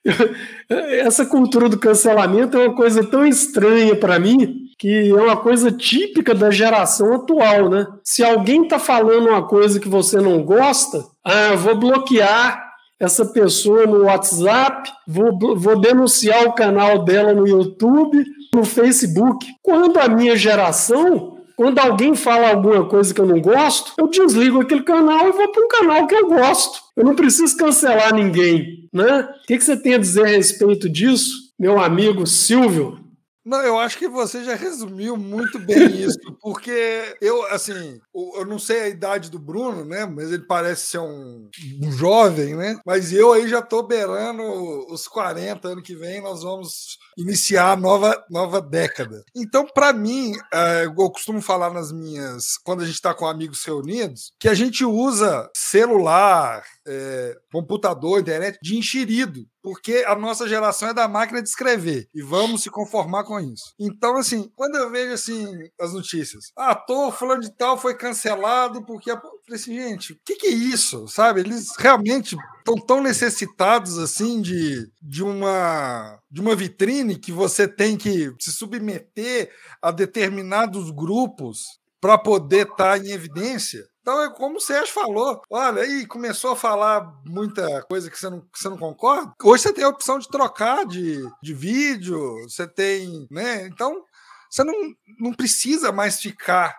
Essa 1.04 1.26
cultura 1.26 1.68
do 1.68 1.78
cancelamento 1.78 2.58
é 2.58 2.68
uma 2.68 2.76
coisa 2.76 3.04
tão 3.04 3.28
estranha 3.28 3.94
para 3.94 4.18
mim 4.18 4.64
que 4.80 5.10
é 5.10 5.14
uma 5.14 5.36
coisa 5.36 5.70
típica 5.70 6.34
da 6.34 6.50
geração 6.50 7.16
atual, 7.16 7.70
né? 7.70 7.86
Se 8.02 8.24
alguém 8.24 8.64
está 8.64 8.80
falando 8.80 9.28
uma 9.28 9.46
coisa 9.46 9.78
que 9.78 9.90
você 9.90 10.22
não 10.22 10.42
gosta, 10.42 11.04
ah, 11.26 11.50
eu 11.52 11.58
vou 11.58 11.76
bloquear 11.76 12.67
essa 13.00 13.26
pessoa 13.26 13.86
no 13.86 14.04
WhatsApp, 14.06 14.92
vou, 15.08 15.38
vou 15.56 15.80
denunciar 15.80 16.46
o 16.46 16.54
canal 16.54 17.04
dela 17.06 17.34
no 17.34 17.48
YouTube, 17.48 18.26
no 18.54 18.66
Facebook. 18.66 19.46
Quando 19.62 19.98
a 19.98 20.08
minha 20.08 20.36
geração, 20.36 21.38
quando 21.56 21.80
alguém 21.80 22.16
fala 22.16 22.50
alguma 22.50 22.86
coisa 22.86 23.14
que 23.14 23.22
eu 23.22 23.26
não 23.26 23.40
gosto, 23.40 23.94
eu 23.98 24.08
desligo 24.08 24.62
aquele 24.62 24.84
canal 24.84 25.28
e 25.28 25.32
vou 25.32 25.52
para 25.52 25.64
um 25.64 25.68
canal 25.68 26.08
que 26.08 26.16
eu 26.16 26.28
gosto. 26.28 26.80
Eu 26.96 27.04
não 27.04 27.16
preciso 27.16 27.56
cancelar 27.58 28.14
ninguém, 28.14 28.90
né? 28.92 29.30
O 29.44 29.48
que, 29.48 29.58
que 29.58 29.64
você 29.64 29.78
tem 29.78 29.94
a 29.94 30.00
dizer 30.00 30.26
a 30.26 30.30
respeito 30.30 30.90
disso, 30.90 31.54
meu 31.60 31.80
amigo 31.80 32.26
Silvio? 32.26 33.07
Não, 33.48 33.62
eu 33.62 33.80
acho 33.80 33.98
que 33.98 34.10
você 34.10 34.44
já 34.44 34.56
resumiu 34.56 35.16
muito 35.16 35.58
bem 35.58 35.78
isso, 36.04 36.20
porque 36.42 37.16
eu, 37.22 37.48
assim, 37.48 37.98
eu 38.14 38.46
não 38.46 38.60
sei 38.60 38.82
a 38.82 38.88
idade 38.90 39.32
do 39.32 39.40
Bruno, 39.40 39.86
né? 39.86 40.06
Mas 40.06 40.34
ele 40.34 40.44
parece 40.46 40.88
ser 40.88 41.00
um, 41.00 41.50
um 41.82 41.90
jovem, 41.90 42.58
né? 42.58 42.78
Mas 42.86 43.14
eu 43.14 43.32
aí 43.32 43.48
já 43.48 43.62
tô 43.62 43.84
beirando 43.84 44.44
os 44.92 45.08
40 45.08 45.66
ano 45.66 45.82
que 45.82 45.96
vem, 45.96 46.22
nós 46.22 46.44
vamos 46.44 46.98
iniciar 47.18 47.72
a 47.72 47.78
nova, 47.78 48.22
nova 48.30 48.60
década. 48.60 49.24
Então, 49.34 49.66
para 49.66 49.94
mim, 49.94 50.34
é, 50.54 50.84
eu 50.84 51.10
costumo 51.10 51.42
falar 51.42 51.74
nas 51.74 51.90
minhas, 51.90 52.58
quando 52.66 52.82
a 52.82 52.86
gente 52.86 52.96
está 52.96 53.14
com 53.14 53.26
amigos 53.26 53.64
reunidos, 53.64 54.34
que 54.38 54.50
a 54.50 54.54
gente 54.54 54.84
usa 54.84 55.50
celular, 55.56 56.66
é, 56.86 57.34
computador, 57.50 58.20
internet 58.20 58.60
de 58.62 58.78
enxerido, 58.78 59.48
porque 59.68 60.06
a 60.08 60.16
nossa 60.16 60.48
geração 60.48 60.88
é 60.88 60.94
da 60.94 61.10
máquina 61.10 61.44
de 61.44 61.50
escrever 61.50 62.08
e 62.16 62.22
vamos 62.22 62.64
se 62.64 62.70
conformar 62.70 63.26
com 63.26 63.38
isso. 63.38 63.74
Então, 63.78 64.16
assim, 64.16 64.50
quando 64.56 64.78
eu 64.78 64.90
vejo 64.90 65.12
assim 65.12 65.46
as 65.78 65.92
notícias, 65.92 66.54
ah, 66.56 66.74
tô 66.74 67.12
falando 67.12 67.42
de 67.42 67.52
tal 67.54 67.78
foi 67.78 67.94
cancelado 67.94 68.86
porque 68.86 69.12
a... 69.12 69.20
falei 69.20 69.36
assim, 69.52 69.76
gente, 69.76 70.14
o 70.14 70.20
que, 70.24 70.38
que 70.38 70.48
é 70.48 70.52
isso, 70.52 71.06
sabe? 71.10 71.42
Eles 71.42 71.76
realmente 71.78 72.38
estão 72.60 72.76
tão 72.78 73.04
necessitados 73.04 73.98
assim 73.98 74.42
de, 74.42 74.90
de 75.02 75.22
uma 75.22 76.18
de 76.32 76.40
uma 76.40 76.56
vitrine 76.56 77.20
que 77.20 77.34
você 77.34 77.68
tem 77.68 77.98
que 77.98 78.34
se 78.40 78.54
submeter 78.54 79.52
a 79.82 79.92
determinados 79.92 80.92
grupos 80.92 81.60
para 82.00 82.18
poder 82.18 82.68
estar 82.68 82.98
tá 82.98 82.98
em 82.98 83.12
evidência. 83.12 83.84
Então 84.08 84.24
é 84.24 84.30
como 84.30 84.56
o 84.56 84.62
Sérgio 84.62 84.94
falou. 84.94 85.42
Olha, 85.50 85.82
aí 85.82 86.06
começou 86.06 86.54
a 86.54 86.56
falar 86.56 87.14
muita 87.26 87.82
coisa 87.90 88.10
que 88.10 88.18
você 88.18 88.30
não, 88.30 88.40
que 88.40 88.58
você 88.58 88.70
não 88.70 88.78
concorda. 88.78 89.34
Hoje 89.44 89.64
você 89.64 89.74
tem 89.74 89.84
a 89.84 89.90
opção 89.90 90.18
de 90.18 90.30
trocar 90.30 90.86
de, 90.86 91.20
de 91.44 91.54
vídeo, 91.54 92.18
você 92.44 92.66
tem, 92.66 93.28
né? 93.30 93.68
Então 93.68 94.02
você 94.50 94.64
não, 94.64 94.74
não 95.20 95.34
precisa 95.34 95.92
mais 95.92 96.22
ficar 96.22 96.74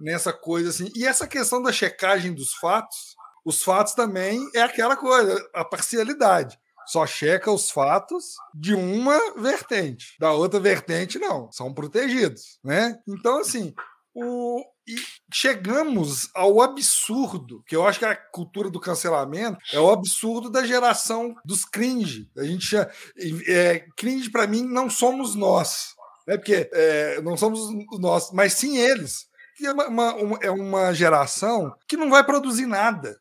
nessa 0.00 0.32
coisa 0.32 0.70
assim. 0.70 0.90
E 0.96 1.06
essa 1.06 1.28
questão 1.28 1.62
da 1.62 1.70
checagem 1.70 2.34
dos 2.34 2.54
fatos, 2.54 3.14
os 3.44 3.62
fatos 3.62 3.94
também 3.94 4.44
é 4.52 4.62
aquela 4.62 4.96
coisa, 4.96 5.48
a 5.54 5.64
parcialidade. 5.64 6.58
Só 6.88 7.06
checa 7.06 7.52
os 7.52 7.70
fatos 7.70 8.34
de 8.52 8.74
uma 8.74 9.16
vertente, 9.36 10.16
da 10.18 10.32
outra 10.32 10.58
vertente 10.58 11.20
não, 11.20 11.52
são 11.52 11.72
protegidos, 11.72 12.58
né? 12.64 12.98
Então 13.06 13.38
assim, 13.38 13.72
o, 14.12 14.60
e 14.86 14.96
chegamos 15.32 16.28
ao 16.34 16.60
absurdo, 16.60 17.62
que 17.66 17.74
eu 17.74 17.86
acho 17.86 17.98
que 17.98 18.04
a 18.04 18.14
cultura 18.14 18.70
do 18.70 18.80
cancelamento 18.80 19.58
é 19.72 19.80
o 19.80 19.90
absurdo 19.90 20.50
da 20.50 20.64
geração 20.64 21.34
dos 21.44 21.64
cringe. 21.64 22.28
A 22.36 22.44
gente 22.44 22.76
é, 22.76 23.86
cringe 23.96 24.30
para 24.30 24.46
mim 24.46 24.62
não 24.62 24.90
somos 24.90 25.34
nós, 25.34 25.94
né? 26.26 26.36
Porque 26.36 26.68
é, 26.72 27.20
não 27.22 27.36
somos 27.36 27.60
nós, 27.98 28.30
mas 28.32 28.54
sim 28.54 28.76
eles. 28.76 29.26
É 29.62 29.72
uma, 29.72 30.14
uma, 30.14 30.38
é 30.42 30.50
uma 30.50 30.92
geração 30.92 31.74
que 31.88 31.96
não 31.96 32.10
vai 32.10 32.24
produzir 32.24 32.66
nada 32.66 33.18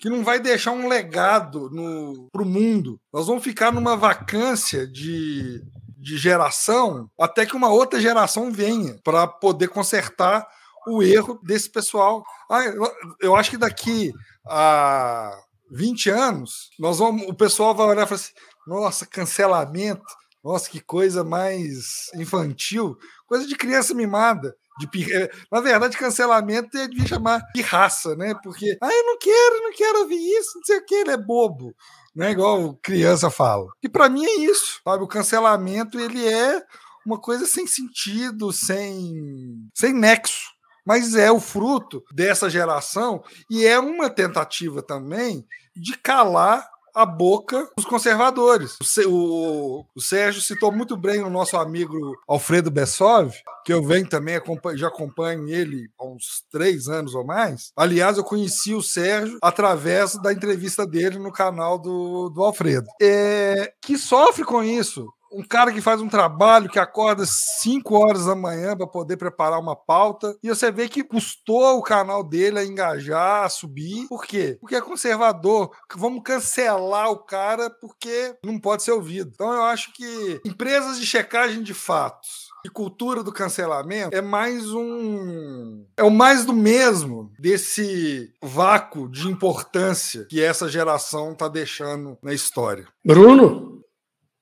que 0.00 0.08
não 0.08 0.22
vai 0.22 0.38
deixar 0.38 0.70
um 0.70 0.86
legado 0.86 1.68
para 2.30 2.42
o 2.42 2.46
mundo. 2.46 3.00
Nós 3.12 3.26
vamos 3.26 3.42
ficar 3.42 3.72
numa 3.72 3.96
vacância 3.96 4.86
de, 4.86 5.60
de 5.96 6.16
geração 6.16 7.10
até 7.18 7.44
que 7.44 7.56
uma 7.56 7.68
outra 7.68 8.00
geração 8.00 8.52
venha 8.52 8.96
para 9.02 9.26
poder 9.26 9.68
consertar 9.68 10.46
o 10.86 11.02
erro 11.02 11.38
desse 11.42 11.70
pessoal. 11.70 12.24
Ah, 12.50 12.60
eu 13.20 13.36
acho 13.36 13.50
que 13.50 13.58
daqui 13.58 14.12
a 14.46 15.38
20 15.70 16.10
anos, 16.10 16.70
nós 16.78 16.98
vamos, 16.98 17.26
o 17.28 17.34
pessoal 17.34 17.74
vai 17.74 17.86
olhar 17.86 18.04
e 18.04 18.06
falar 18.06 18.20
assim: 18.20 18.32
nossa, 18.66 19.06
cancelamento, 19.06 20.04
nossa, 20.42 20.70
que 20.70 20.80
coisa 20.80 21.24
mais 21.24 22.10
infantil, 22.14 22.96
coisa 23.26 23.46
de 23.46 23.56
criança 23.56 23.94
mimada. 23.94 24.54
De, 24.78 25.12
é, 25.12 25.28
na 25.50 25.60
verdade, 25.60 25.96
cancelamento 25.96 26.76
é 26.78 26.86
de 26.86 27.06
chamar 27.06 27.42
de 27.52 27.60
raça, 27.60 28.14
né? 28.14 28.32
Porque, 28.42 28.78
ah, 28.80 28.92
eu 28.92 29.04
não 29.06 29.18
quero, 29.18 29.62
não 29.62 29.72
quero 29.72 29.98
ouvir 30.00 30.38
isso, 30.38 30.52
não 30.56 30.64
sei 30.64 30.78
o 30.78 30.84
que, 30.84 30.94
ele 30.94 31.10
é 31.10 31.16
bobo. 31.16 31.74
Não 32.14 32.26
é 32.26 32.30
igual 32.30 32.78
criança 32.82 33.28
fala. 33.30 33.66
E 33.82 33.88
para 33.88 34.08
mim 34.08 34.24
é 34.24 34.38
isso, 34.40 34.80
sabe? 34.84 35.02
O 35.02 35.08
cancelamento, 35.08 35.98
ele 35.98 36.26
é 36.26 36.62
uma 37.04 37.20
coisa 37.20 37.44
sem 37.44 37.66
sentido, 37.66 38.52
sem, 38.52 39.68
sem 39.74 39.92
nexo 39.92 40.57
mas 40.88 41.14
é 41.14 41.30
o 41.30 41.38
fruto 41.38 42.02
dessa 42.10 42.48
geração 42.48 43.22
e 43.50 43.66
é 43.66 43.78
uma 43.78 44.08
tentativa 44.08 44.80
também 44.80 45.46
de 45.76 45.98
calar 45.98 46.66
a 46.94 47.04
boca 47.04 47.68
dos 47.76 47.84
conservadores. 47.84 48.78
O, 49.06 49.84
o, 49.94 50.00
Sérgio 50.00 50.40
citou 50.40 50.72
muito 50.72 50.96
bem 50.96 51.22
o 51.22 51.28
nosso 51.28 51.58
amigo 51.58 52.18
Alfredo 52.26 52.70
Bessov, 52.70 53.32
que 53.64 53.72
eu 53.72 53.84
venho 53.84 54.08
também, 54.08 54.40
já 54.74 54.88
acompanho 54.88 55.46
ele 55.46 55.90
há 56.00 56.06
uns 56.06 56.42
três 56.50 56.88
anos 56.88 57.14
ou 57.14 57.24
mais. 57.24 57.70
Aliás, 57.76 58.16
eu 58.16 58.24
conheci 58.24 58.74
o 58.74 58.82
Sérgio 58.82 59.38
através 59.42 60.14
da 60.14 60.32
entrevista 60.32 60.86
dele 60.86 61.18
no 61.18 61.30
canal 61.30 61.78
do, 61.78 62.30
do 62.30 62.42
Alfredo, 62.42 62.88
é, 63.00 63.72
que 63.80 63.98
sofre 63.98 64.42
com 64.42 64.64
isso 64.64 65.06
um 65.32 65.42
cara 65.42 65.72
que 65.72 65.80
faz 65.80 66.00
um 66.00 66.08
trabalho 66.08 66.68
que 66.68 66.78
acorda 66.78 67.24
5 67.26 67.94
horas 67.94 68.26
da 68.26 68.34
manhã 68.34 68.76
para 68.76 68.86
poder 68.86 69.16
preparar 69.16 69.60
uma 69.60 69.76
pauta 69.76 70.36
e 70.42 70.48
você 70.48 70.70
vê 70.70 70.88
que 70.88 71.04
custou 71.04 71.78
o 71.78 71.82
canal 71.82 72.22
dele 72.22 72.58
a 72.58 72.64
engajar, 72.64 73.44
a 73.44 73.48
subir. 73.48 74.06
Por 74.08 74.24
quê? 74.24 74.56
Porque 74.60 74.76
é 74.76 74.80
conservador. 74.80 75.70
Vamos 75.96 76.22
cancelar 76.22 77.10
o 77.10 77.18
cara 77.18 77.70
porque 77.70 78.34
não 78.44 78.58
pode 78.58 78.82
ser 78.82 78.92
ouvido. 78.92 79.30
Então 79.34 79.52
eu 79.52 79.62
acho 79.64 79.92
que 79.92 80.40
empresas 80.44 80.98
de 80.98 81.06
checagem 81.06 81.62
de 81.62 81.74
fatos 81.74 82.48
e 82.64 82.68
cultura 82.68 83.22
do 83.22 83.32
cancelamento 83.32 84.16
é 84.16 84.20
mais 84.20 84.72
um. 84.72 85.84
É 85.96 86.02
o 86.02 86.10
mais 86.10 86.44
do 86.44 86.52
mesmo 86.52 87.30
desse 87.38 88.32
vácuo 88.42 89.08
de 89.08 89.28
importância 89.28 90.26
que 90.28 90.42
essa 90.42 90.68
geração 90.68 91.32
está 91.32 91.48
deixando 91.48 92.18
na 92.22 92.32
história. 92.32 92.86
Bruno? 93.04 93.78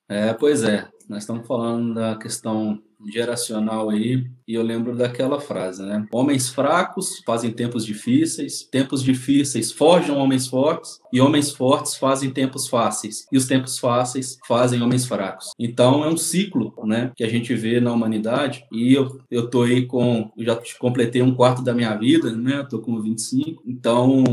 É, 0.09 0.33
pois 0.33 0.63
é. 0.63 0.89
Nós 1.09 1.23
estamos 1.23 1.47
falando 1.47 1.95
da 1.95 2.17
questão 2.17 2.83
geracional 3.13 3.91
aí, 3.91 4.29
e 4.47 4.55
eu 4.55 4.63
lembro 4.63 4.95
daquela 4.95 5.41
frase, 5.41 5.83
né? 5.83 6.07
Homens 6.13 6.49
fracos 6.49 7.23
fazem 7.25 7.51
tempos 7.51 7.85
difíceis, 7.85 8.63
tempos 8.63 9.03
difíceis 9.03 9.73
forjam 9.73 10.19
homens 10.19 10.47
fortes, 10.47 11.01
e 11.13 11.21
homens 11.21 11.51
fortes 11.51 11.97
fazem 11.97 12.31
tempos 12.31 12.69
fáceis, 12.69 13.27
e 13.33 13.37
os 13.37 13.47
tempos 13.47 13.79
fáceis 13.79 14.39
fazem 14.47 14.83
homens 14.83 15.07
fracos. 15.07 15.51
Então 15.59 16.05
é 16.05 16.09
um 16.09 16.17
ciclo, 16.17 16.75
né, 16.85 17.13
que 17.17 17.25
a 17.25 17.29
gente 17.29 17.55
vê 17.55 17.81
na 17.81 17.93
humanidade, 17.93 18.65
e 18.71 18.93
eu, 18.93 19.21
eu 19.31 19.49
tô 19.49 19.63
aí 19.63 19.87
com, 19.87 20.31
já 20.39 20.59
completei 20.79 21.23
um 21.23 21.35
quarto 21.35 21.63
da 21.63 21.75
minha 21.75 21.95
vida, 21.97 22.31
né, 22.33 22.59
eu 22.59 22.69
tô 22.69 22.81
com 22.81 23.01
25, 23.01 23.63
então 23.67 24.25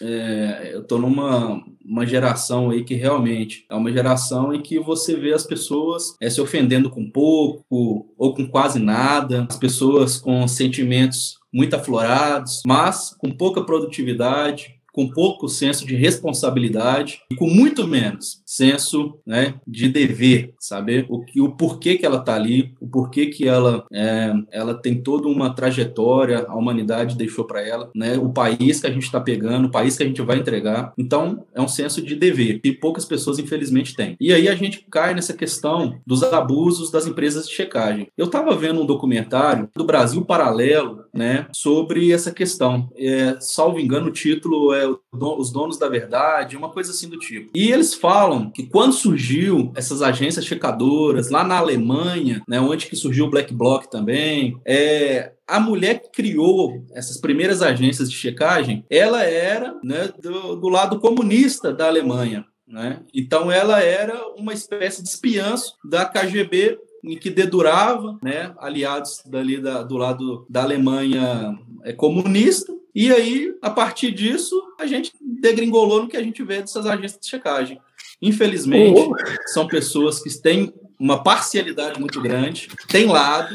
é, 0.00 0.70
eu 0.74 0.84
tô 0.84 0.98
numa 0.98 1.62
uma 1.86 2.04
geração 2.04 2.70
aí 2.70 2.82
que 2.82 2.94
realmente 2.94 3.64
é 3.70 3.74
uma 3.74 3.92
geração 3.92 4.52
em 4.52 4.60
que 4.60 4.78
você 4.80 5.14
vê 5.14 5.32
as 5.32 5.44
pessoas 5.44 6.16
é, 6.20 6.28
se 6.28 6.40
ofendendo 6.40 6.90
com 6.90 7.08
pouco 7.08 8.12
ou 8.18 8.34
com 8.34 8.46
quase 8.46 8.80
nada, 8.80 9.46
as 9.56 9.58
pessoas 9.58 10.18
com 10.18 10.46
sentimentos 10.46 11.38
muito 11.52 11.74
aflorados, 11.74 12.62
mas 12.66 13.16
com 13.18 13.30
pouca 13.30 13.64
produtividade, 13.64 14.75
com 14.96 15.06
pouco 15.10 15.46
senso 15.46 15.86
de 15.86 15.94
responsabilidade 15.94 17.20
e 17.30 17.36
com 17.36 17.46
muito 17.46 17.86
menos 17.86 18.40
senso 18.46 19.18
né, 19.26 19.56
de 19.66 19.90
dever, 19.90 20.54
saber 20.58 21.04
o, 21.10 21.22
que, 21.22 21.38
o 21.38 21.50
porquê 21.50 21.98
que 21.98 22.06
ela 22.06 22.16
está 22.16 22.34
ali, 22.34 22.72
o 22.80 22.88
porquê 22.88 23.26
que 23.26 23.46
ela, 23.46 23.84
é, 23.92 24.32
ela 24.50 24.72
tem 24.72 25.02
toda 25.02 25.28
uma 25.28 25.54
trajetória, 25.54 26.46
a 26.48 26.56
humanidade 26.56 27.14
deixou 27.14 27.44
para 27.44 27.60
ela, 27.60 27.90
né, 27.94 28.16
o 28.16 28.30
país 28.30 28.80
que 28.80 28.86
a 28.86 28.90
gente 28.90 29.02
está 29.02 29.20
pegando, 29.20 29.66
o 29.66 29.70
país 29.70 29.98
que 29.98 30.02
a 30.02 30.06
gente 30.06 30.22
vai 30.22 30.38
entregar. 30.38 30.94
Então, 30.96 31.44
é 31.54 31.60
um 31.60 31.68
senso 31.68 32.00
de 32.00 32.16
dever 32.16 32.60
que 32.60 32.72
poucas 32.72 33.04
pessoas, 33.04 33.38
infelizmente, 33.38 33.94
têm. 33.94 34.16
E 34.18 34.32
aí 34.32 34.48
a 34.48 34.54
gente 34.54 34.86
cai 34.90 35.14
nessa 35.14 35.34
questão 35.34 35.98
dos 36.06 36.22
abusos 36.22 36.90
das 36.90 37.06
empresas 37.06 37.46
de 37.46 37.54
checagem. 37.54 38.08
Eu 38.16 38.26
estava 38.26 38.56
vendo 38.56 38.80
um 38.80 38.86
documentário 38.86 39.68
do 39.76 39.84
Brasil 39.84 40.24
Paralelo, 40.24 41.04
né, 41.12 41.46
sobre 41.52 42.12
essa 42.12 42.30
questão. 42.30 42.88
É, 42.96 43.36
salvo 43.40 43.78
engano, 43.78 44.08
o 44.08 44.12
título 44.12 44.72
é 44.72 44.85
Os 45.12 45.50
Donos 45.50 45.78
da 45.78 45.88
Verdade, 45.88 46.56
uma 46.56 46.70
coisa 46.70 46.90
assim 46.90 47.08
do 47.08 47.18
tipo. 47.18 47.50
E 47.54 47.70
eles 47.70 47.94
falam 47.94 48.50
que 48.50 48.64
quando 48.64 48.92
surgiu 48.92 49.72
essas 49.74 50.02
agências 50.02 50.44
checadoras 50.44 51.30
lá 51.30 51.44
na 51.44 51.58
Alemanha, 51.58 52.42
né, 52.48 52.60
onde 52.60 52.86
que 52.86 52.96
surgiu 52.96 53.26
o 53.26 53.30
Black 53.30 53.52
Bloc 53.52 53.86
também, 53.86 54.58
é, 54.64 55.32
a 55.46 55.60
mulher 55.60 56.00
que 56.00 56.10
criou 56.10 56.84
essas 56.92 57.16
primeiras 57.18 57.62
agências 57.62 58.10
de 58.10 58.16
checagem, 58.16 58.84
ela 58.90 59.22
era 59.22 59.74
né, 59.82 60.10
do, 60.20 60.56
do 60.56 60.68
lado 60.68 60.98
comunista 60.98 61.72
da 61.72 61.86
Alemanha. 61.86 62.44
Né? 62.66 63.00
Então 63.14 63.50
ela 63.50 63.80
era 63.80 64.26
uma 64.36 64.52
espécie 64.52 65.02
de 65.02 65.08
espianço 65.08 65.76
da 65.84 66.04
KGB 66.04 66.78
em 67.04 67.16
que 67.16 67.30
dedurava 67.30 68.18
né, 68.20 68.52
aliados 68.58 69.22
dali 69.24 69.60
da, 69.60 69.82
do 69.82 69.96
lado 69.96 70.44
da 70.50 70.62
Alemanha 70.64 71.56
é, 71.84 71.92
comunista. 71.92 72.72
E 72.96 73.12
aí, 73.12 73.54
a 73.60 73.68
partir 73.68 74.10
disso, 74.10 74.58
a 74.80 74.86
gente 74.86 75.12
degringolou 75.20 76.04
no 76.04 76.08
que 76.08 76.16
a 76.16 76.22
gente 76.22 76.42
vê 76.42 76.62
dessas 76.62 76.86
agências 76.86 77.20
de 77.20 77.28
checagem. 77.28 77.78
Infelizmente, 78.22 78.98
uhum. 78.98 79.12
são 79.48 79.68
pessoas 79.68 80.22
que 80.22 80.30
têm 80.40 80.72
uma 80.98 81.22
parcialidade 81.22 82.00
muito 82.00 82.22
grande, 82.22 82.68
têm 82.88 83.04
lado, 83.04 83.54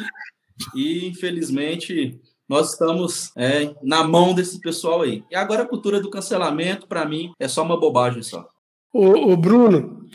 e 0.76 1.08
infelizmente 1.08 2.22
nós 2.48 2.74
estamos 2.74 3.32
é, 3.36 3.74
na 3.82 4.04
mão 4.04 4.36
desse 4.36 4.62
pessoal 4.62 5.02
aí. 5.02 5.24
E 5.32 5.36
agora 5.36 5.64
a 5.64 5.68
cultura 5.68 6.00
do 6.00 6.12
cancelamento, 6.12 6.86
para 6.86 7.04
mim, 7.04 7.32
é 7.40 7.48
só 7.48 7.64
uma 7.64 7.80
bobagem 7.80 8.22
só. 8.22 8.48
O, 8.94 9.32
o 9.32 9.36
Bruno, 9.36 10.06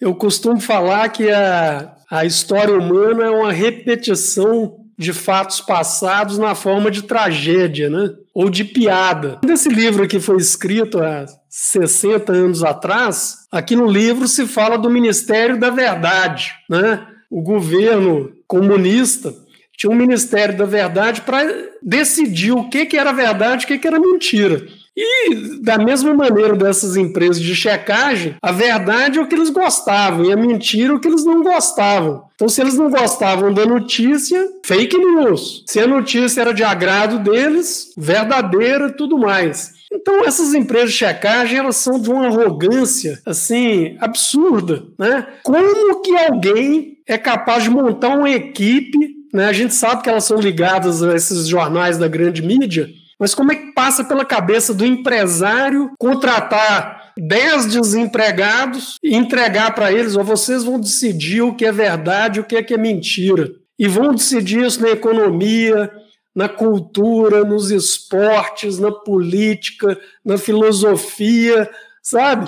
eu 0.00 0.14
costumo 0.14 0.60
falar 0.60 1.08
que 1.08 1.28
a, 1.28 1.96
a 2.08 2.24
história 2.24 2.78
humana 2.78 3.24
é 3.24 3.30
uma 3.30 3.50
repetição 3.50 4.84
de 4.96 5.12
fatos 5.12 5.60
passados 5.60 6.38
na 6.38 6.54
forma 6.54 6.90
de 6.90 7.02
tragédia, 7.02 7.88
né? 7.88 8.14
Ou 8.38 8.48
de 8.48 8.62
piada. 8.62 9.40
Desse 9.44 9.68
livro 9.68 10.06
que 10.06 10.20
foi 10.20 10.36
escrito 10.36 11.00
há 11.00 11.26
60 11.48 12.32
anos 12.32 12.62
atrás, 12.62 13.38
aqui 13.50 13.74
no 13.74 13.84
livro 13.84 14.28
se 14.28 14.46
fala 14.46 14.78
do 14.78 14.88
Ministério 14.88 15.58
da 15.58 15.70
Verdade, 15.70 16.52
né? 16.70 17.04
O 17.28 17.42
governo 17.42 18.30
comunista 18.46 19.34
tinha 19.76 19.90
um 19.90 19.96
Ministério 19.96 20.56
da 20.56 20.64
Verdade 20.64 21.22
para 21.22 21.42
decidir 21.82 22.52
o 22.52 22.68
que, 22.68 22.86
que 22.86 22.96
era 22.96 23.10
verdade 23.10 23.62
e 23.62 23.64
o 23.64 23.68
que, 23.68 23.78
que 23.78 23.88
era 23.88 23.98
mentira. 23.98 24.64
E, 25.00 25.62
da 25.62 25.78
mesma 25.78 26.12
maneira 26.12 26.56
dessas 26.56 26.96
empresas 26.96 27.40
de 27.40 27.54
checagem, 27.54 28.34
a 28.42 28.50
verdade 28.50 29.20
é 29.20 29.22
o 29.22 29.28
que 29.28 29.34
eles 29.36 29.48
gostavam 29.48 30.24
e 30.24 30.32
a 30.32 30.36
mentira 30.36 30.92
é 30.92 30.96
o 30.96 30.98
que 30.98 31.06
eles 31.06 31.24
não 31.24 31.40
gostavam. 31.40 32.24
Então, 32.34 32.48
se 32.48 32.60
eles 32.60 32.76
não 32.76 32.90
gostavam 32.90 33.54
da 33.54 33.64
notícia, 33.64 34.44
fake 34.64 34.98
news. 34.98 35.62
Se 35.68 35.78
a 35.78 35.86
notícia 35.86 36.40
era 36.40 36.52
de 36.52 36.64
agrado 36.64 37.20
deles, 37.20 37.92
verdadeira 37.96 38.90
tudo 38.90 39.16
mais. 39.16 39.72
Então, 39.92 40.24
essas 40.24 40.52
empresas 40.52 40.90
de 40.90 40.96
checagem, 40.96 41.58
elas 41.58 41.76
são 41.76 42.00
de 42.00 42.10
uma 42.10 42.26
arrogância, 42.26 43.20
assim, 43.24 43.96
absurda, 44.00 44.82
né? 44.98 45.28
Como 45.44 46.02
que 46.02 46.16
alguém 46.16 46.98
é 47.06 47.16
capaz 47.16 47.62
de 47.62 47.70
montar 47.70 48.08
uma 48.08 48.30
equipe, 48.30 48.98
né? 49.32 49.46
A 49.46 49.52
gente 49.52 49.74
sabe 49.74 50.02
que 50.02 50.10
elas 50.10 50.24
são 50.24 50.38
ligadas 50.38 51.04
a 51.04 51.14
esses 51.14 51.46
jornais 51.46 51.96
da 51.98 52.08
grande 52.08 52.42
mídia, 52.42 52.88
mas 53.18 53.34
como 53.34 53.52
é 53.52 53.56
que 53.56 53.72
passa 53.72 54.04
pela 54.04 54.24
cabeça 54.24 54.72
do 54.72 54.86
empresário 54.86 55.90
contratar 55.98 57.12
10 57.18 57.66
desempregados 57.66 58.96
e 59.02 59.16
entregar 59.16 59.74
para 59.74 59.92
eles, 59.92 60.14
ou 60.14 60.22
vocês 60.22 60.62
vão 60.62 60.78
decidir 60.78 61.42
o 61.42 61.54
que 61.54 61.66
é 61.66 61.72
verdade 61.72 62.38
e 62.38 62.40
o 62.40 62.44
que 62.44 62.56
é, 62.56 62.62
que 62.62 62.74
é 62.74 62.78
mentira. 62.78 63.50
E 63.78 63.88
vão 63.88 64.14
decidir 64.14 64.64
isso 64.64 64.80
na 64.80 64.90
economia, 64.90 65.90
na 66.34 66.48
cultura, 66.48 67.44
nos 67.44 67.70
esportes, 67.70 68.78
na 68.78 68.92
política, 68.92 69.98
na 70.24 70.38
filosofia, 70.38 71.68
sabe? 72.08 72.46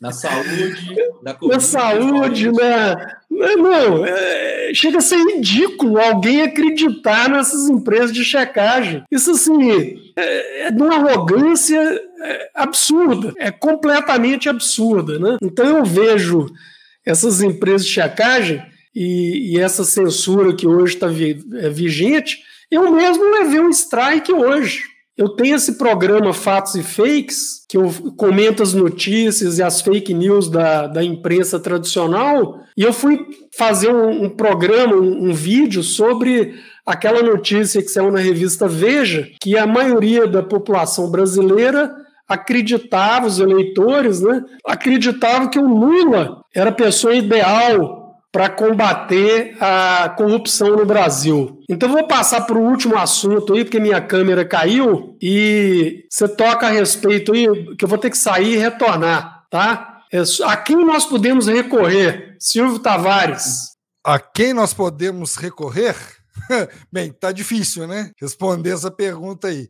Na 0.00 0.12
saúde, 0.12 0.96
na, 1.22 1.36
na 1.42 1.60
saúde, 1.60 2.50
na, 2.50 2.96
na 3.30 3.56
não, 3.56 4.04
é, 4.04 4.72
chega 4.74 4.98
a 4.98 5.02
ser 5.02 5.18
ridículo 5.18 6.00
alguém 6.00 6.42
acreditar 6.42 7.28
nessas 7.28 7.68
empresas 7.68 8.12
de 8.12 8.24
checagem. 8.24 9.04
Isso 9.10 9.32
assim 9.32 9.70
é, 10.16 10.66
é 10.66 10.70
de 10.70 10.82
uma 10.82 10.96
arrogância 10.96 11.78
é, 11.78 12.50
absurda, 12.54 13.34
é 13.36 13.50
completamente 13.50 14.48
absurda, 14.48 15.18
né? 15.18 15.36
Então 15.42 15.78
eu 15.78 15.84
vejo 15.84 16.46
essas 17.04 17.42
empresas 17.42 17.86
de 17.86 17.92
checagem 17.92 18.62
e, 18.94 19.52
e 19.52 19.60
essa 19.60 19.84
censura 19.84 20.54
que 20.54 20.66
hoje 20.66 20.94
está 20.94 21.06
vi, 21.06 21.44
é, 21.54 21.68
vigente, 21.68 22.38
eu 22.70 22.90
mesmo 22.90 23.22
levei 23.32 23.60
um 23.60 23.70
strike 23.70 24.32
hoje 24.32 24.89
eu 25.20 25.28
tenho 25.28 25.54
esse 25.54 25.76
programa 25.76 26.32
Fatos 26.32 26.74
e 26.76 26.82
Fakes, 26.82 27.66
que 27.68 27.76
eu 27.76 27.92
comento 28.16 28.62
as 28.62 28.72
notícias 28.72 29.58
e 29.58 29.62
as 29.62 29.82
fake 29.82 30.14
news 30.14 30.48
da, 30.48 30.86
da 30.86 31.04
imprensa 31.04 31.60
tradicional, 31.60 32.60
e 32.74 32.82
eu 32.82 32.90
fui 32.90 33.26
fazer 33.54 33.94
um, 33.94 34.24
um 34.24 34.30
programa, 34.30 34.96
um, 34.96 35.28
um, 35.28 35.34
vídeo 35.34 35.82
sobre 35.82 36.54
aquela 36.86 37.22
notícia 37.22 37.82
que 37.82 37.88
saiu 37.88 38.10
na 38.10 38.18
revista 38.18 38.66
Veja, 38.66 39.28
que 39.42 39.58
a 39.58 39.66
maioria 39.66 40.26
da 40.26 40.42
população 40.42 41.10
brasileira 41.10 41.94
acreditava, 42.26 43.26
os 43.26 43.40
eleitores, 43.40 44.22
né, 44.22 44.42
acreditavam 44.64 45.50
que 45.50 45.58
o 45.58 45.68
Lula 45.68 46.42
era 46.54 46.70
a 46.70 46.72
pessoa 46.72 47.14
ideal 47.14 47.99
para 48.32 48.48
combater 48.48 49.56
a 49.60 50.08
corrupção 50.16 50.76
no 50.76 50.86
Brasil. 50.86 51.60
Então 51.68 51.88
vou 51.88 52.06
passar 52.06 52.42
para 52.42 52.56
o 52.56 52.62
último 52.62 52.96
assunto 52.96 53.54
aí, 53.54 53.64
porque 53.64 53.80
minha 53.80 54.00
câmera 54.00 54.44
caiu 54.44 55.16
e 55.20 56.04
você 56.08 56.28
toca 56.28 56.66
a 56.66 56.70
respeito 56.70 57.32
aí, 57.32 57.46
que 57.76 57.84
eu 57.84 57.88
vou 57.88 57.98
ter 57.98 58.10
que 58.10 58.18
sair 58.18 58.54
e 58.54 58.58
retornar, 58.58 59.46
tá? 59.50 60.02
É 60.12 60.22
a 60.44 60.56
quem 60.56 60.84
nós 60.84 61.04
podemos 61.04 61.46
recorrer? 61.46 62.36
Silvio 62.38 62.78
Tavares. 62.78 63.70
A 64.04 64.18
quem 64.18 64.52
nós 64.52 64.74
podemos 64.74 65.36
recorrer? 65.36 65.94
Bem, 66.90 67.12
tá 67.12 67.30
difícil, 67.30 67.86
né? 67.86 68.10
Responder 68.20 68.70
essa 68.70 68.90
pergunta 68.90 69.48
aí 69.48 69.68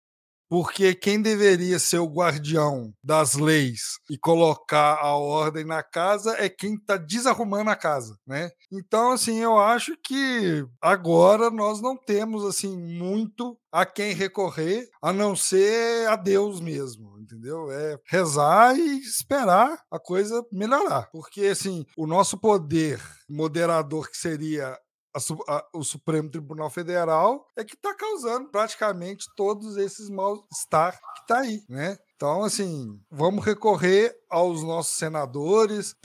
porque 0.50 0.96
quem 0.96 1.22
deveria 1.22 1.78
ser 1.78 1.98
o 1.98 2.08
guardião 2.08 2.92
das 3.04 3.34
leis 3.34 4.00
e 4.10 4.18
colocar 4.18 4.98
a 5.00 5.14
ordem 5.14 5.64
na 5.64 5.80
casa 5.80 6.34
é 6.38 6.48
quem 6.48 6.74
está 6.74 6.96
desarrumando 6.96 7.70
a 7.70 7.76
casa, 7.76 8.18
né? 8.26 8.50
Então, 8.72 9.12
assim, 9.12 9.38
eu 9.38 9.56
acho 9.56 9.96
que 10.02 10.66
agora 10.82 11.50
nós 11.50 11.80
não 11.80 11.96
temos 11.96 12.44
assim 12.44 12.76
muito 12.76 13.56
a 13.70 13.86
quem 13.86 14.12
recorrer, 14.12 14.88
a 15.00 15.12
não 15.12 15.36
ser 15.36 16.08
a 16.08 16.16
Deus 16.16 16.60
mesmo, 16.60 17.16
entendeu? 17.20 17.70
É 17.70 17.96
rezar 18.08 18.76
e 18.76 18.98
esperar 18.98 19.80
a 19.88 20.00
coisa 20.00 20.44
melhorar, 20.50 21.08
porque 21.12 21.42
assim, 21.42 21.86
o 21.96 22.08
nosso 22.08 22.36
poder 22.36 23.00
moderador 23.28 24.10
que 24.10 24.16
seria 24.16 24.76
a, 25.14 25.18
a, 25.52 25.66
o 25.72 25.82
Supremo 25.82 26.30
Tribunal 26.30 26.70
Federal 26.70 27.46
é 27.56 27.64
que 27.64 27.74
está 27.74 27.94
causando 27.94 28.48
praticamente 28.48 29.26
todos 29.36 29.76
esses 29.76 30.08
mal-estar 30.08 30.92
que 30.92 31.20
está 31.22 31.38
aí, 31.40 31.62
né? 31.68 31.98
Então, 32.16 32.42
assim, 32.42 33.00
vamos 33.10 33.44
recorrer 33.44 34.14
aos 34.28 34.62
nossos 34.62 34.96
senadores, 34.96 35.96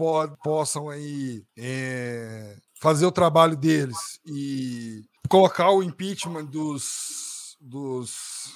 possam 0.41 0.89
aí 0.89 1.43
é, 1.57 2.55
fazer 2.79 3.05
o 3.05 3.11
trabalho 3.11 3.57
deles 3.57 3.97
e 4.25 5.03
colocar 5.27 5.71
o 5.71 5.83
impeachment 5.83 6.45
dos, 6.45 7.57
dos, 7.59 8.53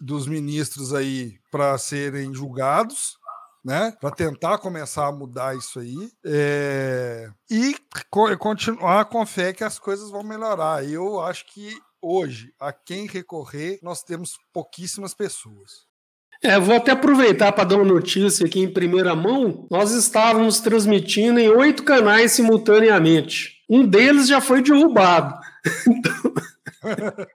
dos 0.00 0.26
ministros 0.26 0.94
aí 0.94 1.38
para 1.50 1.76
serem 1.78 2.32
julgados, 2.32 3.18
né? 3.64 3.94
Para 4.00 4.10
tentar 4.10 4.58
começar 4.58 5.06
a 5.06 5.12
mudar 5.12 5.56
isso 5.56 5.80
aí 5.80 6.10
é... 6.24 7.28
e 7.50 7.74
co 8.10 8.36
continuar 8.38 9.04
com 9.06 9.24
fé 9.26 9.52
que 9.52 9.64
as 9.64 9.78
coisas 9.78 10.10
vão 10.10 10.22
melhorar. 10.22 10.84
Eu 10.84 11.20
acho 11.20 11.46
que 11.46 11.76
hoje, 12.00 12.52
a 12.58 12.72
quem 12.72 13.06
recorrer, 13.06 13.78
nós 13.82 14.02
temos 14.02 14.38
pouquíssimas 14.52 15.14
pessoas. 15.14 15.88
É, 16.42 16.58
vou 16.58 16.74
até 16.74 16.92
aproveitar 16.92 17.52
para 17.52 17.64
dar 17.64 17.76
uma 17.76 17.84
notícia 17.84 18.46
aqui 18.46 18.60
em 18.60 18.72
primeira 18.72 19.14
mão. 19.14 19.66
Nós 19.70 19.92
estávamos 19.92 20.58
transmitindo 20.60 21.38
em 21.38 21.50
oito 21.50 21.82
canais 21.82 22.32
simultaneamente. 22.32 23.60
Um 23.68 23.86
deles 23.86 24.26
já 24.26 24.40
foi 24.40 24.62
derrubado. 24.62 25.38
Então, 25.86 26.32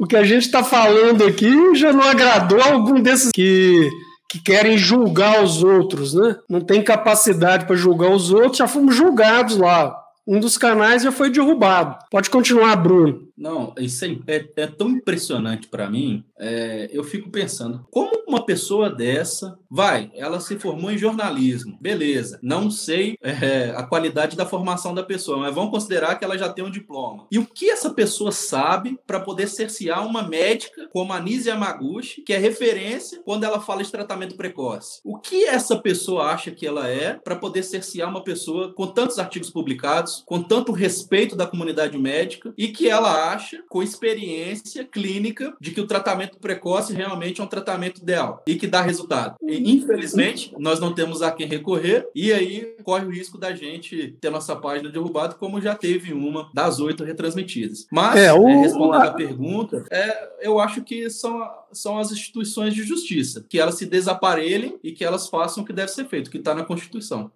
o 0.00 0.06
que 0.06 0.16
a 0.16 0.24
gente 0.24 0.46
está 0.46 0.64
falando 0.64 1.24
aqui 1.24 1.74
já 1.76 1.92
não 1.92 2.02
agradou 2.02 2.60
algum 2.60 3.00
desses 3.00 3.30
que 3.32 3.88
que 4.34 4.40
querem 4.40 4.76
julgar 4.76 5.44
os 5.44 5.62
outros, 5.62 6.12
né? 6.12 6.36
Não 6.48 6.60
tem 6.60 6.82
capacidade 6.82 7.66
para 7.66 7.76
julgar 7.76 8.10
os 8.10 8.32
outros, 8.32 8.56
já 8.56 8.66
fomos 8.66 8.96
julgados 8.96 9.56
lá. 9.56 9.96
Um 10.26 10.40
dos 10.40 10.58
canais 10.58 11.04
já 11.04 11.12
foi 11.12 11.30
derrubado. 11.30 11.96
Pode 12.10 12.28
continuar, 12.30 12.74
Bruno. 12.74 13.28
Não, 13.36 13.74
isso 13.78 14.04
é, 14.04 14.16
é, 14.26 14.48
é 14.56 14.66
tão 14.66 14.90
impressionante 14.90 15.68
para 15.68 15.90
mim. 15.90 16.24
É, 16.38 16.88
eu 16.92 17.02
fico 17.02 17.30
pensando, 17.30 17.86
como 17.90 18.24
uma 18.26 18.44
pessoa 18.44 18.90
dessa 18.90 19.58
vai? 19.70 20.10
Ela 20.14 20.40
se 20.40 20.58
formou 20.58 20.90
em 20.90 20.98
jornalismo, 20.98 21.76
beleza. 21.80 22.38
Não 22.42 22.70
sei 22.70 23.16
é, 23.22 23.72
a 23.76 23.82
qualidade 23.82 24.36
da 24.36 24.46
formação 24.46 24.94
da 24.94 25.02
pessoa, 25.02 25.38
mas 25.38 25.54
vamos 25.54 25.70
considerar 25.70 26.16
que 26.16 26.24
ela 26.24 26.38
já 26.38 26.48
tem 26.48 26.64
um 26.64 26.70
diploma. 26.70 27.26
E 27.30 27.38
o 27.38 27.46
que 27.46 27.70
essa 27.70 27.90
pessoa 27.90 28.32
sabe 28.32 28.98
para 29.06 29.20
poder 29.20 29.48
cercear 29.48 30.06
uma 30.06 30.22
médica 30.22 30.88
como 30.92 31.12
a 31.12 31.20
Nise 31.20 31.48
Yamaguchi, 31.48 32.22
que 32.22 32.32
é 32.32 32.38
referência 32.38 33.20
quando 33.24 33.44
ela 33.44 33.60
fala 33.60 33.82
de 33.82 33.90
tratamento 33.90 34.36
precoce? 34.36 35.00
O 35.04 35.18
que 35.18 35.44
essa 35.44 35.76
pessoa 35.76 36.26
acha 36.26 36.50
que 36.50 36.66
ela 36.66 36.88
é 36.88 37.14
para 37.14 37.36
poder 37.36 37.62
cercear 37.62 38.08
uma 38.08 38.22
pessoa 38.22 38.72
com 38.74 38.86
tantos 38.86 39.18
artigos 39.18 39.50
publicados, 39.50 40.22
com 40.26 40.42
tanto 40.42 40.72
respeito 40.72 41.36
da 41.36 41.46
comunidade 41.46 41.98
médica 41.98 42.52
e 42.56 42.68
que 42.68 42.88
ela 42.88 43.23
acha, 43.32 43.62
com 43.68 43.82
experiência 43.82 44.84
clínica, 44.84 45.54
de 45.60 45.70
que 45.70 45.80
o 45.80 45.86
tratamento 45.86 46.38
precoce 46.38 46.92
realmente 46.92 47.40
é 47.40 47.44
um 47.44 47.48
tratamento 47.48 48.00
ideal 48.00 48.42
e 48.46 48.56
que 48.56 48.66
dá 48.66 48.80
resultado. 48.80 49.36
E, 49.42 49.72
infelizmente, 49.72 50.54
nós 50.58 50.80
não 50.80 50.94
temos 50.94 51.22
a 51.22 51.30
quem 51.30 51.46
recorrer 51.46 52.08
e 52.14 52.32
aí 52.32 52.76
corre 52.82 53.06
o 53.06 53.10
risco 53.10 53.38
da 53.38 53.54
gente 53.54 54.16
ter 54.20 54.30
nossa 54.30 54.56
página 54.56 54.90
derrubada, 54.90 55.34
como 55.34 55.60
já 55.60 55.74
teve 55.74 56.12
uma 56.12 56.50
das 56.52 56.80
oito 56.80 57.04
retransmitidas. 57.04 57.86
Mas, 57.90 58.16
é, 58.18 58.32
o... 58.32 58.48
é, 58.48 58.56
respondendo 58.56 59.02
a 59.02 59.12
pergunta, 59.12 59.84
é, 59.90 60.30
eu 60.40 60.58
acho 60.58 60.82
que 60.82 61.08
são, 61.10 61.48
são 61.72 61.98
as 61.98 62.12
instituições 62.12 62.74
de 62.74 62.82
justiça, 62.82 63.44
que 63.48 63.58
elas 63.58 63.76
se 63.76 63.86
desaparelhem 63.86 64.78
e 64.82 64.92
que 64.92 65.04
elas 65.04 65.28
façam 65.28 65.62
o 65.62 65.66
que 65.66 65.72
deve 65.72 65.90
ser 65.90 66.06
feito, 66.06 66.30
que 66.30 66.38
está 66.38 66.54
na 66.54 66.64
Constituição. 66.64 67.30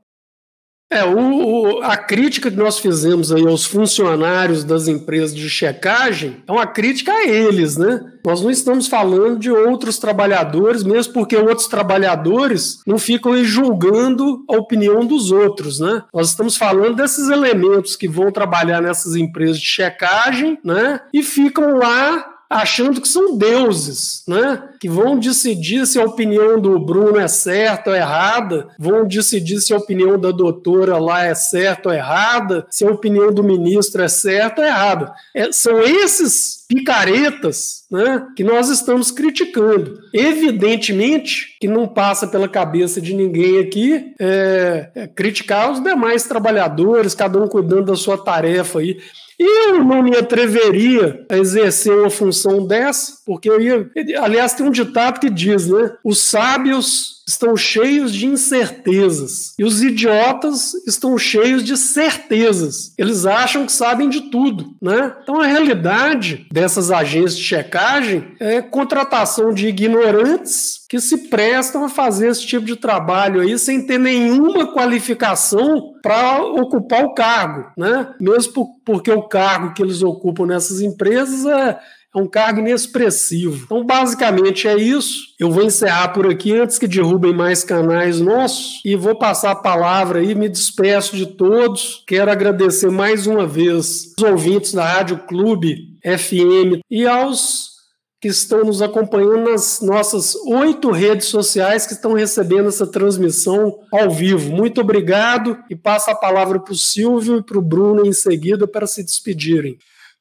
É, 0.91 1.05
o, 1.05 1.83
a 1.83 1.99
crítica 1.99 2.51
que 2.51 2.57
nós 2.57 2.79
fizemos 2.79 3.31
aí 3.31 3.47
aos 3.47 3.67
funcionários 3.67 4.65
das 4.65 4.89
empresas 4.89 5.35
de 5.35 5.49
checagem 5.51 6.43
é 6.47 6.51
uma 6.53 6.67
crítica 6.67 7.13
a 7.13 7.27
eles, 7.29 7.77
né? 7.77 8.01
Nós 8.25 8.41
não 8.41 8.51
estamos 8.51 8.87
falando 8.87 9.39
de 9.39 9.51
outros 9.51 9.99
trabalhadores, 9.99 10.83
mesmo 10.83 11.13
porque 11.13 11.37
outros 11.37 11.67
trabalhadores 11.67 12.81
não 12.87 12.99
ficam 12.99 13.33
aí 13.33 13.45
julgando 13.45 14.45
a 14.49 14.57
opinião 14.57 15.05
dos 15.05 15.31
outros, 15.31 15.79
né? 15.79 16.05
Nós 16.13 16.31
estamos 16.31 16.57
falando 16.57 16.97
desses 16.97 17.29
elementos 17.29 17.95
que 17.95 18.09
vão 18.09 18.33
trabalhar 18.33 18.81
nessas 18.81 19.15
empresas 19.15 19.61
de 19.61 19.67
checagem, 19.67 20.59
né? 20.65 21.01
E 21.13 21.23
ficam 21.23 21.77
lá 21.77 22.38
achando 22.49 23.01
que 23.01 23.09
são 23.09 23.37
deuses, 23.37 24.23
né? 24.27 24.63
Que 24.81 24.89
vão 24.89 25.19
decidir 25.19 25.87
se 25.87 26.01
a 26.01 26.05
opinião 26.05 26.61
do 26.61 26.79
Bruno 26.79 27.19
é 27.19 27.29
certa 27.29 27.91
ou 27.91 27.97
errada, 27.97 28.69
vão 28.79 29.07
decidir 29.07 29.61
se 29.61 29.75
a 29.75 29.77
opinião 29.77 30.19
da 30.19 30.31
doutora 30.31 30.99
lá 30.99 31.25
é 31.25 31.35
certa 31.35 31.91
ou 31.91 31.95
errada, 31.95 32.67
se 32.71 32.87
a 32.87 32.91
opinião 32.91 33.33
do 33.33 33.45
ministro 33.45 34.03
é 34.03 34.09
certa 34.09 34.63
ou 34.63 34.67
errada. 34.67 35.13
É, 35.35 35.53
são 35.53 35.79
esses 35.81 36.58
picaretas 36.69 37.85
né, 37.91 38.27
que 38.37 38.45
nós 38.45 38.69
estamos 38.69 39.11
criticando. 39.11 39.99
Evidentemente 40.13 41.57
que 41.59 41.67
não 41.67 41.89
passa 41.89 42.29
pela 42.29 42.47
cabeça 42.47 43.01
de 43.01 43.15
ninguém 43.15 43.59
aqui 43.59 44.13
é, 44.21 44.91
é 44.95 45.07
criticar 45.07 45.73
os 45.73 45.83
demais 45.83 46.25
trabalhadores, 46.25 47.15
cada 47.15 47.43
um 47.43 47.49
cuidando 47.49 47.87
da 47.87 47.97
sua 47.97 48.19
tarefa 48.19 48.81
aí. 48.81 48.99
Eu 49.39 49.85
não 49.85 50.03
me 50.03 50.17
atreveria 50.17 51.25
a 51.31 51.39
exercer 51.39 51.93
uma 51.97 52.11
função 52.11 52.67
dessa, 52.67 53.19
porque 53.25 53.49
eu 53.49 53.61
ia. 53.61 53.89
Aliás, 54.21 54.53
tem 54.53 54.67
um 54.67 54.71
ditado 54.71 55.21
que 55.21 55.31
diz, 55.31 55.69
né? 55.69 55.93
Os 56.03 56.19
sábios 56.19 57.18
estão 57.29 57.55
cheios 57.55 58.13
de 58.13 58.27
incertezas 58.27 59.53
e 59.59 59.65
os 59.65 59.83
idiotas 59.83 60.73
estão 60.87 61.17
cheios 61.19 61.63
de 61.63 61.77
certezas. 61.77 62.95
Eles 62.97 63.27
acham 63.27 63.67
que 63.67 63.73
sabem 63.73 64.09
de 64.09 64.31
tudo, 64.31 64.75
né? 64.81 65.15
Então 65.23 65.39
a 65.39 65.47
realidade 65.47 66.47
dessas 66.51 66.91
agências 66.91 67.37
de 67.37 67.45
checagem 67.45 68.35
é 68.41 68.63
contratação 68.63 69.53
de 69.53 69.69
ignorantes 69.69 70.87
que 70.89 70.99
se 71.01 71.29
prestam 71.29 71.85
a 71.85 71.89
fazer 71.89 72.29
esse 72.31 72.47
tipo 72.47 72.65
de 72.65 72.77
trabalho 72.77 73.43
aí 73.43 73.59
sem 73.59 73.87
ter 73.87 73.99
nenhuma 73.99 74.73
qualificação 74.73 75.93
para 76.03 76.43
ocupar 76.43 77.05
o 77.05 77.13
cargo, 77.13 77.71
né? 77.77 78.09
Mesmo 78.19 78.81
porque 78.87 79.11
o 79.11 79.29
cargo 79.29 79.75
que 79.75 79.83
eles 79.83 80.03
ocupam 80.03 80.47
nessas 80.47 80.81
empresas 80.81 81.45
é 81.45 81.79
é 82.15 82.19
um 82.19 82.27
cargo 82.27 82.61
inexpressivo. 82.61 83.65
Então, 83.65 83.85
basicamente 83.85 84.67
é 84.67 84.77
isso. 84.77 85.35
Eu 85.39 85.51
vou 85.51 85.63
encerrar 85.63 86.09
por 86.09 86.31
aqui 86.31 86.53
antes 86.57 86.79
que 86.79 86.89
derrubem 86.89 87.35
mais 87.35 87.63
canais 87.63 88.19
nossos 88.21 88.81
e 88.85 88.97
vou 88.97 89.17
passar 89.17 89.51
a 89.51 89.57
palavra 89.57 90.21
aí, 90.21 90.35
me 90.35 90.49
despeço 90.49 91.17
de 91.17 91.27
todos. 91.27 92.03
Quero 92.07 92.31
agradecer 92.31 92.91
mais 92.91 93.27
uma 93.27 93.47
vez 93.47 94.15
os 94.19 94.25
ouvintes 94.25 94.73
da 94.73 94.85
Rádio 94.85 95.19
Clube 95.19 95.99
FM 96.03 96.81
e 96.91 97.07
aos 97.07 97.79
que 98.21 98.29
estão 98.29 98.65
nos 98.65 98.83
acompanhando 98.83 99.51
nas 99.51 99.81
nossas 99.81 100.35
oito 100.47 100.91
redes 100.91 101.29
sociais 101.29 101.87
que 101.87 101.93
estão 101.93 102.15
recebendo 102.15 102.69
essa 102.69 102.87
transmissão 102.87 103.79
ao 103.93 104.11
vivo. 104.11 104.51
Muito 104.51 104.81
obrigado 104.81 105.57
e 105.71 105.77
passo 105.77 106.11
a 106.11 106.17
palavra 106.17 106.59
para 106.59 106.73
o 106.73 106.77
Silvio 106.77 107.39
e 107.39 107.43
para 107.45 107.59
o 107.59 107.63
Bruno 107.63 108.05
em 108.05 108.13
seguida 108.13 108.67
para 108.67 108.89
se 108.89 109.05
despedirem. 109.05 109.79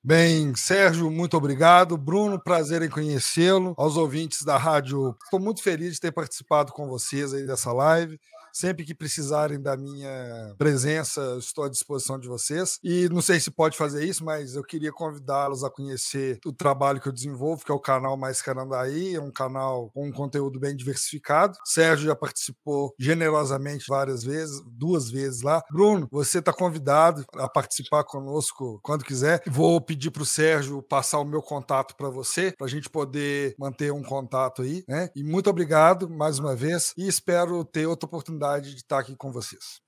Bem, 0.08 0.56
Sérgio, 0.56 1.12
muito 1.12 1.36
obrigado. 1.36 1.98
Bruno, 1.98 2.40
prazer 2.40 2.82
em 2.82 2.90
conhecê-lo. 2.90 3.74
Aos 3.78 3.98
ouvintes 3.98 4.42
da 4.42 4.58
rádio, 4.58 5.14
estou 5.22 5.38
muito 5.38 5.62
feliz 5.62 5.96
de 5.96 6.00
ter 6.00 6.14
participado 6.14 6.72
com 6.72 6.88
vocês 6.88 7.34
aí 7.34 7.46
dessa 7.46 7.74
live. 7.74 8.18
Sempre 8.58 8.84
que 8.84 8.96
precisarem 8.96 9.62
da 9.62 9.78
minha 9.78 10.56
presença, 10.58 11.38
estou 11.38 11.64
à 11.64 11.70
disposição 11.70 12.18
de 12.18 12.28
vocês. 12.28 12.80
E 12.84 13.08
não 13.10 13.22
sei 13.22 13.40
se 13.40 13.52
pode 13.52 13.78
fazer 13.78 14.04
isso, 14.04 14.26
mas 14.26 14.56
eu 14.56 14.64
queria 14.64 14.92
convidá-los 14.92 15.64
a 15.64 15.70
conhecer 15.70 16.40
o 16.44 16.52
trabalho 16.52 17.00
que 17.00 17.08
eu 17.08 17.14
desenvolvo, 17.14 17.64
que 17.64 17.72
é 17.72 17.76
o 17.76 17.80
canal 17.80 18.18
Mais 18.18 18.42
Carandaí, 18.42 19.14
é 19.14 19.22
um 19.22 19.30
canal 19.30 19.92
com 19.94 20.08
um 20.08 20.12
conteúdo 20.12 20.60
bem 20.60 20.76
diversificado. 20.76 21.56
Sérgio 21.64 22.08
já 22.08 22.16
participou 22.16 22.96
generosamente 22.98 23.86
várias 23.88 24.24
vezes, 24.24 24.60
duas 24.66 25.12
vezes 25.12 25.44
lá. 25.44 25.62
Bruno, 25.72 26.08
você 26.12 26.40
está 26.40 26.52
convidado 26.52 27.26
a 27.36 27.48
participar 27.48 28.06
conosco 28.06 28.80
quando 28.82 29.06
quiser. 29.06 29.44
Vou 29.46 29.80
pedir 29.80 30.10
para 30.10 30.24
o 30.24 30.26
Sérgio 30.26 30.82
passar 30.82 31.20
o 31.20 31.26
meu 31.26 31.44
contato 31.44 31.96
para 31.96 32.10
você, 32.10 32.56
para 32.58 32.66
a 32.66 32.70
gente 32.70 32.90
poder 32.90 33.54
manter 33.60 33.94
um 33.94 34.02
contato 34.02 34.64
aí, 34.64 34.84
né? 34.88 35.12
E 35.16 35.24
muito 35.24 35.48
obrigado 35.48 36.10
mais 36.10 36.40
uma 36.40 36.56
vez 36.56 36.92
e 36.98 37.08
espero 37.08 37.64
ter 37.64 37.86
outra 37.86 38.08
oportunidade 38.08 38.47
oportunidade 38.48 38.72
de 38.72 38.78
estar 38.78 39.00
aqui 39.00 39.16
com 39.16 39.32
vocês. 39.32 39.82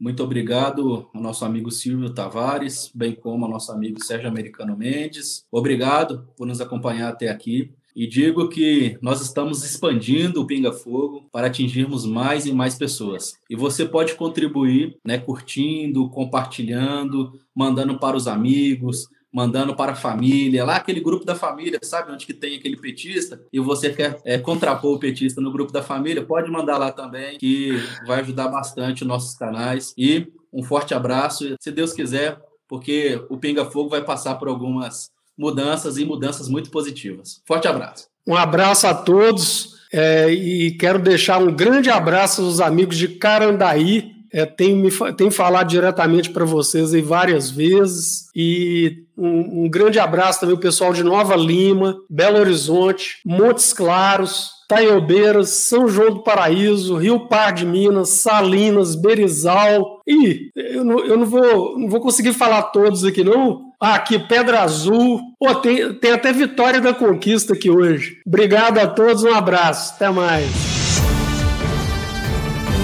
Muito 0.00 0.22
obrigado 0.22 1.08
ao 1.12 1.20
nosso 1.20 1.44
amigo 1.44 1.70
Silvio 1.70 2.14
Tavares, 2.14 2.90
bem 2.94 3.14
como 3.14 3.44
ao 3.44 3.50
nosso 3.50 3.72
amigo 3.72 4.02
Sérgio 4.02 4.28
Americano 4.28 4.76
Mendes. 4.76 5.44
Obrigado 5.50 6.28
por 6.36 6.46
nos 6.46 6.60
acompanhar 6.60 7.10
até 7.10 7.28
aqui. 7.28 7.72
E 7.96 8.06
digo 8.06 8.48
que 8.48 8.96
nós 9.02 9.20
estamos 9.20 9.64
expandindo 9.64 10.40
o 10.40 10.46
Pinga 10.46 10.72
Fogo 10.72 11.28
para 11.32 11.48
atingirmos 11.48 12.06
mais 12.06 12.46
e 12.46 12.52
mais 12.52 12.76
pessoas. 12.76 13.32
E 13.50 13.56
você 13.56 13.84
pode 13.84 14.14
contribuir, 14.14 14.96
né, 15.04 15.18
curtindo, 15.18 16.08
compartilhando, 16.08 17.32
mandando 17.52 17.98
para 17.98 18.16
os 18.16 18.28
amigos, 18.28 19.08
mandando 19.32 19.74
para 19.76 19.92
a 19.92 19.96
família, 19.96 20.64
lá 20.64 20.76
aquele 20.76 21.00
grupo 21.00 21.24
da 21.24 21.34
família, 21.34 21.78
sabe 21.82 22.12
onde 22.12 22.26
que 22.26 22.32
tem 22.32 22.56
aquele 22.56 22.76
petista 22.76 23.40
e 23.52 23.60
você 23.60 23.90
quer 23.90 24.18
é, 24.24 24.38
contrapor 24.38 24.96
o 24.96 24.98
petista 24.98 25.40
no 25.40 25.52
grupo 25.52 25.72
da 25.72 25.82
família, 25.82 26.24
pode 26.24 26.50
mandar 26.50 26.78
lá 26.78 26.90
também, 26.90 27.38
que 27.38 27.72
vai 28.06 28.20
ajudar 28.20 28.48
bastante 28.48 29.02
os 29.02 29.08
nossos 29.08 29.34
canais. 29.36 29.92
E 29.96 30.26
um 30.52 30.62
forte 30.62 30.94
abraço, 30.94 31.54
se 31.60 31.70
Deus 31.70 31.92
quiser, 31.92 32.38
porque 32.66 33.22
o 33.28 33.36
Pinga 33.36 33.64
Fogo 33.64 33.90
vai 33.90 34.02
passar 34.02 34.36
por 34.36 34.48
algumas 34.48 35.10
mudanças 35.36 35.98
e 35.98 36.04
mudanças 36.04 36.48
muito 36.48 36.70
positivas. 36.70 37.40
Forte 37.46 37.68
abraço. 37.68 38.08
Um 38.26 38.34
abraço 38.34 38.86
a 38.86 38.94
todos 38.94 39.78
é, 39.92 40.30
e 40.30 40.72
quero 40.72 40.98
deixar 40.98 41.38
um 41.38 41.54
grande 41.54 41.90
abraço 41.90 42.42
aos 42.42 42.60
amigos 42.60 42.96
de 42.96 43.08
Carandaí, 43.08 44.17
é, 44.32 44.44
tenho, 44.44 44.76
me, 44.76 44.90
tenho 45.16 45.30
falado 45.30 45.68
diretamente 45.68 46.30
para 46.30 46.44
vocês 46.44 46.92
aí 46.92 47.02
várias 47.02 47.50
vezes. 47.50 48.28
E 48.34 49.04
um, 49.16 49.64
um 49.64 49.70
grande 49.70 49.98
abraço 49.98 50.40
também 50.40 50.54
ao 50.54 50.60
pessoal 50.60 50.92
de 50.92 51.02
Nova 51.02 51.36
Lima, 51.36 51.96
Belo 52.08 52.38
Horizonte, 52.38 53.18
Montes 53.24 53.72
Claros, 53.72 54.50
Taiobeiras, 54.68 55.48
São 55.48 55.88
João 55.88 56.14
do 56.14 56.22
Paraíso, 56.22 56.96
Rio 56.96 57.26
Par 57.26 57.52
de 57.52 57.64
Minas, 57.64 58.10
Salinas, 58.10 58.94
Berizal. 58.94 60.00
E 60.06 60.50
eu 60.54 60.84
não, 60.84 61.00
eu 61.00 61.16
não, 61.16 61.26
vou, 61.26 61.78
não 61.78 61.88
vou 61.88 62.00
conseguir 62.00 62.34
falar 62.34 62.64
todos 62.64 63.04
aqui, 63.04 63.24
não. 63.24 63.68
Ah, 63.80 63.94
aqui, 63.94 64.18
Pedra 64.18 64.60
Azul. 64.60 65.20
Pô, 65.38 65.54
tem, 65.54 65.94
tem 65.94 66.12
até 66.12 66.32
Vitória 66.32 66.80
da 66.80 66.92
Conquista 66.92 67.54
aqui 67.54 67.70
hoje. 67.70 68.18
Obrigado 68.26 68.78
a 68.78 68.86
todos, 68.86 69.24
um 69.24 69.32
abraço. 69.32 69.94
Até 69.94 70.10
mais. 70.10 70.77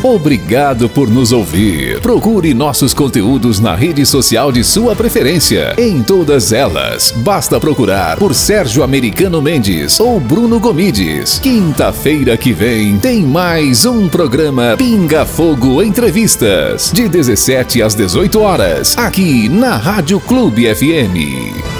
Obrigado 0.07 0.87
por 0.87 1.09
nos 1.09 1.33
ouvir. 1.33 1.99
Procure 2.03 2.53
nossos 2.53 2.93
conteúdos 2.93 3.59
na 3.59 3.75
rede 3.75 4.05
social 4.05 4.53
de 4.53 4.63
sua 4.63 4.95
preferência. 4.95 5.75
Em 5.79 6.03
todas 6.03 6.53
elas, 6.53 7.11
basta 7.25 7.59
procurar 7.59 8.19
por 8.19 8.35
Sérgio 8.35 8.83
Americano 8.83 9.41
Mendes 9.41 9.99
ou 9.99 10.21
Bruno 10.21 10.61
Gomides. 10.61 11.39
Quinta-feira 11.39 12.37
que 12.37 12.53
vem 12.53 12.99
tem 12.99 13.23
mais 13.23 13.87
um 13.87 14.07
programa 14.07 14.75
Pinga 14.77 15.25
Fogo 15.25 15.83
Entrevistas, 15.83 16.93
de 16.93 17.09
17 17.09 17.81
às 17.81 17.95
18 17.95 18.41
horas, 18.41 18.99
aqui 18.99 19.49
na 19.49 19.79
Rádio 19.79 20.21
Clube 20.21 20.67
FM. 20.75 21.74